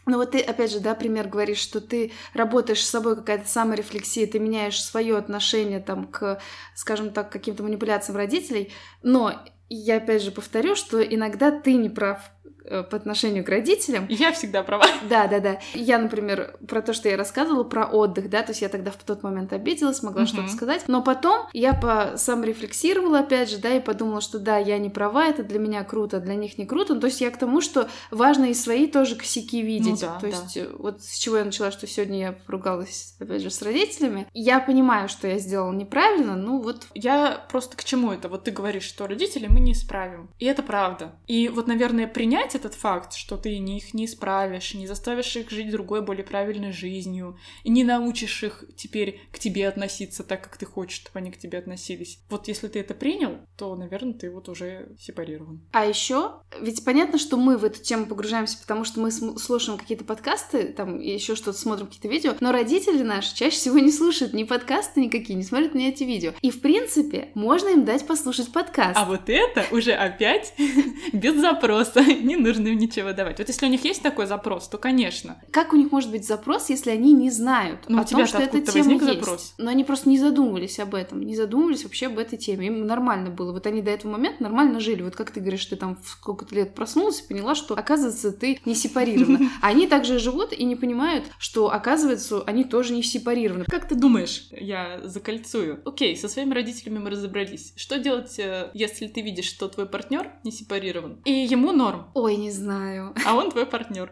Ну 0.05 0.17
вот 0.17 0.31
ты, 0.31 0.39
опять 0.39 0.71
же, 0.71 0.79
да, 0.79 0.95
пример 0.95 1.27
говоришь, 1.27 1.59
что 1.59 1.81
ты 1.81 2.11
работаешь 2.33 2.83
с 2.83 2.89
собой, 2.89 3.15
какая-то 3.15 3.47
саморефлексия, 3.47 4.25
ты 4.25 4.39
меняешь 4.39 4.81
свое 4.81 5.17
отношение 5.17 5.79
там 5.79 6.07
к, 6.07 6.41
скажем 6.75 7.11
так, 7.11 7.31
каким-то 7.31 7.63
манипуляциям 7.63 8.17
родителей, 8.17 8.71
но 9.03 9.45
я 9.69 9.97
опять 9.97 10.23
же 10.23 10.31
повторю, 10.31 10.75
что 10.75 11.01
иногда 11.01 11.51
ты 11.51 11.75
не 11.75 11.89
прав 11.89 12.31
по 12.69 12.97
отношению 12.97 13.43
к 13.43 13.49
родителям. 13.49 14.05
Я 14.09 14.31
всегда 14.31 14.63
права. 14.63 14.85
Да, 15.09 15.27
да, 15.27 15.39
да. 15.39 15.59
Я, 15.73 15.97
например, 15.97 16.57
про 16.67 16.81
то, 16.81 16.93
что 16.93 17.09
я 17.09 17.17
рассказывала, 17.17 17.63
про 17.63 17.85
отдых, 17.85 18.29
да, 18.29 18.43
то 18.43 18.51
есть 18.51 18.61
я 18.61 18.69
тогда 18.69 18.91
в 18.91 18.97
тот 18.97 19.23
момент 19.23 19.53
обиделась, 19.53 20.03
могла 20.03 20.23
угу. 20.23 20.27
что-то 20.27 20.49
сказать, 20.49 20.83
но 20.87 21.01
потом 21.01 21.47
я 21.53 21.73
по 21.73 22.13
сам 22.17 22.43
рефлексировала, 22.43 23.19
опять 23.19 23.49
же, 23.49 23.57
да, 23.57 23.75
и 23.75 23.79
подумала, 23.79 24.21
что 24.21 24.39
да, 24.39 24.57
я 24.57 24.77
не 24.77 24.89
права, 24.89 25.27
это 25.27 25.43
для 25.43 25.59
меня 25.59 25.83
круто, 25.83 26.19
для 26.19 26.35
них 26.35 26.57
не 26.57 26.65
круто. 26.65 26.93
Ну, 26.93 27.01
то 27.01 27.07
есть 27.07 27.21
я 27.21 27.31
к 27.31 27.37
тому, 27.37 27.61
что 27.61 27.89
важно 28.11 28.45
и 28.45 28.53
свои 28.53 28.87
тоже 28.87 29.15
косяки 29.15 29.61
видеть. 29.61 30.01
Ну, 30.01 30.07
да, 30.07 30.19
то 30.19 30.27
есть 30.27 30.55
да. 30.55 30.67
вот 30.77 31.01
с 31.01 31.17
чего 31.17 31.37
я 31.37 31.45
начала, 31.45 31.71
что 31.71 31.87
сегодня 31.87 32.19
я 32.19 32.31
поругалась, 32.33 33.15
опять 33.19 33.41
же, 33.41 33.49
с 33.49 33.61
родителями. 33.61 34.27
Я 34.33 34.59
понимаю, 34.59 35.09
что 35.09 35.27
я 35.27 35.39
сделала 35.39 35.73
неправильно, 35.73 36.35
ну 36.35 36.61
вот. 36.61 36.87
Я 36.93 37.45
просто 37.49 37.77
к 37.77 37.83
чему 37.83 38.11
это? 38.11 38.29
Вот 38.29 38.43
ты 38.43 38.51
говоришь, 38.51 38.83
что 38.83 39.07
родители 39.07 39.47
мы 39.47 39.59
не 39.59 39.71
исправим. 39.71 40.29
И 40.39 40.45
это 40.45 40.61
правда. 40.61 41.15
И 41.27 41.49
вот, 41.49 41.67
наверное, 41.67 42.07
принять 42.07 42.38
этот 42.55 42.73
факт, 42.73 43.13
что 43.13 43.37
ты 43.37 43.55
их 43.55 43.93
не 43.93 44.05
исправишь, 44.05 44.73
не 44.73 44.87
заставишь 44.87 45.35
их 45.35 45.49
жить 45.49 45.71
другой, 45.71 46.01
более 46.01 46.23
правильной 46.23 46.71
жизнью, 46.71 47.37
и 47.63 47.69
не 47.69 47.83
научишь 47.83 48.43
их 48.43 48.63
теперь 48.75 49.21
к 49.31 49.39
тебе 49.39 49.67
относиться 49.67 50.23
так, 50.23 50.43
как 50.43 50.57
ты 50.57 50.65
хочешь, 50.65 50.97
чтобы 50.97 51.19
они 51.19 51.31
к 51.31 51.37
тебе 51.37 51.57
относились. 51.59 52.19
Вот 52.29 52.47
если 52.47 52.67
ты 52.67 52.79
это 52.79 52.93
принял, 52.93 53.39
то, 53.57 53.75
наверное, 53.75 54.13
ты 54.13 54.31
вот 54.31 54.49
уже 54.49 54.89
сепарирован. 54.99 55.61
А 55.71 55.85
еще, 55.85 56.41
ведь 56.61 56.83
понятно, 56.83 57.17
что 57.17 57.37
мы 57.37 57.57
в 57.57 57.65
эту 57.65 57.81
тему 57.81 58.05
погружаемся, 58.05 58.57
потому 58.59 58.83
что 58.83 58.99
мы 58.99 59.11
слушаем 59.11 59.77
какие-то 59.77 60.05
подкасты, 60.05 60.73
там 60.73 60.99
еще 60.99 61.35
что-то 61.35 61.57
смотрим, 61.57 61.87
какие-то 61.87 62.07
видео, 62.07 62.35
но 62.39 62.51
родители 62.51 63.03
наши 63.03 63.35
чаще 63.35 63.57
всего 63.57 63.79
не 63.79 63.91
слушают 63.91 64.33
ни 64.33 64.43
подкасты 64.43 65.01
никакие, 65.01 65.35
не 65.35 65.43
смотрят 65.43 65.75
ни 65.75 65.87
эти 65.87 66.03
видео. 66.03 66.33
И, 66.41 66.51
в 66.51 66.61
принципе, 66.61 67.29
можно 67.35 67.69
им 67.69 67.85
дать 67.85 68.05
послушать 68.05 68.51
подкаст. 68.51 68.97
А 68.97 69.05
вот 69.05 69.29
это 69.29 69.65
уже 69.71 69.93
опять 69.93 70.53
без 71.13 71.39
запроса, 71.39 72.01
не 72.23 72.35
нужно 72.35 72.67
им 72.67 72.77
ничего 72.77 73.13
давать. 73.13 73.39
Вот 73.39 73.47
если 73.47 73.65
у 73.65 73.69
них 73.69 73.83
есть 73.83 74.01
такой 74.01 74.27
запрос, 74.27 74.67
то, 74.67 74.77
конечно. 74.77 75.41
Как 75.51 75.73
у 75.73 75.75
них 75.75 75.91
может 75.91 76.11
быть 76.11 76.25
запрос, 76.25 76.69
если 76.69 76.91
они 76.91 77.13
не 77.13 77.31
знают 77.31 77.85
ну, 77.87 78.01
о 78.01 78.05
том, 78.05 78.25
что 78.25 78.39
эта 78.39 78.61
тема 78.61 78.93
есть? 78.93 79.05
Запрос. 79.05 79.53
Но 79.57 79.69
они 79.69 79.83
просто 79.83 80.09
не 80.09 80.19
задумывались 80.19 80.79
об 80.79 80.95
этом, 80.95 81.21
не 81.21 81.35
задумывались 81.35 81.83
вообще 81.83 82.07
об 82.07 82.19
этой 82.19 82.37
теме. 82.37 82.67
Им 82.67 82.85
нормально 82.85 83.29
было. 83.29 83.51
Вот 83.51 83.65
они 83.67 83.81
до 83.81 83.91
этого 83.91 84.11
момента 84.11 84.43
нормально 84.43 84.79
жили. 84.79 85.01
Вот 85.01 85.15
как 85.15 85.31
ты 85.31 85.39
говоришь, 85.39 85.65
ты 85.65 85.75
там 85.75 85.97
в 86.01 86.07
сколько-то 86.07 86.55
лет 86.55 86.75
проснулась 86.75 87.21
и 87.21 87.27
поняла, 87.27 87.55
что, 87.55 87.73
оказывается, 87.75 88.31
ты 88.31 88.59
не 88.65 88.75
сепарирована. 88.75 89.49
Они 89.61 89.87
также 89.87 90.19
живут 90.19 90.53
и 90.53 90.63
не 90.63 90.75
понимают, 90.75 91.25
что, 91.37 91.71
оказывается, 91.71 92.41
они 92.45 92.63
тоже 92.63 92.93
не 92.93 93.03
сепарированы. 93.03 93.65
Как 93.65 93.87
ты 93.87 93.95
думаешь, 93.95 94.47
я 94.51 95.01
закольцую? 95.03 95.81
Окей, 95.85 96.15
со 96.15 96.27
своими 96.27 96.53
родителями 96.53 96.99
мы 96.99 97.09
разобрались. 97.09 97.73
Что 97.75 97.99
делать, 97.99 98.37
э, 98.39 98.71
если 98.73 99.07
ты 99.07 99.21
видишь, 99.21 99.45
что 99.45 99.67
твой 99.67 99.85
партнер 99.85 100.31
не 100.43 100.51
сепарирован? 100.51 101.21
И 101.25 101.31
ему 101.31 101.71
норм. 101.71 102.08
Ой, 102.13 102.35
не 102.35 102.51
знаю. 102.51 103.13
А 103.25 103.35
он 103.35 103.51
твой 103.51 103.65
партнер. 103.65 104.11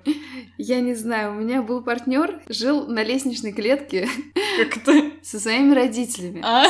Я 0.58 0.80
не 0.82 0.94
знаю. 0.94 1.32
У 1.32 1.36
меня 1.36 1.62
был 1.62 1.82
партнер, 1.82 2.42
жил 2.50 2.88
на 2.88 3.04
лестничной 3.04 3.52
клетке. 3.52 4.08
Как 4.58 4.84
то 4.84 5.12
Со 5.22 5.40
своими 5.40 5.74
родителями. 5.74 6.42
А, 6.44 6.66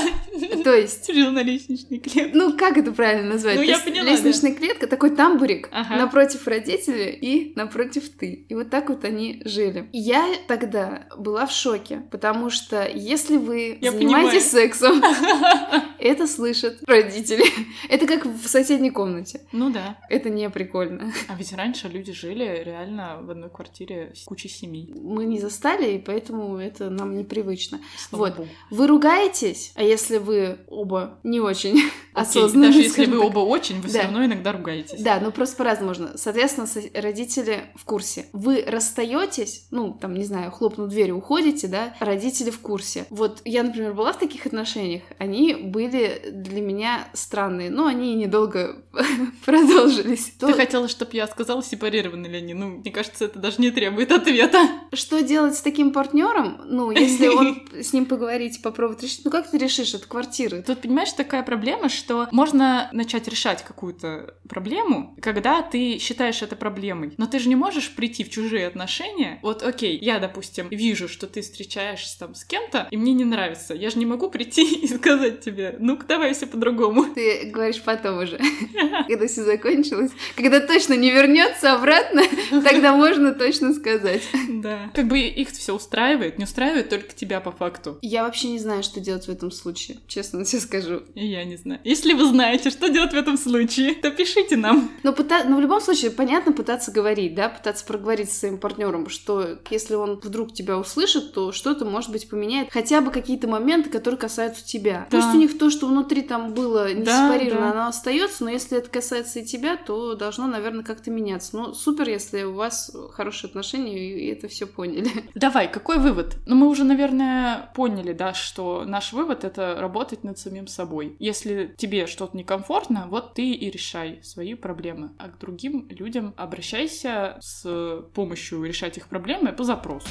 то 0.63 0.73
есть... 0.73 1.13
Жил 1.13 1.31
на 1.31 1.43
лестничной 1.43 1.99
клетке. 1.99 2.31
Ну, 2.33 2.57
как 2.57 2.77
это 2.77 2.91
правильно 2.91 3.33
назвать? 3.33 3.57
Ну, 3.57 3.61
я 3.61 3.77
поняла, 3.79 4.09
Лестничная 4.09 4.53
клетка, 4.53 4.87
такой 4.87 5.15
тамбурик, 5.15 5.69
напротив 5.71 6.47
родителей 6.47 7.11
и 7.11 7.53
напротив 7.55 8.09
ты. 8.09 8.45
И 8.49 8.55
вот 8.55 8.69
так 8.69 8.89
вот 8.89 9.03
они 9.03 9.41
жили. 9.45 9.89
Я 9.93 10.25
тогда 10.47 11.07
была 11.17 11.45
в 11.45 11.51
шоке, 11.51 12.03
потому 12.09 12.49
что 12.49 12.87
если 12.87 13.37
вы 13.37 13.77
занимаетесь 13.81 14.49
сексом, 14.49 15.03
это 15.99 16.27
слышат 16.27 16.79
родители. 16.87 17.45
Это 17.89 18.07
как 18.07 18.25
в 18.25 18.47
соседней 18.47 18.91
комнате. 18.91 19.41
Ну 19.51 19.69
да. 19.69 19.97
Это 20.09 20.29
не 20.29 20.49
прикольно. 20.49 21.13
А 21.27 21.35
ведь 21.35 21.53
раньше 21.53 21.87
люди 21.87 22.13
жили 22.13 22.63
реально 22.63 23.19
в 23.21 23.29
одной 23.29 23.49
квартире 23.49 24.13
с 24.15 24.23
кучей 24.23 24.49
семей. 24.49 24.93
Мы 24.95 25.25
не 25.25 25.39
застали, 25.39 25.93
и 25.93 25.99
поэтому 25.99 26.57
это 26.57 26.89
нам 26.89 27.17
непривычно. 27.17 27.79
Слава 27.97 28.25
вот. 28.25 28.37
Богу. 28.37 28.49
Вы 28.71 28.87
ругаетесь, 28.87 29.71
а 29.75 29.83
если 29.83 30.17
вы 30.17 30.59
оба 30.67 31.19
не 31.23 31.39
очень 31.39 31.81
осознанно. 32.13 32.67
Даже 32.67 32.81
если 32.81 33.05
вы 33.05 33.19
оба 33.19 33.39
очень, 33.39 33.81
вы 33.81 33.89
все 33.89 34.03
равно 34.03 34.25
иногда 34.25 34.51
ругаетесь. 34.51 35.01
Да, 35.01 35.19
ну 35.19 35.31
просто 35.31 35.55
по-разному 35.55 35.87
можно. 35.87 36.17
Соответственно, 36.17 36.67
родители 36.93 37.71
в 37.75 37.85
курсе. 37.85 38.27
Вы 38.33 38.63
расстаетесь, 38.65 39.67
ну, 39.71 39.93
там, 39.93 40.13
не 40.13 40.25
знаю, 40.25 40.51
хлопнув 40.51 40.89
дверью, 40.89 41.17
уходите, 41.17 41.67
да, 41.67 41.95
родители 41.99 42.49
в 42.49 42.59
курсе. 42.59 43.05
Вот 43.09 43.41
я, 43.45 43.63
например, 43.63 43.93
была 43.93 44.13
в 44.13 44.19
таких 44.19 44.45
отношениях, 44.45 45.03
они 45.17 45.53
были 45.53 46.21
для 46.31 46.61
меня 46.61 47.07
странные, 47.13 47.69
но 47.69 47.87
они 47.87 48.15
недолго 48.15 48.83
продолжились. 49.45 50.33
Ты 50.39 50.53
хотела, 50.53 50.87
чтобы 50.87 51.06
я 51.13 51.27
сказала, 51.27 51.63
сепарированы 51.63 52.27
ли 52.27 52.37
они? 52.37 52.53
Ну, 52.53 52.67
мне 52.77 52.91
кажется, 52.91 53.25
это 53.25 53.39
даже 53.39 53.61
не 53.61 53.71
требует 53.71 54.11
ответа. 54.11 54.59
Что 54.93 55.21
делать 55.21 55.55
с 55.55 55.61
таким 55.61 55.91
партнером? 55.91 56.61
Ну, 56.65 56.91
если 56.91 57.27
он 57.27 57.67
с 57.73 57.93
ним 57.93 58.05
поговорить, 58.05 58.61
попробовать 58.61 59.03
решить, 59.03 59.21
ну 59.25 59.31
как 59.31 59.49
ты 59.49 59.57
решишь 59.57 59.93
от 59.93 60.05
квартиры? 60.05 60.63
Тут, 60.63 60.81
понимаешь, 60.81 61.11
такая 61.13 61.43
проблема, 61.43 61.89
что 61.89 62.27
можно 62.31 62.89
начать 62.93 63.27
решать 63.27 63.63
какую-то 63.63 64.35
проблему, 64.47 65.15
когда 65.21 65.61
ты 65.61 65.97
считаешь 65.99 66.41
это 66.41 66.55
проблемой. 66.55 67.13
Но 67.17 67.27
ты 67.27 67.39
же 67.39 67.49
не 67.49 67.55
можешь 67.55 67.93
прийти 67.95 68.23
в 68.23 68.29
чужие 68.29 68.67
отношения. 68.67 69.39
Вот, 69.41 69.63
окей, 69.63 69.97
я, 69.99 70.19
допустим, 70.19 70.67
вижу, 70.69 71.07
что 71.07 71.27
ты 71.27 71.41
встречаешься 71.41 72.19
там 72.19 72.35
с 72.35 72.43
кем-то, 72.43 72.87
и 72.91 72.97
мне 72.97 73.13
не 73.13 73.25
нравится. 73.25 73.73
Я 73.73 73.89
же 73.89 73.99
не 73.99 74.05
могу 74.05 74.29
прийти 74.29 74.63
и 74.81 74.87
сказать 74.87 75.41
тебе, 75.41 75.75
ну-ка, 75.79 76.05
давай 76.07 76.33
все 76.33 76.47
по-другому. 76.47 77.05
Ты 77.13 77.49
говоришь 77.51 77.81
потом 77.81 78.19
уже, 78.19 78.39
когда 79.07 79.27
все 79.27 79.43
закончилось, 79.43 80.11
когда 80.35 80.59
точно 80.59 80.93
не 80.97 81.11
вернется 81.11 81.73
обратно, 81.73 82.23
тогда 82.63 82.95
можно 82.95 83.33
точно 83.33 83.73
сказать. 83.73 84.23
Да. 84.49 84.89
Как 84.93 85.07
бы 85.07 85.19
их 85.19 85.49
все 85.49 85.73
устраивает, 85.73 86.37
не 86.37 86.43
устраивает 86.43 86.89
только 86.89 87.13
тебя 87.13 87.39
по 87.39 87.51
факту. 87.51 87.97
Я 88.01 88.23
вообще 88.23 88.49
не 88.49 88.59
знаю, 88.59 88.83
что 88.83 88.99
делать 88.99 89.25
в 89.25 89.29
этом 89.29 89.51
случае, 89.51 89.97
честно 90.07 90.43
тебе 90.45 90.61
скажу. 90.61 91.03
И 91.15 91.25
я 91.25 91.43
не 91.43 91.57
знаю. 91.57 91.79
Если 91.83 92.13
вы 92.13 92.25
знаете, 92.25 92.69
что 92.69 92.89
делать 92.89 93.11
в 93.11 93.15
этом 93.17 93.37
случае, 93.37 93.95
то 93.95 94.11
пишите 94.11 94.57
нам. 94.57 94.91
Но, 95.03 95.13
пыта... 95.13 95.43
Но 95.43 95.57
в 95.57 95.59
любом 95.59 95.81
случае, 95.81 96.11
понятно, 96.11 96.51
пытаться 96.51 96.91
говорить, 96.91 97.35
да, 97.35 97.49
пытаться 97.49 97.85
проговорить 97.85 98.31
со 98.31 98.39
своим 98.39 98.57
партнером, 98.57 99.09
что 99.09 99.57
если 99.69 99.95
он 99.95 100.19
вдруг 100.21 100.53
тебя 100.53 100.77
услышит, 100.77 101.33
то 101.33 101.51
что-то, 101.51 101.85
может 101.85 102.11
быть, 102.11 102.29
поменяет. 102.29 102.69
Хотя 102.71 103.01
бы 103.01 103.11
какие-то 103.11 103.47
моменты, 103.47 103.89
которые 103.89 104.17
касаются 104.17 104.65
тебя. 104.65 105.07
Да. 105.09 105.17
Пусть 105.17 105.35
у 105.35 105.37
них 105.37 105.57
то, 105.57 105.69
что 105.69 105.87
внутри 105.87 106.21
там 106.21 106.53
было 106.53 106.93
не 106.93 107.03
да, 107.03 107.27
сепарировано, 107.27 107.67
да. 107.67 107.71
оно 107.71 107.87
остается, 107.87 108.43
но 108.43 108.49
если 108.49 108.77
это 108.77 108.89
касается 108.89 109.39
и 109.39 109.45
тебя, 109.45 109.77
то 109.77 110.15
должно, 110.15 110.47
наверное, 110.47 110.83
как-то 110.87 111.11
меняться. 111.11 111.55
Ну, 111.57 111.73
супер, 111.73 112.09
если 112.09 112.43
у 112.43 112.53
вас 112.53 112.95
хорошие 113.11 113.49
отношения 113.49 113.97
и 113.97 114.27
это 114.27 114.47
все 114.47 114.65
поняли. 114.65 115.11
Давай, 115.35 115.71
какой 115.71 115.99
вывод? 115.99 116.37
Ну, 116.45 116.55
мы 116.55 116.67
уже, 116.67 116.83
наверное, 116.83 117.71
поняли, 117.75 118.13
да, 118.13 118.33
что 118.33 118.83
наш 118.85 119.13
вывод— 119.13 119.43
это 119.45 119.75
работать 119.79 120.23
над 120.23 120.39
самим 120.39 120.67
собой. 120.67 121.15
Если 121.19 121.75
тебе 121.77 122.07
что-то 122.07 122.35
некомфортно, 122.35 123.07
вот 123.09 123.33
ты 123.33 123.51
и 123.51 123.69
решай 123.69 124.19
свои 124.23 124.55
проблемы. 124.55 125.11
А 125.17 125.29
к 125.29 125.37
другим 125.37 125.87
людям 125.89 126.33
обращайся 126.37 127.37
с 127.41 128.01
помощью 128.13 128.63
решать 128.63 128.97
их 128.97 129.07
проблемы 129.07 129.51
по 129.51 129.63
запросу. 129.63 130.07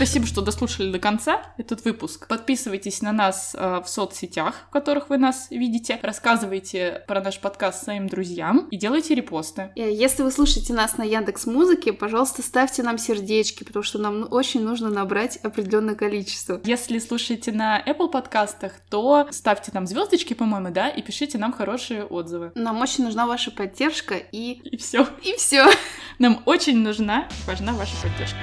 Спасибо, 0.00 0.24
что 0.24 0.40
дослушали 0.40 0.90
до 0.90 0.98
конца 0.98 1.42
этот 1.58 1.84
выпуск. 1.84 2.26
Подписывайтесь 2.26 3.02
на 3.02 3.12
нас 3.12 3.54
э, 3.54 3.82
в 3.84 3.86
соцсетях, 3.86 4.54
в 4.70 4.72
которых 4.72 5.10
вы 5.10 5.18
нас 5.18 5.48
видите. 5.50 6.00
Рассказывайте 6.02 7.04
про 7.06 7.20
наш 7.20 7.38
подкаст 7.38 7.84
своим 7.84 8.08
друзьям 8.08 8.66
и 8.70 8.78
делайте 8.78 9.14
репосты. 9.14 9.72
И 9.74 9.82
если 9.82 10.22
вы 10.22 10.30
слушаете 10.30 10.72
нас 10.72 10.96
на 10.96 11.02
Яндекс 11.02 11.44
Музыке, 11.44 11.92
пожалуйста, 11.92 12.40
ставьте 12.40 12.82
нам 12.82 12.96
сердечки, 12.96 13.62
потому 13.62 13.82
что 13.82 13.98
нам 13.98 14.26
очень 14.30 14.64
нужно 14.64 14.88
набрать 14.88 15.36
определенное 15.36 15.96
количество. 15.96 16.62
Если 16.64 16.98
слушаете 16.98 17.52
на 17.52 17.78
Apple 17.78 18.10
подкастах, 18.10 18.72
то 18.88 19.28
ставьте 19.30 19.70
нам 19.74 19.86
звездочки, 19.86 20.32
по-моему, 20.32 20.70
да, 20.70 20.88
и 20.88 21.02
пишите 21.02 21.36
нам 21.36 21.52
хорошие 21.52 22.06
отзывы. 22.06 22.52
Нам 22.54 22.80
очень 22.80 23.04
нужна 23.04 23.26
ваша 23.26 23.50
поддержка 23.50 24.14
и... 24.14 24.62
И 24.64 24.78
все. 24.78 25.06
И 25.22 25.34
все. 25.36 25.66
Нам 26.18 26.42
очень 26.46 26.78
нужна, 26.78 27.28
важна 27.46 27.74
ваша 27.74 27.96
поддержка. 28.02 28.38